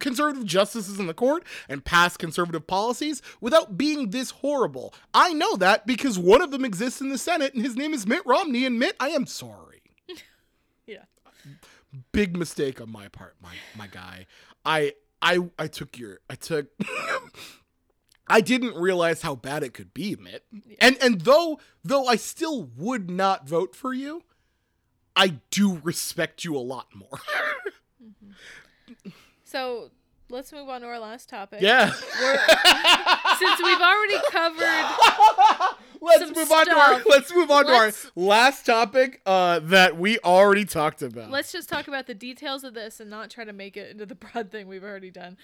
conservative 0.00 0.44
justices 0.44 0.98
in 0.98 1.06
the 1.06 1.14
court 1.14 1.44
and 1.68 1.84
pass 1.84 2.16
conservative 2.16 2.66
policies 2.66 3.22
without 3.40 3.76
being 3.76 4.10
this 4.10 4.30
horrible. 4.30 4.94
I 5.12 5.32
know 5.32 5.56
that 5.56 5.86
because 5.86 6.18
one 6.18 6.42
of 6.42 6.50
them 6.50 6.64
exists 6.64 7.00
in 7.00 7.08
the 7.08 7.18
Senate 7.18 7.54
and 7.54 7.64
his 7.64 7.76
name 7.76 7.94
is 7.94 8.06
Mitt 8.06 8.22
Romney. 8.26 8.64
And 8.66 8.78
Mitt, 8.78 8.96
I 9.00 9.08
am 9.10 9.26
sorry. 9.26 9.82
Yeah. 10.86 11.04
Big 12.12 12.36
mistake 12.36 12.78
on 12.80 12.90
my 12.92 13.08
part, 13.08 13.36
my 13.40 13.54
my 13.74 13.86
guy. 13.86 14.26
I 14.66 14.92
I 15.22 15.38
I 15.58 15.66
took 15.66 15.98
your 15.98 16.18
I 16.28 16.34
took 16.34 16.66
I 18.26 18.40
didn't 18.42 18.74
realize 18.76 19.22
how 19.22 19.34
bad 19.34 19.62
it 19.62 19.72
could 19.72 19.94
be, 19.94 20.14
Mitt. 20.16 20.44
And 20.80 20.98
and 21.02 21.22
though 21.22 21.58
though 21.82 22.06
I 22.06 22.16
still 22.16 22.64
would 22.76 23.10
not 23.10 23.48
vote 23.48 23.74
for 23.74 23.94
you, 23.94 24.24
I 25.16 25.36
do 25.50 25.80
respect 25.82 26.44
you 26.44 26.56
a 26.56 26.58
lot 26.58 26.88
more. 26.94 27.20
So 29.44 29.90
let's 30.30 30.52
move 30.52 30.68
on 30.68 30.80
to 30.80 30.86
our 30.86 30.98
last 30.98 31.28
topic. 31.28 31.60
yeah. 31.60 31.90
Since 33.38 33.62
we've 33.62 33.80
already 33.80 34.18
covered 34.30 35.76
let's 36.00 36.36
move 36.36 36.50
on 36.52 36.66
to 36.66 36.72
our 36.74 37.02
let's 37.06 37.34
move 37.34 37.50
on 37.50 37.66
Let's- 37.66 38.02
to 38.02 38.08
our 38.08 38.12
last 38.26 38.66
topic 38.66 39.20
uh 39.26 39.58
that 39.60 39.96
we 39.96 40.18
already 40.20 40.64
talked 40.64 41.02
about. 41.02 41.30
Let's 41.30 41.50
just 41.52 41.68
talk 41.68 41.88
about 41.88 42.06
the 42.06 42.14
details 42.14 42.62
of 42.64 42.74
this 42.74 43.00
and 43.00 43.10
not 43.10 43.30
try 43.30 43.44
to 43.44 43.52
make 43.52 43.76
it 43.76 43.90
into 43.90 44.06
the 44.06 44.14
broad 44.32 44.50
thing 44.50 44.68
we've 44.68 44.84
already 44.84 45.10
done. 45.10 45.36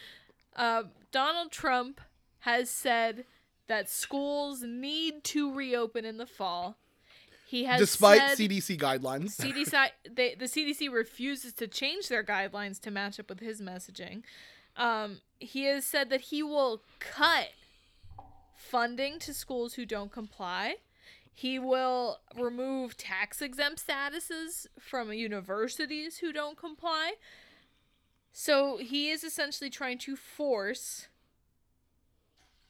Uh, 0.57 0.85
Donald 1.13 1.51
Trump 1.53 2.01
has 2.41 2.69
said 2.71 3.25
that 3.69 3.89
schools 3.89 4.63
need 4.63 5.23
to 5.25 5.53
reopen 5.53 6.05
in 6.05 6.17
the 6.17 6.27
fall. 6.27 6.77
He 7.51 7.65
has 7.65 7.81
Despite 7.81 8.39
CDC 8.39 8.79
guidelines. 8.79 9.37
CDC 9.37 9.73
they, 10.15 10.37
the 10.37 10.45
CDC 10.45 10.89
refuses 10.89 11.53
to 11.55 11.67
change 11.67 12.07
their 12.07 12.23
guidelines 12.23 12.79
to 12.83 12.93
match 12.93 13.19
up 13.19 13.29
with 13.29 13.41
his 13.41 13.61
messaging. 13.61 14.23
Um, 14.77 15.19
he 15.41 15.65
has 15.65 15.85
said 15.85 16.11
that 16.11 16.21
he 16.21 16.45
will 16.45 16.83
cut 17.01 17.49
funding 18.55 19.19
to 19.19 19.35
schools 19.35 19.75
who 19.75 19.85
don't 19.85 20.13
comply. 20.13 20.77
He 21.33 21.59
will 21.59 22.21
remove 22.39 22.97
tax 22.97 23.43
exempt 23.43 23.85
statuses 23.85 24.69
from 24.79 25.13
universities 25.13 26.19
who 26.19 26.33
don't 26.33 26.57
comply. 26.57 27.15
So 28.31 28.77
he 28.77 29.11
is 29.11 29.25
essentially 29.25 29.71
trying 29.71 29.99
to 29.99 30.15
force 30.15 31.09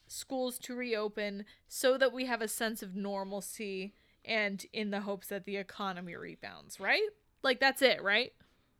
schools 0.07 0.59
to 0.61 0.75
reopen 0.75 1.45
so 1.69 1.99
that 1.99 2.15
we 2.15 2.25
have 2.25 2.41
a 2.41 2.49
sense 2.49 2.83
of 2.83 2.97
normalcy 2.97 3.93
and 4.31 4.65
in 4.73 4.91
the 4.91 5.01
hopes 5.01 5.27
that 5.27 5.45
the 5.45 5.57
economy 5.59 6.15
rebounds, 6.17 6.79
right? 6.81 7.03
Like 7.43 7.61
that's 7.61 7.83
it, 7.83 8.03
right? 8.03 8.33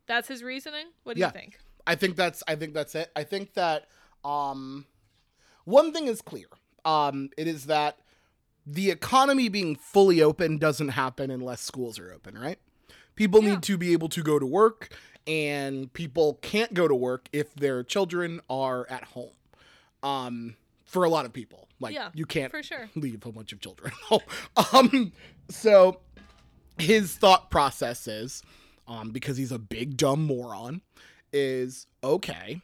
That's 0.07 0.29
his 0.29 0.43
reasoning? 0.43 0.87
What 1.03 1.17
do 1.17 1.21
Yeah. 1.21 1.27
you 1.27 1.33
think? 1.33 1.59
I 1.87 1.95
think 1.97 2.17
that's 2.17 2.43
I 2.49 2.55
think 2.55 2.73
that's 2.73 2.95
it. 2.95 3.11
I 3.17 3.25
think 3.25 3.53
that 3.55 3.89
um 4.25 4.87
one 5.65 5.93
thing 5.93 6.07
is 6.07 6.23
clear. 6.23 6.47
Um 6.85 7.31
it 7.37 7.47
is 7.47 7.67
that 7.67 7.99
the 8.67 8.91
economy 8.91 9.49
being 9.49 9.75
fully 9.77 10.23
open 10.23 10.59
doesn't 10.59 10.91
happen 10.91 11.31
unless 11.31 11.61
schools 11.63 11.99
are 11.99 12.13
open, 12.13 12.39
right? 12.39 12.59
People 13.17 13.43
Yeah. 13.43 13.51
need 13.55 13.63
to 13.65 13.77
be 13.77 13.93
able 13.93 14.09
to 14.11 14.23
go 14.23 14.39
to 14.39 14.47
work 14.47 14.95
and 15.27 15.93
people 15.93 16.35
can't 16.43 16.73
go 16.75 16.87
to 16.89 16.95
work 16.95 17.29
if 17.33 17.55
their 17.55 17.83
children 17.83 18.41
are 18.49 18.87
at 18.89 19.05
home. 19.05 19.35
Um 20.03 20.57
for 20.85 21.05
a 21.05 21.09
lot 21.09 21.25
of 21.25 21.33
people. 21.33 21.69
Like 21.79 21.95
Yeah, 21.95 22.11
you 22.15 22.27
can't 22.27 22.51
for 22.51 22.63
sure. 22.63 22.91
leave 22.97 23.25
a 23.25 23.33
bunch 23.33 23.53
of 23.53 23.61
children 23.61 23.93
home. 24.05 24.21
Um 24.75 25.13
so 25.51 26.01
his 26.79 27.15
thought 27.15 27.51
process 27.51 28.09
is 28.09 28.43
um 28.89 29.11
because 29.11 29.37
he's 29.37 29.53
a 29.53 29.59
big 29.59 29.97
dumb 29.97 30.25
moron 30.25 30.81
is 31.33 31.87
okay 32.03 32.61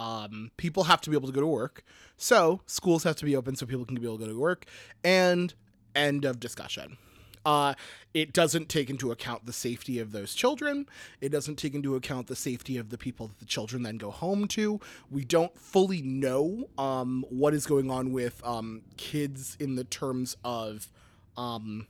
um 0.00 0.50
people 0.56 0.84
have 0.84 1.00
to 1.02 1.10
be 1.10 1.16
able 1.16 1.28
to 1.28 1.34
go 1.34 1.40
to 1.40 1.46
work. 1.46 1.84
So 2.16 2.60
schools 2.66 3.04
have 3.04 3.16
to 3.16 3.24
be 3.24 3.36
open 3.36 3.54
so 3.54 3.66
people 3.66 3.84
can 3.84 3.96
be 3.96 4.06
able 4.06 4.18
to 4.18 4.24
go 4.24 4.32
to 4.32 4.38
work. 4.38 4.64
And 5.04 5.52
end 5.94 6.24
of 6.24 6.40
discussion. 6.40 6.96
Uh 7.44 7.74
it 8.14 8.32
doesn't 8.32 8.68
take 8.68 8.90
into 8.90 9.12
account 9.12 9.46
the 9.46 9.52
safety 9.52 9.98
of 9.98 10.12
those 10.12 10.34
children. 10.34 10.86
It 11.20 11.28
doesn't 11.30 11.56
take 11.56 11.74
into 11.74 11.94
account 11.96 12.26
the 12.26 12.36
safety 12.36 12.76
of 12.78 12.88
the 12.88 12.98
people 12.98 13.28
that 13.28 13.38
the 13.38 13.44
children 13.44 13.82
then 13.82 13.98
go 13.98 14.10
home 14.10 14.48
to. 14.48 14.80
We 15.10 15.24
don't 15.24 15.56
fully 15.58 16.00
know 16.00 16.68
um 16.78 17.24
what 17.28 17.52
is 17.52 17.66
going 17.66 17.90
on 17.90 18.12
with 18.12 18.42
um 18.44 18.82
kids 18.96 19.56
in 19.60 19.74
the 19.74 19.84
terms 19.84 20.36
of 20.44 20.88
um 21.36 21.86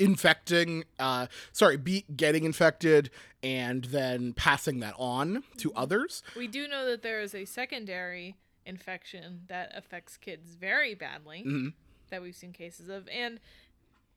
infecting 0.00 0.84
uh 0.98 1.26
sorry 1.52 1.76
be 1.76 2.04
getting 2.16 2.44
infected 2.44 3.10
and 3.42 3.84
then 3.84 4.32
passing 4.32 4.80
that 4.80 4.94
on 4.98 5.44
to 5.58 5.72
others 5.74 6.22
We 6.36 6.46
do 6.48 6.66
know 6.66 6.86
that 6.86 7.02
there 7.02 7.20
is 7.20 7.34
a 7.34 7.44
secondary 7.44 8.34
infection 8.66 9.42
that 9.48 9.70
affects 9.74 10.16
kids 10.16 10.54
very 10.54 10.94
badly 10.94 11.44
Mhm. 11.46 11.72
that 12.10 12.22
we've 12.22 12.34
seen 12.36 12.52
cases 12.52 12.88
of 12.88 13.08
and 13.08 13.38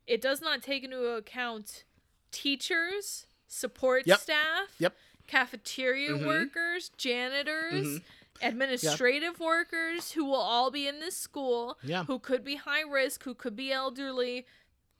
it 0.07 0.21
does 0.21 0.41
not 0.41 0.61
take 0.61 0.83
into 0.83 1.05
account 1.15 1.83
teachers, 2.31 3.27
support 3.47 4.05
Yep. 4.07 4.19
staff, 4.19 4.75
Yep. 4.79 4.95
cafeteria 5.27 6.09
Mhm. 6.11 6.25
workers, 6.25 6.89
janitors, 6.97 7.85
Mhm. 7.85 8.03
administrative 8.41 9.39
workers 9.39 10.11
who 10.13 10.25
will 10.25 10.35
all 10.35 10.71
be 10.71 10.87
in 10.87 10.99
this 10.99 11.15
school 11.15 11.77
Yeah. 11.83 12.03
who 12.05 12.19
could 12.19 12.43
be 12.43 12.55
high 12.55 12.81
risk, 12.81 13.23
who 13.23 13.33
could 13.33 13.55
be 13.55 13.71
elderly, 13.71 14.45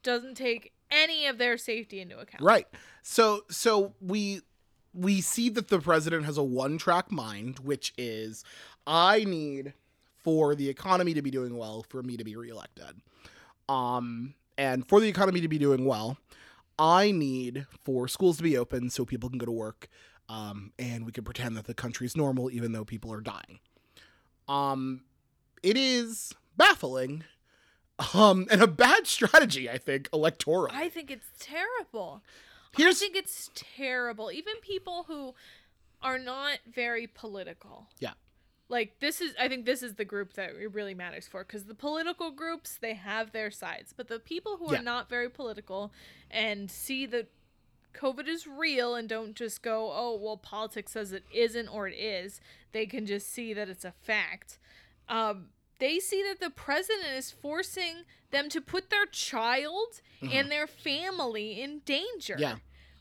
doesn't 0.04 0.36
take 0.36 0.74
any 0.92 1.26
of 1.26 1.38
their 1.38 1.58
safety 1.58 2.00
into 2.00 2.20
account. 2.20 2.44
right. 2.44 2.68
So 3.02 3.44
so 3.50 3.94
we 4.00 4.42
we 4.94 5.22
see 5.22 5.50
that 5.50 5.70
the 5.70 5.80
president 5.80 6.26
has 6.26 6.38
a 6.38 6.44
one 6.44 6.78
track 6.78 7.12
mind 7.12 7.60
which 7.60 7.94
is 7.98 8.44
i 8.86 9.24
need 9.24 9.74
for 10.24 10.54
the 10.54 10.70
economy 10.70 11.14
to 11.16 11.22
be 11.22 11.32
doing 11.32 11.58
well 11.58 11.84
for 11.90 12.04
me 12.04 12.16
to 12.18 12.24
be 12.24 12.36
reelected. 12.36 13.02
Um 13.68 14.36
and 14.58 14.88
for 14.88 15.00
the 15.00 15.08
economy 15.08 15.42
to 15.42 15.48
be 15.48 15.58
doing 15.58 15.86
well 15.86 16.18
i 16.78 17.12
need 17.12 17.66
for 17.84 18.08
schools 18.08 18.38
to 18.38 18.44
be 18.44 18.56
open 18.58 18.90
so 18.90 19.04
people 19.04 19.30
can 19.30 19.40
go 19.40 19.46
to 19.48 19.52
work 19.52 19.88
um 20.30 20.72
and 20.78 21.06
we 21.06 21.12
can 21.12 21.24
pretend 21.24 21.58
that 21.58 21.66
the 21.66 21.74
country 21.74 22.06
is 22.06 22.16
normal 22.16 22.52
even 22.52 22.72
though 22.72 22.86
people 22.86 23.12
are 23.12 23.22
dying. 23.22 23.60
Um 24.48 25.02
it 25.64 25.76
is 25.78 26.34
baffling 26.56 27.24
um 28.14 28.48
and 28.50 28.62
a 28.62 28.68
bad 28.68 29.06
strategy 29.08 29.70
i 29.70 29.78
think 29.78 30.10
electoral. 30.14 30.74
I 30.74 30.90
think 30.90 31.12
it's 31.12 31.28
terrible. 31.40 32.22
Here's- 32.76 32.98
I 32.98 33.00
think 33.00 33.16
it's 33.16 33.52
terrible. 33.54 34.32
Even 34.32 34.56
people 34.62 35.04
who 35.08 35.36
are 36.02 36.18
not 36.18 36.60
very 36.66 37.06
political. 37.06 37.88
Yeah. 38.00 38.14
Like 38.68 39.00
this 39.00 39.22
is 39.22 39.36
I 39.40 39.48
think 39.48 39.66
this 39.66 39.84
is 39.84 39.94
the 39.96 40.06
group 40.06 40.34
that 40.34 40.52
it 40.56 40.74
really 40.74 40.96
matters 40.96 41.28
for 41.28 41.44
cuz 41.44 41.66
the 41.66 41.76
political 41.76 42.32
groups 42.32 42.78
they 42.82 42.96
have 42.96 43.32
their 43.32 43.52
sides, 43.52 43.94
but 43.96 44.08
the 44.08 44.20
people 44.20 44.58
who 44.58 44.72
Yeah. 44.74 44.80
are 44.80 44.84
not 44.84 45.08
very 45.08 45.30
political 45.30 45.92
and 46.32 46.72
see 46.72 47.06
that 47.08 47.28
COVID 47.94 48.28
is 48.28 48.48
real 48.48 48.96
and 48.96 49.08
don't 49.08 49.36
just 49.36 49.62
go, 49.62 49.92
"Oh, 49.94 50.16
well 50.16 50.38
politics 50.38 50.94
says 50.94 51.12
it 51.12 51.26
isn't 51.32 51.68
or 51.68 51.88
it 51.88 51.94
is." 51.96 52.42
They 52.72 52.88
can 52.88 53.06
just 53.06 53.30
see 53.32 53.54
that 53.54 53.70
it's 53.70 53.86
a 53.86 53.92
fact. 53.92 54.58
Um 55.08 55.50
they 55.80 56.00
see 56.00 56.24
that 56.24 56.40
the 56.40 56.50
president 56.50 57.08
is 57.16 57.32
forcing 57.32 58.04
them 58.32 58.50
to 58.50 58.62
put 58.62 58.90
their 58.90 59.06
child 59.08 60.02
and 60.32 60.50
their 60.50 60.68
family 60.68 61.62
in 61.62 61.80
danger. 61.86 62.34
Mm-hmm. 62.34 62.42
Yeah. 62.42 62.56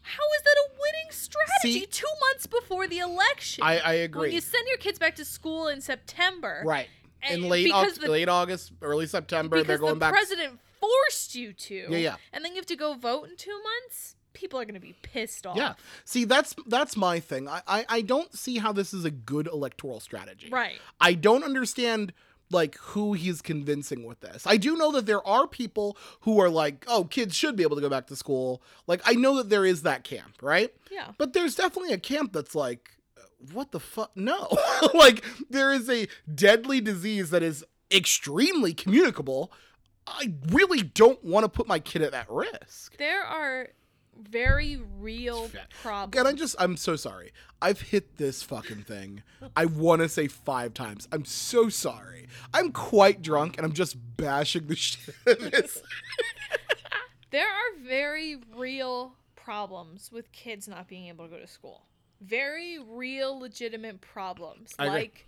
How 0.04 0.24
is 0.36 0.42
that 0.42 0.56
a 0.56 0.68
winning 0.72 1.10
strategy? 1.10 1.80
See- 1.80 1.86
Two 1.86 2.06
months 2.28 2.46
before 2.46 2.88
the 2.88 2.98
election. 2.98 3.62
I, 3.62 3.78
I 3.78 3.92
when 3.94 4.00
agree. 4.04 4.34
you 4.34 4.40
send 4.40 4.66
your 4.66 4.78
kids 4.78 4.98
back 4.98 5.14
to 5.16 5.24
school 5.24 5.68
in 5.68 5.80
September, 5.80 6.62
right. 6.64 6.88
In 7.28 7.34
and 7.34 7.44
late 7.48 7.66
because 7.66 7.98
Au- 7.98 8.02
the- 8.02 8.10
late 8.10 8.28
August, 8.28 8.72
early 8.82 9.06
September, 9.06 9.56
because 9.56 9.68
they're 9.68 9.78
going 9.78 9.94
the 9.94 10.00
back. 10.00 10.12
president 10.12 10.58
forced 10.80 11.36
you 11.36 11.52
to. 11.52 11.86
Yeah, 11.90 11.98
yeah. 11.98 12.16
And 12.32 12.44
then 12.44 12.52
you 12.52 12.56
have 12.56 12.66
to 12.66 12.76
go 12.76 12.94
vote 12.94 13.28
in 13.28 13.36
two 13.36 13.56
months. 13.62 14.16
People 14.32 14.58
are 14.58 14.64
going 14.64 14.74
to 14.74 14.80
be 14.80 14.96
pissed 15.02 15.46
off. 15.46 15.56
Yeah. 15.56 15.74
See, 16.04 16.24
that's 16.24 16.56
that's 16.66 16.96
my 16.96 17.20
thing. 17.20 17.46
I, 17.48 17.62
I 17.68 17.84
I 17.88 18.00
don't 18.00 18.34
see 18.36 18.58
how 18.58 18.72
this 18.72 18.92
is 18.92 19.04
a 19.04 19.10
good 19.10 19.46
electoral 19.46 20.00
strategy. 20.00 20.48
Right. 20.50 20.80
I 21.00 21.14
don't 21.14 21.44
understand 21.44 22.12
like 22.52 22.76
who 22.78 23.12
he's 23.14 23.42
convincing 23.42 24.04
with 24.04 24.20
this. 24.20 24.46
I 24.46 24.56
do 24.56 24.76
know 24.76 24.92
that 24.92 25.06
there 25.06 25.26
are 25.26 25.46
people 25.46 25.96
who 26.20 26.40
are 26.40 26.50
like, 26.50 26.84
"Oh, 26.88 27.04
kids 27.04 27.36
should 27.36 27.56
be 27.56 27.62
able 27.62 27.76
to 27.76 27.82
go 27.82 27.88
back 27.88 28.06
to 28.08 28.16
school." 28.16 28.62
Like 28.86 29.02
I 29.04 29.14
know 29.14 29.36
that 29.36 29.48
there 29.48 29.64
is 29.64 29.82
that 29.82 30.04
camp, 30.04 30.36
right? 30.42 30.72
Yeah. 30.90 31.12
But 31.18 31.32
there's 31.32 31.54
definitely 31.54 31.92
a 31.92 31.98
camp 31.98 32.32
that's 32.32 32.54
like, 32.54 32.90
uh, 33.18 33.22
"What 33.52 33.72
the 33.72 33.80
fuck? 33.80 34.12
No." 34.14 34.48
like 34.94 35.24
there 35.50 35.72
is 35.72 35.88
a 35.88 36.08
deadly 36.32 36.80
disease 36.80 37.30
that 37.30 37.42
is 37.42 37.64
extremely 37.90 38.74
communicable. 38.74 39.52
I 40.06 40.32
really 40.48 40.82
don't 40.82 41.22
want 41.24 41.44
to 41.44 41.48
put 41.48 41.68
my 41.68 41.78
kid 41.78 42.02
at 42.02 42.12
that 42.12 42.28
risk. 42.28 42.96
There 42.96 43.22
are 43.22 43.68
very 44.16 44.80
real 44.98 45.50
problem. 45.82 46.18
And 46.18 46.28
I 46.28 46.38
just, 46.38 46.56
I'm 46.58 46.76
so 46.76 46.96
sorry. 46.96 47.32
I've 47.60 47.80
hit 47.80 48.16
this 48.16 48.42
fucking 48.42 48.82
thing. 48.82 49.22
I 49.56 49.66
want 49.66 50.02
to 50.02 50.08
say 50.08 50.28
five 50.28 50.74
times. 50.74 51.08
I'm 51.12 51.24
so 51.24 51.68
sorry. 51.68 52.28
I'm 52.52 52.72
quite 52.72 53.22
drunk 53.22 53.56
and 53.56 53.66
I'm 53.66 53.72
just 53.72 53.96
bashing 54.16 54.66
the 54.66 54.76
shit 54.76 55.14
out 55.28 55.38
of 55.40 55.50
this. 55.50 55.82
There 57.30 57.46
are 57.46 57.80
very 57.86 58.38
real 58.56 59.14
problems 59.36 60.10
with 60.12 60.32
kids 60.32 60.68
not 60.68 60.88
being 60.88 61.06
able 61.08 61.24
to 61.24 61.30
go 61.30 61.38
to 61.38 61.46
school. 61.46 61.86
Very 62.20 62.78
real, 62.78 63.38
legitimate 63.38 64.00
problems. 64.00 64.74
I 64.78 64.86
agree. 64.86 64.98
like 65.00 65.26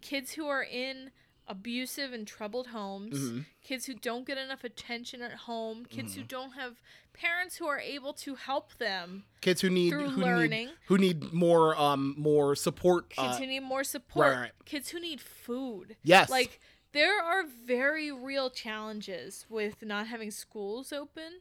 kids 0.00 0.32
who 0.32 0.46
are 0.46 0.62
in 0.62 1.10
abusive 1.50 2.12
and 2.12 2.26
troubled 2.26 2.68
homes, 2.68 3.18
Mm-hmm. 3.18 3.40
kids 3.62 3.86
who 3.86 3.94
don't 3.94 4.26
get 4.26 4.38
enough 4.38 4.64
attention 4.64 5.20
at 5.22 5.32
home, 5.32 5.84
kids 5.84 6.12
Mm-hmm. 6.12 6.20
who 6.22 6.26
don't 6.26 6.52
have 6.52 6.80
parents 7.12 7.56
who 7.56 7.66
are 7.66 7.80
able 7.80 8.12
to 8.14 8.36
help 8.36 8.72
them, 8.78 9.24
Kids 9.40 9.60
who 9.60 9.68
need 9.68 9.90
Through 9.90 10.10
who 10.10 10.22
learning. 10.22 10.66
need 10.68 10.74
who 10.86 10.96
need 10.98 11.32
more 11.32 11.76
um 11.78 12.14
more 12.16 12.54
support. 12.54 13.10
kids 13.10 13.36
Uh, 13.36 13.38
who 13.38 13.46
need 13.46 13.60
more 13.60 13.84
support, 13.84 14.34
right. 14.36 14.52
kids 14.64 14.90
who 14.90 15.00
need 15.00 15.20
food. 15.20 15.96
yes, 16.02 16.30
Like 16.30 16.60
there 16.92 17.20
are 17.22 17.44
very 17.44 18.10
real 18.10 18.48
challenges 18.50 19.44
with 19.48 19.82
not 19.84 20.06
having 20.06 20.30
schools 20.30 20.92
open, 20.92 21.40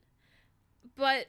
but 0.95 1.27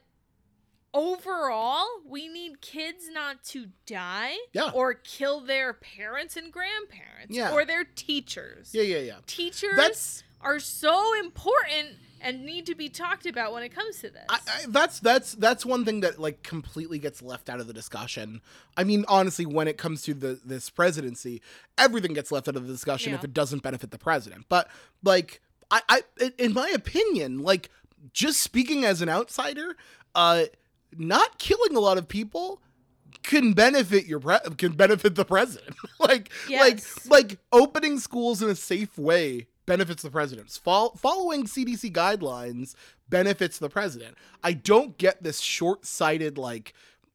overall, 0.95 1.85
we 2.07 2.29
need 2.29 2.61
kids 2.61 3.09
not 3.13 3.43
to 3.45 3.67
die 3.87 4.37
Yeah. 4.53 4.71
or 4.75 4.95
kill 4.95 5.41
their 5.41 5.73
parents 5.73 6.37
and 6.37 6.53
grandparents 6.53 7.31
Yeah. 7.35 7.53
or 7.53 7.65
their 7.65 7.85
teachers. 7.85 8.71
yeah, 8.75 8.83
yeah, 8.83 8.99
yeah. 8.99 9.19
Teachers 9.27 9.77
That's 9.77 10.25
are 10.41 10.59
so 10.59 11.19
important 11.19 11.97
and 12.23 12.45
need 12.45 12.67
to 12.67 12.75
be 12.75 12.89
talked 12.91 13.25
about 13.25 13.53
when 13.53 13.63
it 13.63 13.71
comes 13.75 13.97
to 14.01 14.11
this. 14.11 14.25
I, 14.29 14.39
I, 14.47 14.65
that's 14.69 15.01
that's 15.01 15.33
that's 15.35 15.65
one 15.65 15.85
thing 15.87 16.01
that 16.01 16.19
like 16.19 16.43
completely 16.43 16.99
gets 16.99 17.23
left 17.23 17.49
out 17.49 17.61
of 17.61 17.67
the 17.67 17.73
discussion. 17.73 18.43
I 18.77 18.85
mean, 18.85 19.05
honestly, 19.09 19.47
when 19.47 19.69
it 19.69 19.79
comes 19.79 20.03
to 20.03 20.13
the 20.15 20.39
this 20.45 20.69
presidency, 20.69 21.41
everything 21.79 22.13
gets 22.13 22.31
left 22.31 22.47
out 22.49 22.57
of 22.57 22.67
the 22.67 22.73
discussion 22.73 23.15
if 23.15 23.25
it 23.25 23.33
doesn't 23.33 23.63
benefit 23.63 23.91
the 23.91 23.99
president. 23.99 24.47
But 24.51 24.69
like, 25.03 25.41
I, 25.71 25.81
I, 25.89 26.03
in- 26.21 26.35
in 26.39 26.53
my 26.53 26.69
opinion, 26.69 27.39
like 27.39 27.71
just 28.13 28.41
speaking 28.41 28.85
as 28.85 29.01
an 29.01 29.09
outsider, 29.09 29.77
uh, 30.15 30.45
not 30.97 31.39
killing 31.39 31.77
a 31.77 31.81
lot 31.81 31.99
of 31.99 32.09
people 32.09 32.61
can 33.23 33.53
benefit 33.53 34.07
your 34.07 34.21
pre- 34.21 34.39
can 34.57 34.73
benefit 34.73 35.15
the 35.15 35.25
president. 35.25 35.77
like 36.01 36.31
Yes. 36.49 37.07
like 37.09 37.29
like 37.31 37.39
opening 37.53 37.99
schools 37.99 38.43
in 38.43 38.49
a 38.49 38.55
safe 38.55 38.97
way 38.99 39.47
benefits 39.67 40.03
the 40.03 40.11
president. 40.11 40.51
Fol- 40.51 40.95
following 40.97 41.45
CDC 41.45 41.93
guidelines 41.93 42.75
benefits 43.09 43.59
the 43.59 43.69
president. 43.69 44.17
I 44.43 44.53
don't 44.55 44.97
get 44.99 45.23
this 45.23 45.41
short-sighted 45.41 46.39
like 46.39 46.73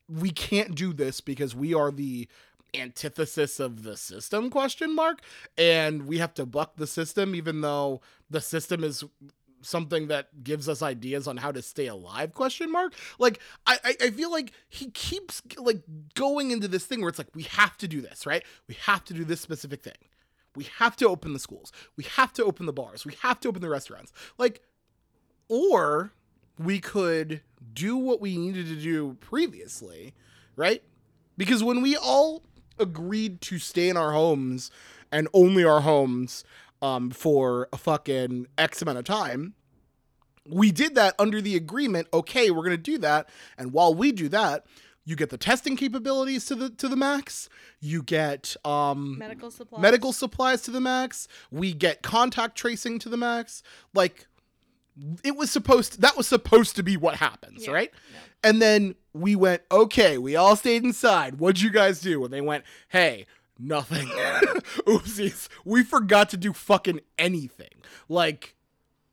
we 0.07 0.29
can't 0.29 0.75
do 0.75 0.93
this 0.93 1.19
because 1.21 1.55
we 1.55 1.73
are 1.73 1.91
the 1.91 2.27
antithesis 2.73 3.59
of 3.59 3.83
the 3.83 3.95
system 3.97 4.49
question 4.49 4.93
mark 4.93 5.21
and 5.57 6.05
we 6.07 6.17
have 6.17 6.33
to 6.33 6.45
buck 6.45 6.75
the 6.75 6.85
system 6.85 7.33
even 7.33 7.61
though 7.61 8.01
the 8.29 8.41
system 8.41 8.83
is 8.83 9.03
something 9.65 10.07
that 10.07 10.43
gives 10.43 10.69
us 10.69 10.81
ideas 10.81 11.27
on 11.27 11.37
how 11.37 11.51
to 11.51 11.61
stay 11.61 11.87
alive 11.87 12.33
question 12.33 12.71
mark? 12.71 12.93
Like 13.19 13.39
I, 13.65 13.95
I 14.01 14.09
feel 14.11 14.31
like 14.31 14.51
he 14.69 14.91
keeps 14.91 15.41
like 15.57 15.81
going 16.13 16.51
into 16.51 16.67
this 16.67 16.85
thing 16.85 17.01
where 17.01 17.09
it's 17.09 17.19
like 17.19 17.33
we 17.33 17.43
have 17.43 17.77
to 17.77 17.87
do 17.87 18.01
this 18.01 18.25
right? 18.25 18.43
We 18.67 18.75
have 18.85 19.03
to 19.05 19.13
do 19.13 19.23
this 19.23 19.41
specific 19.41 19.83
thing. 19.83 19.93
We 20.55 20.67
have 20.77 20.95
to 20.97 21.07
open 21.07 21.33
the 21.33 21.39
schools. 21.39 21.71
We 21.97 22.05
have 22.15 22.31
to 22.33 22.45
open 22.45 22.65
the 22.65 22.73
bars. 22.73 23.05
We 23.05 23.13
have 23.21 23.39
to 23.41 23.49
open 23.49 23.61
the 23.61 23.69
restaurants. 23.69 24.13
Like 24.37 24.61
or 25.49 26.11
we 26.57 26.79
could 26.79 27.41
do 27.73 27.97
what 27.97 28.21
we 28.21 28.37
needed 28.37 28.67
to 28.67 28.75
do 28.75 29.17
previously 29.19 30.13
right? 30.55 30.81
Because 31.37 31.63
when 31.63 31.81
we 31.81 31.95
all 31.95 32.43
agreed 32.79 33.41
to 33.41 33.59
stay 33.59 33.89
in 33.89 33.97
our 33.97 34.11
homes 34.11 34.71
and 35.11 35.27
only 35.33 35.63
our 35.63 35.81
homes 35.81 36.43
um, 36.81 37.09
for 37.11 37.67
a 37.73 37.77
fucking 37.77 38.47
X 38.57 38.81
amount 38.81 38.97
of 38.97 39.05
time, 39.05 39.53
we 40.47 40.71
did 40.71 40.95
that 40.95 41.15
under 41.17 41.41
the 41.41 41.55
agreement. 41.55 42.07
Okay, 42.13 42.51
we're 42.51 42.63
gonna 42.63 42.77
do 42.77 42.97
that, 42.99 43.29
and 43.57 43.71
while 43.73 43.93
we 43.93 44.11
do 44.11 44.29
that, 44.29 44.65
you 45.03 45.15
get 45.15 45.29
the 45.29 45.37
testing 45.37 45.75
capabilities 45.75 46.45
to 46.45 46.55
the 46.55 46.69
to 46.71 46.87
the 46.87 46.95
max. 46.95 47.49
You 47.79 48.03
get 48.03 48.55
um, 48.65 49.17
medical 49.17 49.51
supplies. 49.51 49.81
medical 49.81 50.13
supplies 50.13 50.61
to 50.63 50.71
the 50.71 50.81
max. 50.81 51.27
We 51.51 51.73
get 51.73 52.01
contact 52.03 52.57
tracing 52.57 52.99
to 52.99 53.09
the 53.09 53.17
max. 53.17 53.63
Like 53.93 54.27
it 55.23 55.35
was 55.35 55.51
supposed 55.51 56.01
that 56.01 56.15
was 56.17 56.27
supposed 56.27 56.75
to 56.77 56.83
be 56.83 56.95
what 56.97 57.15
happens, 57.15 57.65
Yeah, 57.67 57.73
right? 57.73 57.91
yeah. 58.13 58.19
And 58.49 58.61
then 58.61 58.95
we 59.13 59.35
went, 59.35 59.63
okay, 59.71 60.17
we 60.17 60.35
all 60.35 60.55
stayed 60.55 60.83
inside. 60.83 61.39
What'd 61.39 61.61
you 61.61 61.71
guys 61.71 61.99
do? 61.99 62.23
And 62.23 62.31
they 62.33 62.41
went, 62.41 62.63
hey, 62.89 63.25
nothing. 63.59 64.07
Oopsies. 64.87 65.47
We 65.63 65.83
forgot 65.83 66.29
to 66.29 66.37
do 66.37 66.53
fucking 66.53 67.01
anything. 67.17 67.81
Like, 68.09 68.55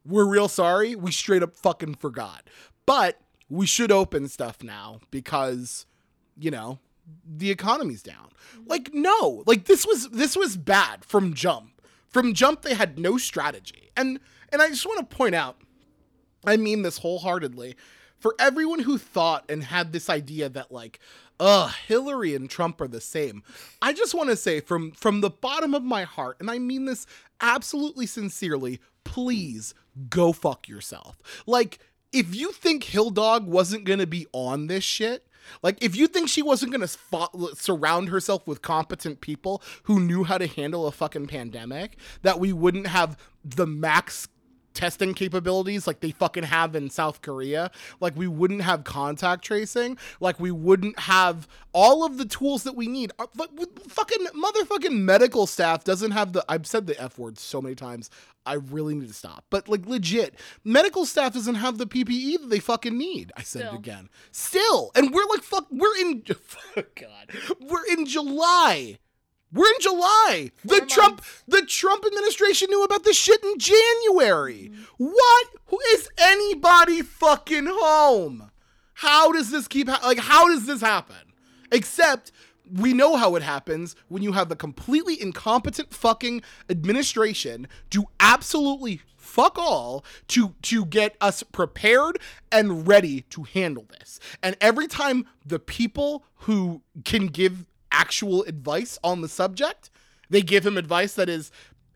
we're 0.05 0.27
real 0.27 0.49
sorry. 0.49 0.95
We 0.97 1.13
straight 1.13 1.43
up 1.43 1.57
fucking 1.57 1.95
forgot. 1.95 2.49
But 2.87 3.21
we 3.49 3.67
should 3.67 3.93
open 3.93 4.29
stuff 4.29 4.63
now 4.63 5.01
because, 5.11 5.87
you 6.37 6.51
know, 6.51 6.79
the 7.27 7.51
economy's 7.51 8.03
down. 8.03 8.29
Like, 8.67 8.93
no. 8.93 9.45
Like 9.47 9.67
this 9.67 9.87
was 9.87 10.09
this 10.11 10.37
was 10.37 10.57
bad 10.57 11.05
from 11.05 11.35
jump. 11.35 11.83
From 12.09 12.35
jump, 12.35 12.63
they 12.63 12.75
had 12.75 12.99
no 12.99 13.19
strategy. 13.19 13.91
And 13.97 14.21
and 14.53 14.61
I 14.61 14.69
just 14.69 14.87
want 14.87 15.09
to 15.09 15.17
point 15.17 15.35
out, 15.35 15.57
I 16.45 16.57
mean 16.57 16.83
this 16.83 16.99
wholeheartedly, 16.99 17.77
for 18.23 18.37
everyone 18.39 18.79
who 18.79 18.99
thought 18.99 19.45
and 19.51 19.65
had 19.65 19.93
this 19.93 20.09
idea 20.09 20.49
that 20.49 20.71
like, 20.71 21.01
uh, 21.41 21.73
Hillary 21.89 22.37
and 22.37 22.49
Trump 22.49 22.81
are 22.81 22.87
the 22.87 23.01
same. 23.01 23.43
I 23.83 23.93
just 23.93 24.15
want 24.15 24.31
to 24.31 24.37
say 24.37 24.61
from 24.61 24.93
from 24.93 25.21
the 25.21 25.31
bottom 25.31 25.75
of 25.75 25.83
my 25.83 26.05
heart, 26.05 26.37
and 26.39 26.49
I 26.49 26.59
mean 26.61 26.85
this 26.85 27.05
absolutely 27.41 28.07
sincerely, 28.07 28.81
please 29.03 29.75
go 30.09 30.33
fuck 30.33 30.69
yourself. 30.69 31.21
Like, 31.45 31.81
if 32.13 32.33
you 32.33 32.53
think 32.53 32.85
Hill 32.85 33.11
Dog 33.11 33.49
wasn't 33.49 33.85
gonna 33.85 34.07
be 34.07 34.29
on 34.33 34.69
this 34.69 34.85
shit, 34.85 35.27
like 35.65 35.83
if 35.83 35.97
you 35.97 36.07
think 36.07 36.29
she 36.29 36.43
wasn't 36.43 36.71
gonna 36.71 36.87
fo- 36.87 37.51
surround 37.55 38.11
herself 38.11 38.47
with 38.47 38.63
competent 38.63 39.21
people 39.21 39.63
who 39.85 39.99
knew 39.99 40.23
how 40.23 40.39
to 40.39 40.47
handle 40.47 40.87
a 40.87 40.93
fucking 40.93 41.27
pandemic, 41.27 41.97
that 42.23 42.39
we 42.39 42.53
wouldn't 42.53 42.87
have 42.87 43.19
the 43.45 43.67
max 43.67 44.29
testing 44.75 45.15
capabilities 45.15 45.87
like 45.87 46.01
they 46.01 46.11
fucking 46.11 46.45
have 46.45 46.75
in 46.75 46.91
South 46.91 47.23
Korea. 47.23 47.71
Like 48.01 48.17
we 48.17 48.27
wouldn't 48.27 48.63
have 48.63 48.85
contact 48.85 49.45
tracing. 49.45 49.99
Like 50.21 50.39
we 50.41 50.51
wouldn't 50.51 50.99
have 51.01 51.49
all 51.73 52.05
of 52.05 52.19
the 52.19 52.25
tools 52.25 52.65
that 52.65 52.77
we 52.77 52.87
need. 52.87 53.13
Uh, 53.19 53.27
Fucking 53.89 54.27
motherfucking 54.35 54.99
medical 55.01 55.47
staff 55.47 55.85
doesn't 55.85 56.13
have 56.13 56.33
the. 56.33 56.45
I've 56.49 56.67
said 56.67 56.87
the 56.87 57.01
f 57.01 57.19
word 57.19 57.39
so 57.39 57.61
many 57.61 57.75
times. 57.75 58.11
I 58.45 58.55
really 58.55 58.95
need 58.95 59.09
to 59.09 59.15
stop. 59.15 59.45
But 59.51 59.69
like 59.69 59.87
legit, 59.87 60.35
medical 60.65 61.07
staff 61.07 61.35
doesn't 61.35 61.55
have 61.57 61.79
the 61.79 61.87
PPE 61.87 62.41
that 62.41 62.51
they 62.51 62.59
fucking 62.59 62.97
need. 62.97 63.33
I 63.37 63.43
said 63.43 63.67
it 63.73 63.75
again. 63.75 64.09
Still, 64.33 64.91
and 64.95 65.13
we're 65.15 65.27
like 65.27 65.43
fuck. 65.43 65.67
We're 65.71 65.97
in. 66.01 66.25
Oh 66.77 66.83
God, 66.95 67.59
we're 67.61 67.87
in 67.87 68.07
July. 68.07 68.99
We're 69.53 69.67
in 69.67 69.81
July. 69.81 70.51
the 70.65 70.77
Four 70.79 70.87
Trump 70.87 71.15
months. 71.17 71.45
the 71.47 71.63
Trump 71.67 72.05
administration 72.07 72.69
knew 72.71 72.83
about 72.85 73.05
this 73.05 73.17
shit 73.17 73.43
in 73.45 73.59
January. 73.59 74.71
Mm-hmm. 74.73 75.05
What? 75.05 75.47
Who 75.67 75.79
is 75.93 76.09
anybody 76.19 77.03
fucking 77.03 77.67
home? 77.69 78.51
How 78.95 79.33
does 79.33 79.51
this 79.51 79.69
keep 79.69 79.89
ha- 79.89 80.01
like 80.07 80.19
how 80.19 80.49
does 80.49 80.67
this 80.67 80.81
happen? 80.81 81.17
Except 81.71 82.33
we 82.73 82.93
know 82.93 83.17
how 83.17 83.35
it 83.37 83.43
happens 83.43 83.97
when 84.09 84.23
you 84.23 84.33
have 84.33 84.49
the 84.49 84.57
completely 84.57 85.21
incompetent 85.21 85.93
fucking 85.93 86.43
administration 86.71 87.67
do 87.91 88.05
absolutely 88.21 89.01
fuck 89.17 89.59
all 89.59 90.05
to 90.29 90.55
to 90.63 90.85
get 90.87 91.17
us 91.21 91.43
prepared 91.43 92.19
and 92.51 92.87
ready 92.87 93.23
to 93.31 93.43
handle 93.45 93.87
this. 93.99 94.21
And 94.43 94.57
every 94.61 94.87
time 94.87 95.27
the 95.45 95.59
people 95.59 96.25
who 96.37 96.83
can 97.05 97.27
give 97.27 97.67
actual 97.93 98.43
advice 98.45 98.99
on 99.05 99.21
the 99.21 99.29
subject, 99.29 99.91
they 100.31 100.43
give 100.43 100.67
him 100.67 100.77
advice 100.77 101.15
that 101.15 101.29
is 101.29 101.51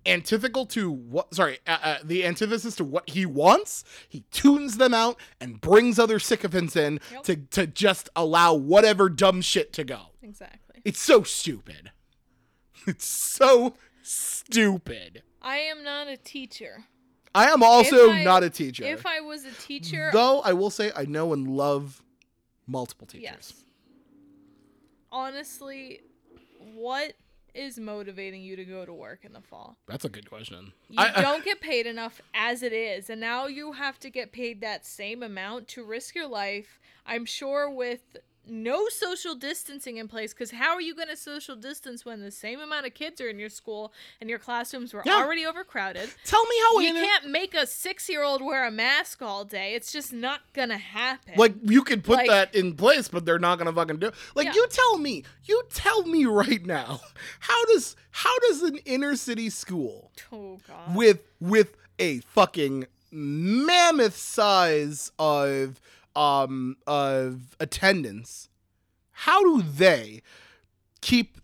antithetical 0.05 0.65
to 0.67 0.89
what 0.89 1.35
sorry 1.35 1.59
uh, 1.67 1.79
uh, 1.83 1.97
the 2.05 2.25
antithesis 2.25 2.77
to 2.77 2.85
what 2.85 3.11
he 3.11 3.27
wants 3.27 3.83
he 4.09 4.21
tunes 4.31 4.77
them 4.77 4.95
out 4.95 5.19
and 5.41 5.61
brings 5.61 5.99
other 5.99 6.21
sycophants 6.21 6.77
in 6.77 7.01
Yep. 7.11 7.23
to 7.25 7.37
to 7.37 7.67
just 7.67 8.09
allow 8.15 8.55
whatever 8.55 9.09
dumb 9.09 9.41
shit 9.41 9.73
to 9.73 9.83
go 9.83 10.01
Exactly. 10.23 10.81
it's 10.85 11.01
so 11.01 11.25
stupid 11.25 11.91
it's 12.87 13.05
so 13.05 13.75
stupid 14.03 15.25
I 15.43 15.57
am 15.59 15.83
not 15.83 16.07
a 16.07 16.17
teacher. 16.17 16.85
i 17.35 17.49
am 17.51 17.65
also 17.65 18.11
I- 18.13 18.23
not 18.23 18.45
a 18.45 18.51
teacher 18.51 18.85
If 18.85 19.05
I 19.07 19.21
was 19.21 19.45
a 19.45 19.51
teacher, 19.53 20.11
though 20.13 20.41
i 20.43 20.53
will 20.53 20.71
say 20.71 20.93
i 20.95 21.05
know 21.05 21.33
and 21.33 21.49
love 21.49 22.01
multiple 22.69 23.09
teachers 23.09 23.23
yes. 23.25 23.53
Honestly, 25.13 26.01
what 26.75 27.15
is 27.55 27.79
motivating 27.79 28.43
you 28.43 28.55
to 28.57 28.65
go 28.65 28.85
to 28.85 28.93
work 28.93 29.25
in 29.25 29.33
the 29.33 29.41
fall? 29.41 29.79
that's 29.87 30.05
a 30.05 30.09
good 30.11 30.29
question 30.29 30.73
You 30.91 30.97
I- 30.99 31.15
I- 31.17 31.23
don't 31.23 31.45
get 31.45 31.61
paid 31.61 31.87
enough 31.87 32.21
as 32.35 32.63
it 32.63 32.73
is, 32.73 33.09
and 33.09 33.21
now 33.21 33.47
you 33.47 33.73
have 33.73 33.99
to 34.01 34.11
get 34.11 34.31
paid 34.33 34.61
that 34.61 34.85
same 34.85 35.23
amount 35.23 35.69
to 35.69 35.85
risk 35.85 36.15
your 36.15 36.27
life. 36.27 36.79
I'm 37.07 37.25
sure 37.25 37.71
with 37.71 38.17
no 38.49 38.89
social 38.89 39.35
distancing 39.35 39.97
in 39.97 40.09
place, 40.09 40.33
because 40.33 40.51
how 40.53 40.71
are 40.75 40.81
you 40.81 40.95
going 40.95 41.09
to 41.09 41.17
social 41.17 41.57
distance 41.57 42.05
when 42.05 42.21
the 42.21 42.31
same 42.31 42.61
amount 42.61 42.87
of 42.87 42.95
kids 42.95 43.21
are 43.21 43.29
in 43.29 43.39
your 43.39 43.49
school 43.49 43.93
and 44.21 44.31
your 44.31 44.39
classrooms 44.39 44.95
were 44.95 45.03
Yeah. 45.05 45.17
already 45.17 45.45
overcrowded? 45.47 46.11
tell 46.25 46.45
me 46.47 46.57
how 46.71 46.79
You 46.81 46.93
can't 46.95 47.29
make 47.31 47.55
a 47.55 47.67
six-year-old 47.67 48.43
wear 48.43 48.67
a 48.67 48.71
mask 48.71 49.23
all 49.23 49.45
day. 49.45 49.75
It's 49.75 49.93
just 49.93 50.13
not 50.13 50.41
gonna 50.53 50.79
happen. 50.79 51.35
Like 51.37 51.55
you 51.63 51.83
could 51.83 52.05
put 52.05 52.19
Like- 52.19 52.29
that 52.29 52.55
in 52.55 52.75
place, 52.75 53.09
but 53.09 53.25
they're 53.27 53.39
not 53.39 53.59
gonna 53.59 53.73
fucking 53.73 53.99
do. 53.99 54.07
It. 54.09 54.15
Like 54.35 54.47
Yeah. 54.47 54.55
you 54.55 54.67
tell 54.71 54.99
me, 54.99 55.25
you 55.45 55.63
tell 55.73 56.05
me 56.05 56.25
right 56.27 56.65
now, 56.65 57.01
how 57.41 57.65
does 57.67 57.97
how 58.11 58.39
does 58.49 58.63
an 58.63 58.77
inner 58.87 59.15
city 59.17 59.51
school 59.51 60.11
oh 60.33 60.59
god. 60.67 60.95
with 60.97 61.21
with 61.41 61.77
a 61.99 62.21
fucking 62.21 62.87
mammoth 63.11 64.17
size 64.17 65.11
of 65.19 65.81
um 66.17 66.77
of 66.87 67.57
attendance, 67.61 68.49
how 69.13 69.43
do 69.43 69.63
they 69.63 70.23
keep 71.01 71.39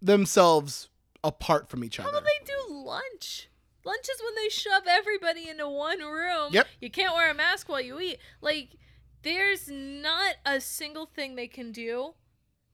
themselves 0.00 0.88
apart 1.24 1.68
from 1.68 1.84
each 1.84 1.96
How 1.98 2.04
other? 2.04 2.12
How 2.14 2.20
do 2.20 2.26
they 2.26 2.52
do 2.52 2.74
lunch? 2.74 3.48
Lunch 3.84 4.08
is 4.08 4.20
when 4.22 4.34
they 4.36 4.48
shove 4.48 4.82
everybody 4.86 5.48
into 5.48 5.68
one 5.68 6.00
room. 6.00 6.52
Yep. 6.52 6.66
You 6.80 6.90
can't 6.90 7.14
wear 7.14 7.30
a 7.30 7.34
mask 7.34 7.68
while 7.68 7.80
you 7.80 7.98
eat. 8.00 8.18
Like, 8.40 8.76
there's 9.22 9.68
not 9.68 10.36
a 10.44 10.60
single 10.60 11.06
thing 11.06 11.34
they 11.34 11.48
can 11.48 11.72
do 11.72 12.14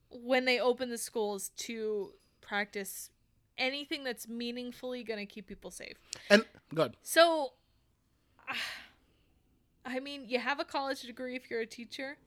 when 0.09 0.45
they 0.45 0.59
open 0.59 0.89
the 0.89 0.97
schools 0.97 1.49
to 1.57 2.13
practice 2.41 3.09
anything 3.57 4.03
that's 4.03 4.27
meaningfully 4.27 5.03
going 5.03 5.19
to 5.19 5.25
keep 5.25 5.47
people 5.47 5.71
safe. 5.71 5.97
and 6.29 6.45
good. 6.73 6.97
So, 7.01 7.53
I 9.85 9.99
mean, 9.99 10.25
you 10.27 10.39
have 10.39 10.59
a 10.59 10.65
college 10.65 11.01
degree 11.01 11.35
if 11.35 11.49
you're 11.49 11.61
a 11.61 11.65
teacher. 11.67 12.17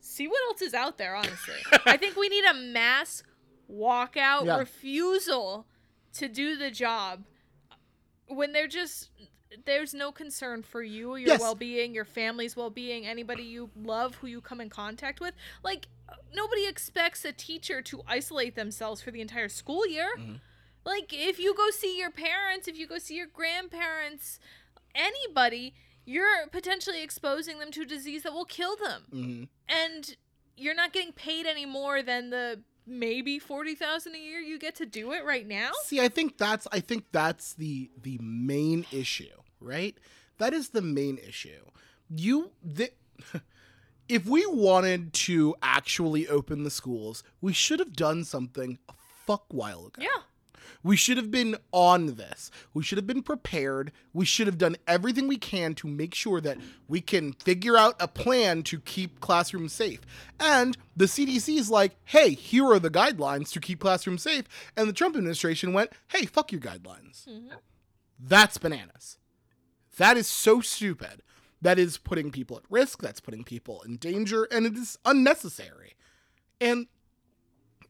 See 0.00 0.26
what 0.28 0.40
else 0.48 0.62
is 0.62 0.74
out 0.74 0.96
there, 0.98 1.14
honestly. 1.14 1.54
I 1.86 1.96
think 1.96 2.16
we 2.16 2.28
need 2.28 2.44
a 2.44 2.54
mass 2.54 3.22
walkout 3.70 4.46
Yeah. 4.46 4.58
refusal 4.58 5.66
to 6.14 6.28
do 6.28 6.56
the 6.56 6.70
job 6.70 7.24
when 8.26 8.52
they're 8.52 8.68
just 8.68 9.10
there's 9.64 9.94
no 9.94 10.12
concern 10.12 10.62
for 10.62 10.82
you, 10.82 11.16
your 11.16 11.28
Yes. 11.28 11.40
well-being, 11.40 11.94
your 11.94 12.04
family's 12.04 12.54
well-being, 12.54 13.06
anybody 13.06 13.44
you 13.44 13.70
love 13.74 14.16
who 14.16 14.26
you 14.26 14.40
come 14.42 14.60
in 14.60 14.68
contact 14.68 15.20
with. 15.20 15.34
Like 15.62 15.88
nobody 16.34 16.66
expects 16.66 17.24
a 17.24 17.32
teacher 17.32 17.80
to 17.82 18.02
isolate 18.06 18.54
themselves 18.56 19.00
for 19.00 19.10
the 19.10 19.20
entire 19.22 19.48
school 19.48 19.86
year. 19.86 20.10
Mhm. 20.18 20.40
Like 20.84 21.12
if 21.12 21.38
you 21.38 21.54
go 21.54 21.70
see 21.70 21.98
your 21.98 22.10
parents, 22.10 22.68
if 22.68 22.76
you 22.78 22.86
go 22.86 22.98
see 22.98 23.14
your 23.16 23.26
grandparents, 23.26 24.38
anybody, 24.94 25.74
you're 26.08 26.46
potentially 26.50 27.02
exposing 27.02 27.58
them 27.58 27.70
to 27.72 27.82
a 27.82 27.84
disease 27.84 28.22
that 28.22 28.32
will 28.32 28.46
kill 28.46 28.76
them. 28.76 29.02
hmm 29.10 29.44
And 29.68 30.16
you're 30.56 30.74
not 30.74 30.92
getting 30.92 31.12
paid 31.12 31.44
any 31.46 31.66
more 31.66 32.02
than 32.02 32.30
the 32.30 32.62
maybe 32.86 33.38
40,000 33.38 34.14
a 34.14 34.18
year 34.18 34.40
you 34.40 34.58
get 34.58 34.74
to 34.76 34.86
do 34.86 35.12
it 35.12 35.22
right 35.24 35.46
now. 35.46 35.70
See, 35.84 36.00
I 36.00 36.08
think 36.08 36.38
that's 36.38 36.66
I 36.72 36.80
think 36.80 37.04
that's 37.12 37.52
the 37.52 37.90
the 38.00 38.18
main 38.22 38.86
issue, 38.90 39.36
right? 39.60 39.96
That 40.38 40.54
is 40.54 40.70
the 40.70 40.80
main 40.82 41.18
issue. 41.18 41.64
You 42.08 42.52
the 42.64 42.90
if 44.08 44.24
we 44.26 44.46
wanted 44.46 45.12
to 45.12 45.54
actually 45.62 46.26
open 46.26 46.64
the 46.64 46.70
schools, 46.70 47.22
we 47.42 47.52
should 47.52 47.80
have 47.80 47.92
done 47.92 48.24
something 48.24 48.78
a 48.88 48.94
fuck 49.26 49.44
while 49.50 49.86
ago. 49.86 50.00
Yeah. 50.00 50.22
We 50.82 50.96
should 50.96 51.16
have 51.16 51.30
been 51.30 51.56
on 51.72 52.16
this. 52.16 52.50
We 52.74 52.82
should 52.82 52.98
have 52.98 53.06
been 53.06 53.22
prepared. 53.22 53.92
We 54.12 54.24
should 54.24 54.46
have 54.46 54.58
done 54.58 54.76
everything 54.86 55.28
we 55.28 55.36
can 55.36 55.74
to 55.76 55.86
make 55.86 56.14
sure 56.14 56.40
that 56.40 56.58
we 56.88 57.00
can 57.00 57.32
figure 57.32 57.76
out 57.76 57.96
a 58.00 58.08
plan 58.08 58.62
to 58.64 58.80
keep 58.80 59.20
classrooms 59.20 59.72
safe. 59.72 60.00
And 60.40 60.76
the 60.96 61.06
CDC 61.06 61.56
is 61.58 61.70
like, 61.70 61.96
hey, 62.04 62.30
here 62.30 62.66
are 62.66 62.78
the 62.78 62.90
guidelines 62.90 63.50
to 63.52 63.60
keep 63.60 63.80
classrooms 63.80 64.22
safe. 64.22 64.44
And 64.76 64.88
the 64.88 64.92
Trump 64.92 65.16
administration 65.16 65.72
went, 65.72 65.90
hey, 66.08 66.26
fuck 66.26 66.52
your 66.52 66.60
guidelines. 66.60 67.26
Mm-hmm. 67.28 67.54
That's 68.18 68.58
bananas. 68.58 69.18
That 69.96 70.16
is 70.16 70.26
so 70.26 70.60
stupid. 70.60 71.22
That 71.60 71.78
is 71.78 71.98
putting 71.98 72.30
people 72.30 72.56
at 72.56 72.62
risk. 72.70 73.02
That's 73.02 73.20
putting 73.20 73.44
people 73.44 73.82
in 73.82 73.96
danger. 73.96 74.44
And 74.50 74.64
it 74.66 74.76
is 74.76 74.98
unnecessary. 75.04 75.94
And 76.60 76.86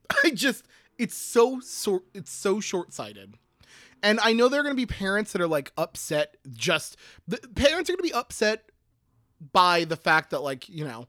I 0.23 0.31
just 0.31 0.65
it's 0.99 1.17
so 1.17 1.59
sort 1.61 2.03
it's 2.13 2.31
so 2.31 2.59
short-sighted. 2.59 3.33
And 4.03 4.19
I 4.21 4.31
know 4.33 4.47
there 4.47 4.59
are 4.59 4.63
going 4.63 4.75
to 4.75 4.79
be 4.79 4.85
parents 4.85 5.31
that 5.33 5.41
are 5.41 5.47
like 5.47 5.71
upset 5.77 6.37
just 6.51 6.95
the 7.27 7.37
parents 7.37 7.89
are 7.89 7.93
going 7.93 7.97
to 7.97 8.03
be 8.03 8.13
upset 8.13 8.69
by 9.51 9.83
the 9.85 9.95
fact 9.97 10.29
that 10.31 10.39
like, 10.41 10.69
you 10.69 10.85
know, 10.85 11.07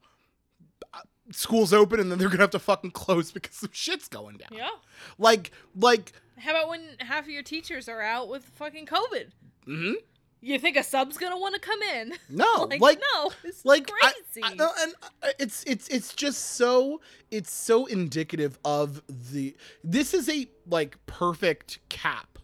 uh, 0.94 1.00
school's 1.30 1.72
open 1.72 2.00
and 2.00 2.10
then 2.10 2.18
they're 2.18 2.28
going 2.28 2.38
to 2.38 2.42
have 2.44 2.50
to 2.50 2.58
fucking 2.58 2.92
close 2.92 3.30
because 3.30 3.56
some 3.56 3.70
shit's 3.72 4.08
going 4.08 4.38
down. 4.38 4.48
Yeah. 4.56 4.70
Like 5.18 5.50
like 5.76 6.12
How 6.38 6.50
about 6.52 6.68
when 6.68 6.82
half 7.00 7.24
of 7.24 7.30
your 7.30 7.42
teachers 7.42 7.88
are 7.88 8.00
out 8.02 8.28
with 8.28 8.44
fucking 8.44 8.86
COVID? 8.86 9.26
mhm. 9.66 9.94
You 10.42 10.58
think 10.58 10.76
a 10.76 10.82
sub's 10.82 11.18
gonna 11.18 11.38
want 11.38 11.54
to 11.54 11.60
come 11.60 11.82
in? 11.82 12.12
No, 12.30 12.66
like, 12.70 12.80
like 12.80 13.02
no, 13.14 13.32
it's 13.44 13.64
like 13.64 13.90
I- 14.02 14.12
crazy. 14.32 14.42
I, 14.42 14.54
no, 14.54 14.70
and 14.80 14.94
uh, 15.22 15.28
it's 15.38 15.62
it's 15.64 15.86
it's 15.88 16.14
just 16.14 16.52
so 16.56 17.00
it's 17.30 17.52
so 17.52 17.86
indicative 17.86 18.58
of 18.64 19.02
the 19.08 19.54
this 19.84 20.14
is 20.14 20.28
a 20.28 20.46
like 20.66 20.96
perfect 21.06 21.78
cap 21.90 22.38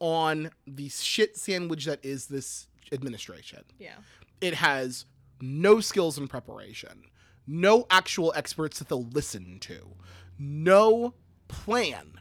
on 0.00 0.50
the 0.66 0.88
shit 0.90 1.36
sandwich 1.36 1.86
that 1.86 2.04
is 2.04 2.26
this 2.26 2.68
administration. 2.92 3.64
yeah. 3.78 3.94
It 4.40 4.54
has 4.54 5.04
no 5.40 5.80
skills 5.80 6.18
in 6.18 6.28
preparation, 6.28 7.04
no 7.46 7.86
actual 7.90 8.32
experts 8.36 8.78
that 8.78 8.88
they'll 8.88 9.08
listen 9.08 9.58
to, 9.62 9.96
no 10.38 11.14
plan. 11.48 12.12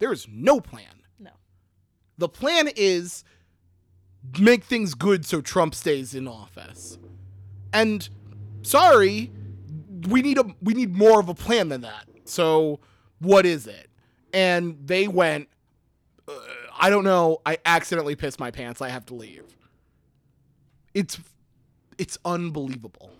There 0.00 0.12
is 0.12 0.26
no 0.28 0.60
plan. 0.60 1.02
No. 1.20 1.30
The 2.18 2.28
plan 2.28 2.68
is 2.74 3.22
make 4.38 4.64
things 4.64 4.94
good 4.94 5.24
so 5.24 5.40
Trump 5.40 5.74
stays 5.74 6.14
in 6.14 6.26
office. 6.28 6.98
And 7.72 8.08
sorry, 8.62 9.30
we 10.08 10.22
need 10.22 10.38
a 10.38 10.44
we 10.60 10.74
need 10.74 10.94
more 10.94 11.20
of 11.20 11.28
a 11.28 11.34
plan 11.34 11.68
than 11.68 11.82
that. 11.82 12.06
So 12.24 12.80
what 13.18 13.46
is 13.46 13.66
it? 13.66 13.88
And 14.32 14.76
they 14.84 15.08
went 15.08 15.48
uh, 16.28 16.32
I 16.78 16.90
don't 16.90 17.04
know, 17.04 17.40
I 17.46 17.58
accidentally 17.64 18.16
pissed 18.16 18.40
my 18.40 18.50
pants. 18.50 18.80
I 18.80 18.88
have 18.88 19.06
to 19.06 19.14
leave. 19.14 19.44
It's 20.94 21.18
it's 21.98 22.18
unbelievable. 22.24 23.10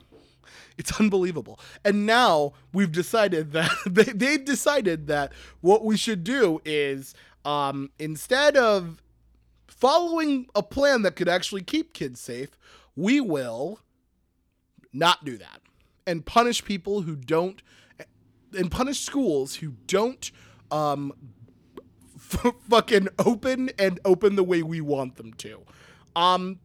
It's 0.78 0.98
unbelievable. 1.00 1.60
And 1.84 2.06
now 2.06 2.54
we've 2.72 2.92
decided 2.92 3.52
that 3.52 3.70
they, 3.86 4.04
they've 4.04 4.44
decided 4.44 5.06
that 5.06 5.32
what 5.60 5.84
we 5.84 5.96
should 5.96 6.24
do 6.24 6.60
is 6.64 7.14
um, 7.44 7.90
instead 7.98 8.56
of 8.56 9.02
following 9.82 10.46
a 10.54 10.62
plan 10.62 11.02
that 11.02 11.16
could 11.16 11.28
actually 11.28 11.60
keep 11.60 11.92
kids 11.92 12.20
safe, 12.20 12.56
we 12.94 13.20
will 13.20 13.80
not 14.92 15.24
do 15.24 15.36
that 15.36 15.60
and 16.06 16.24
punish 16.24 16.64
people 16.64 17.00
who 17.02 17.16
don't 17.16 17.62
and 18.56 18.70
punish 18.70 19.00
schools 19.00 19.56
who 19.56 19.72
don't 19.88 20.30
um 20.70 21.12
f- 22.14 22.54
fucking 22.70 23.08
open 23.26 23.70
and 23.76 23.98
open 24.04 24.36
the 24.36 24.44
way 24.44 24.62
we 24.62 24.80
want 24.80 25.16
them 25.16 25.32
to. 25.32 25.60
Um 26.14 26.60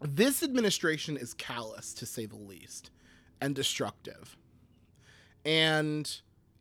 this 0.00 0.42
administration 0.42 1.16
is 1.16 1.34
callous 1.34 1.94
to 1.94 2.06
say 2.06 2.26
the 2.26 2.34
least 2.34 2.90
and 3.40 3.54
destructive. 3.54 4.36
And 5.44 6.10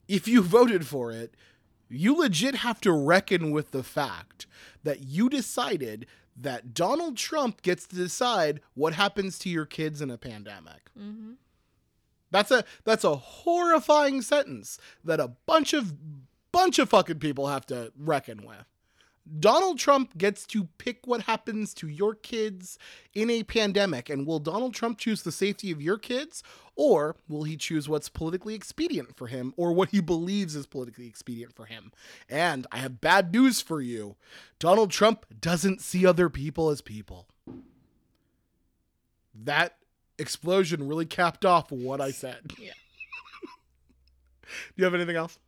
if 0.07 0.27
you 0.27 0.41
voted 0.59 0.85
for 0.85 1.11
it, 1.11 1.33
you 1.91 2.15
legit 2.15 2.55
have 2.55 2.81
to 2.81 2.91
reckon 2.91 3.51
with 3.51 3.71
the 3.71 3.83
fact 3.83 4.45
that 4.83 5.01
you 5.01 5.29
decided 5.29 6.05
that 6.35 6.73
Donald 6.73 7.17
Trump 7.17 7.61
gets 7.61 7.85
to 7.87 7.95
decide 7.95 8.61
what 8.73 8.93
happens 8.93 9.37
to 9.39 9.49
your 9.49 9.65
kids 9.65 10.01
in 10.01 10.09
a 10.09 10.17
pandemic. 10.17 10.89
Mm-hmm. 10.97 11.33
That's 12.31 12.51
a 12.51 12.63
that's 12.85 13.03
a 13.03 13.15
horrifying 13.15 14.21
sentence 14.21 14.79
that 15.03 15.19
a 15.19 15.27
bunch 15.45 15.73
of 15.73 15.93
bunch 16.51 16.79
of 16.79 16.89
fucking 16.89 17.19
people 17.19 17.47
have 17.47 17.65
to 17.67 17.91
reckon 17.97 18.45
with. 18.45 18.65
Donald 19.39 19.77
Trump 19.77 20.17
gets 20.17 20.45
to 20.47 20.65
pick 20.77 21.05
what 21.05 21.23
happens 21.23 21.73
to 21.75 21.87
your 21.87 22.15
kids 22.15 22.77
in 23.13 23.29
a 23.29 23.43
pandemic. 23.43 24.09
And 24.09 24.25
will 24.25 24.39
Donald 24.39 24.73
Trump 24.73 24.97
choose 24.97 25.21
the 25.21 25.31
safety 25.31 25.71
of 25.71 25.81
your 25.81 25.97
kids? 25.97 26.43
Or 26.75 27.15
will 27.29 27.43
he 27.43 27.57
choose 27.57 27.87
what's 27.87 28.09
politically 28.09 28.55
expedient 28.55 29.15
for 29.15 29.27
him 29.27 29.53
or 29.57 29.73
what 29.73 29.89
he 29.89 30.01
believes 30.01 30.55
is 30.55 30.65
politically 30.65 31.07
expedient 31.07 31.53
for 31.55 31.65
him? 31.65 31.91
And 32.29 32.65
I 32.71 32.77
have 32.77 33.01
bad 33.01 33.31
news 33.31 33.61
for 33.61 33.81
you 33.81 34.15
Donald 34.59 34.91
Trump 34.91 35.25
doesn't 35.39 35.81
see 35.81 36.05
other 36.05 36.29
people 36.29 36.69
as 36.69 36.81
people. 36.81 37.27
That 39.33 39.77
explosion 40.19 40.87
really 40.87 41.05
capped 41.05 41.45
off 41.45 41.71
what 41.71 42.01
I 42.01 42.11
said. 42.11 42.53
Yeah. 42.59 42.73
Do 44.43 44.47
you 44.75 44.83
have 44.85 44.93
anything 44.93 45.15
else? 45.15 45.39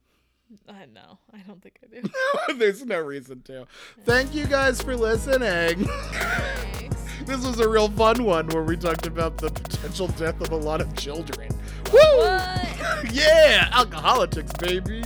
I 0.69 0.85
know. 0.93 1.19
I 1.33 1.39
don't 1.39 1.61
think 1.61 1.79
I 1.83 2.01
do. 2.01 2.53
There's 2.57 2.85
no 2.85 2.99
reason 2.99 3.41
to. 3.43 3.65
Thank 4.05 4.33
you 4.35 4.45
guys 4.45 4.81
for 4.81 4.95
listening. 4.95 5.85
Thanks. 5.85 7.03
this 7.25 7.45
was 7.45 7.59
a 7.59 7.67
real 7.67 7.89
fun 7.89 8.23
one 8.23 8.47
where 8.49 8.63
we 8.63 8.77
talked 8.77 9.05
about 9.07 9.37
the 9.37 9.49
potential 9.49 10.07
death 10.09 10.39
of 10.41 10.51
a 10.51 10.55
lot 10.55 10.81
of 10.81 10.95
children. 10.95 11.49
Woo! 11.91 11.99
Yeah, 13.11 13.69
alcoholics, 13.73 14.51
baby. 14.59 15.03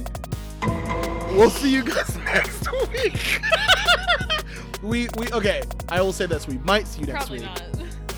We'll 1.31 1.49
see 1.49 1.71
you 1.73 1.83
guys 1.83 2.15
next 2.25 2.67
week. 2.91 3.39
we 4.83 5.07
we 5.17 5.27
okay. 5.31 5.63
I 5.89 6.01
will 6.01 6.13
say 6.13 6.25
this: 6.27 6.47
we 6.47 6.57
might 6.59 6.87
see 6.87 7.01
you 7.01 7.07
next 7.07 7.27
Probably 7.27 7.39
week. 7.39 7.47
not. 7.47 7.63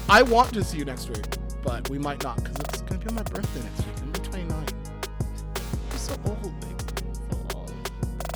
I 0.10 0.22
want 0.24 0.54
to 0.54 0.64
see 0.64 0.78
you 0.78 0.86
next 0.86 1.10
week, 1.10 1.26
but 1.64 1.90
we 1.90 1.98
might 1.98 2.22
not 2.24 2.38
because 2.38 2.56
it's 2.60 2.82
gonna 2.82 3.00
be 3.00 3.08
on 3.08 3.16
my 3.16 3.24
birthday 3.24 3.62
next 3.62 3.80
week. 3.86 3.96
I'm 3.98 4.12
gonna 4.12 4.20
be 4.20 4.30
29. 4.30 4.66
I'm 5.92 5.98
so 5.98 6.14
old, 6.26 6.42
baby. 6.42 6.44
So 6.44 6.50
old. 6.66 6.69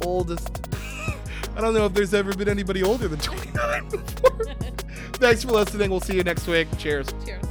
Oldest. 0.03 0.67
I 1.55 1.61
don't 1.61 1.73
know 1.73 1.85
if 1.85 1.93
there's 1.93 2.13
ever 2.13 2.33
been 2.33 2.49
anybody 2.49 2.83
older 2.83 3.07
than 3.07 3.19
29 3.19 3.89
before. 3.89 4.45
Thanks 5.13 5.43
for 5.43 5.51
listening. 5.51 5.89
We'll 5.89 6.01
see 6.01 6.15
you 6.15 6.23
next 6.23 6.47
week. 6.47 6.67
Cheers. 6.77 7.07
Cheers. 7.25 7.43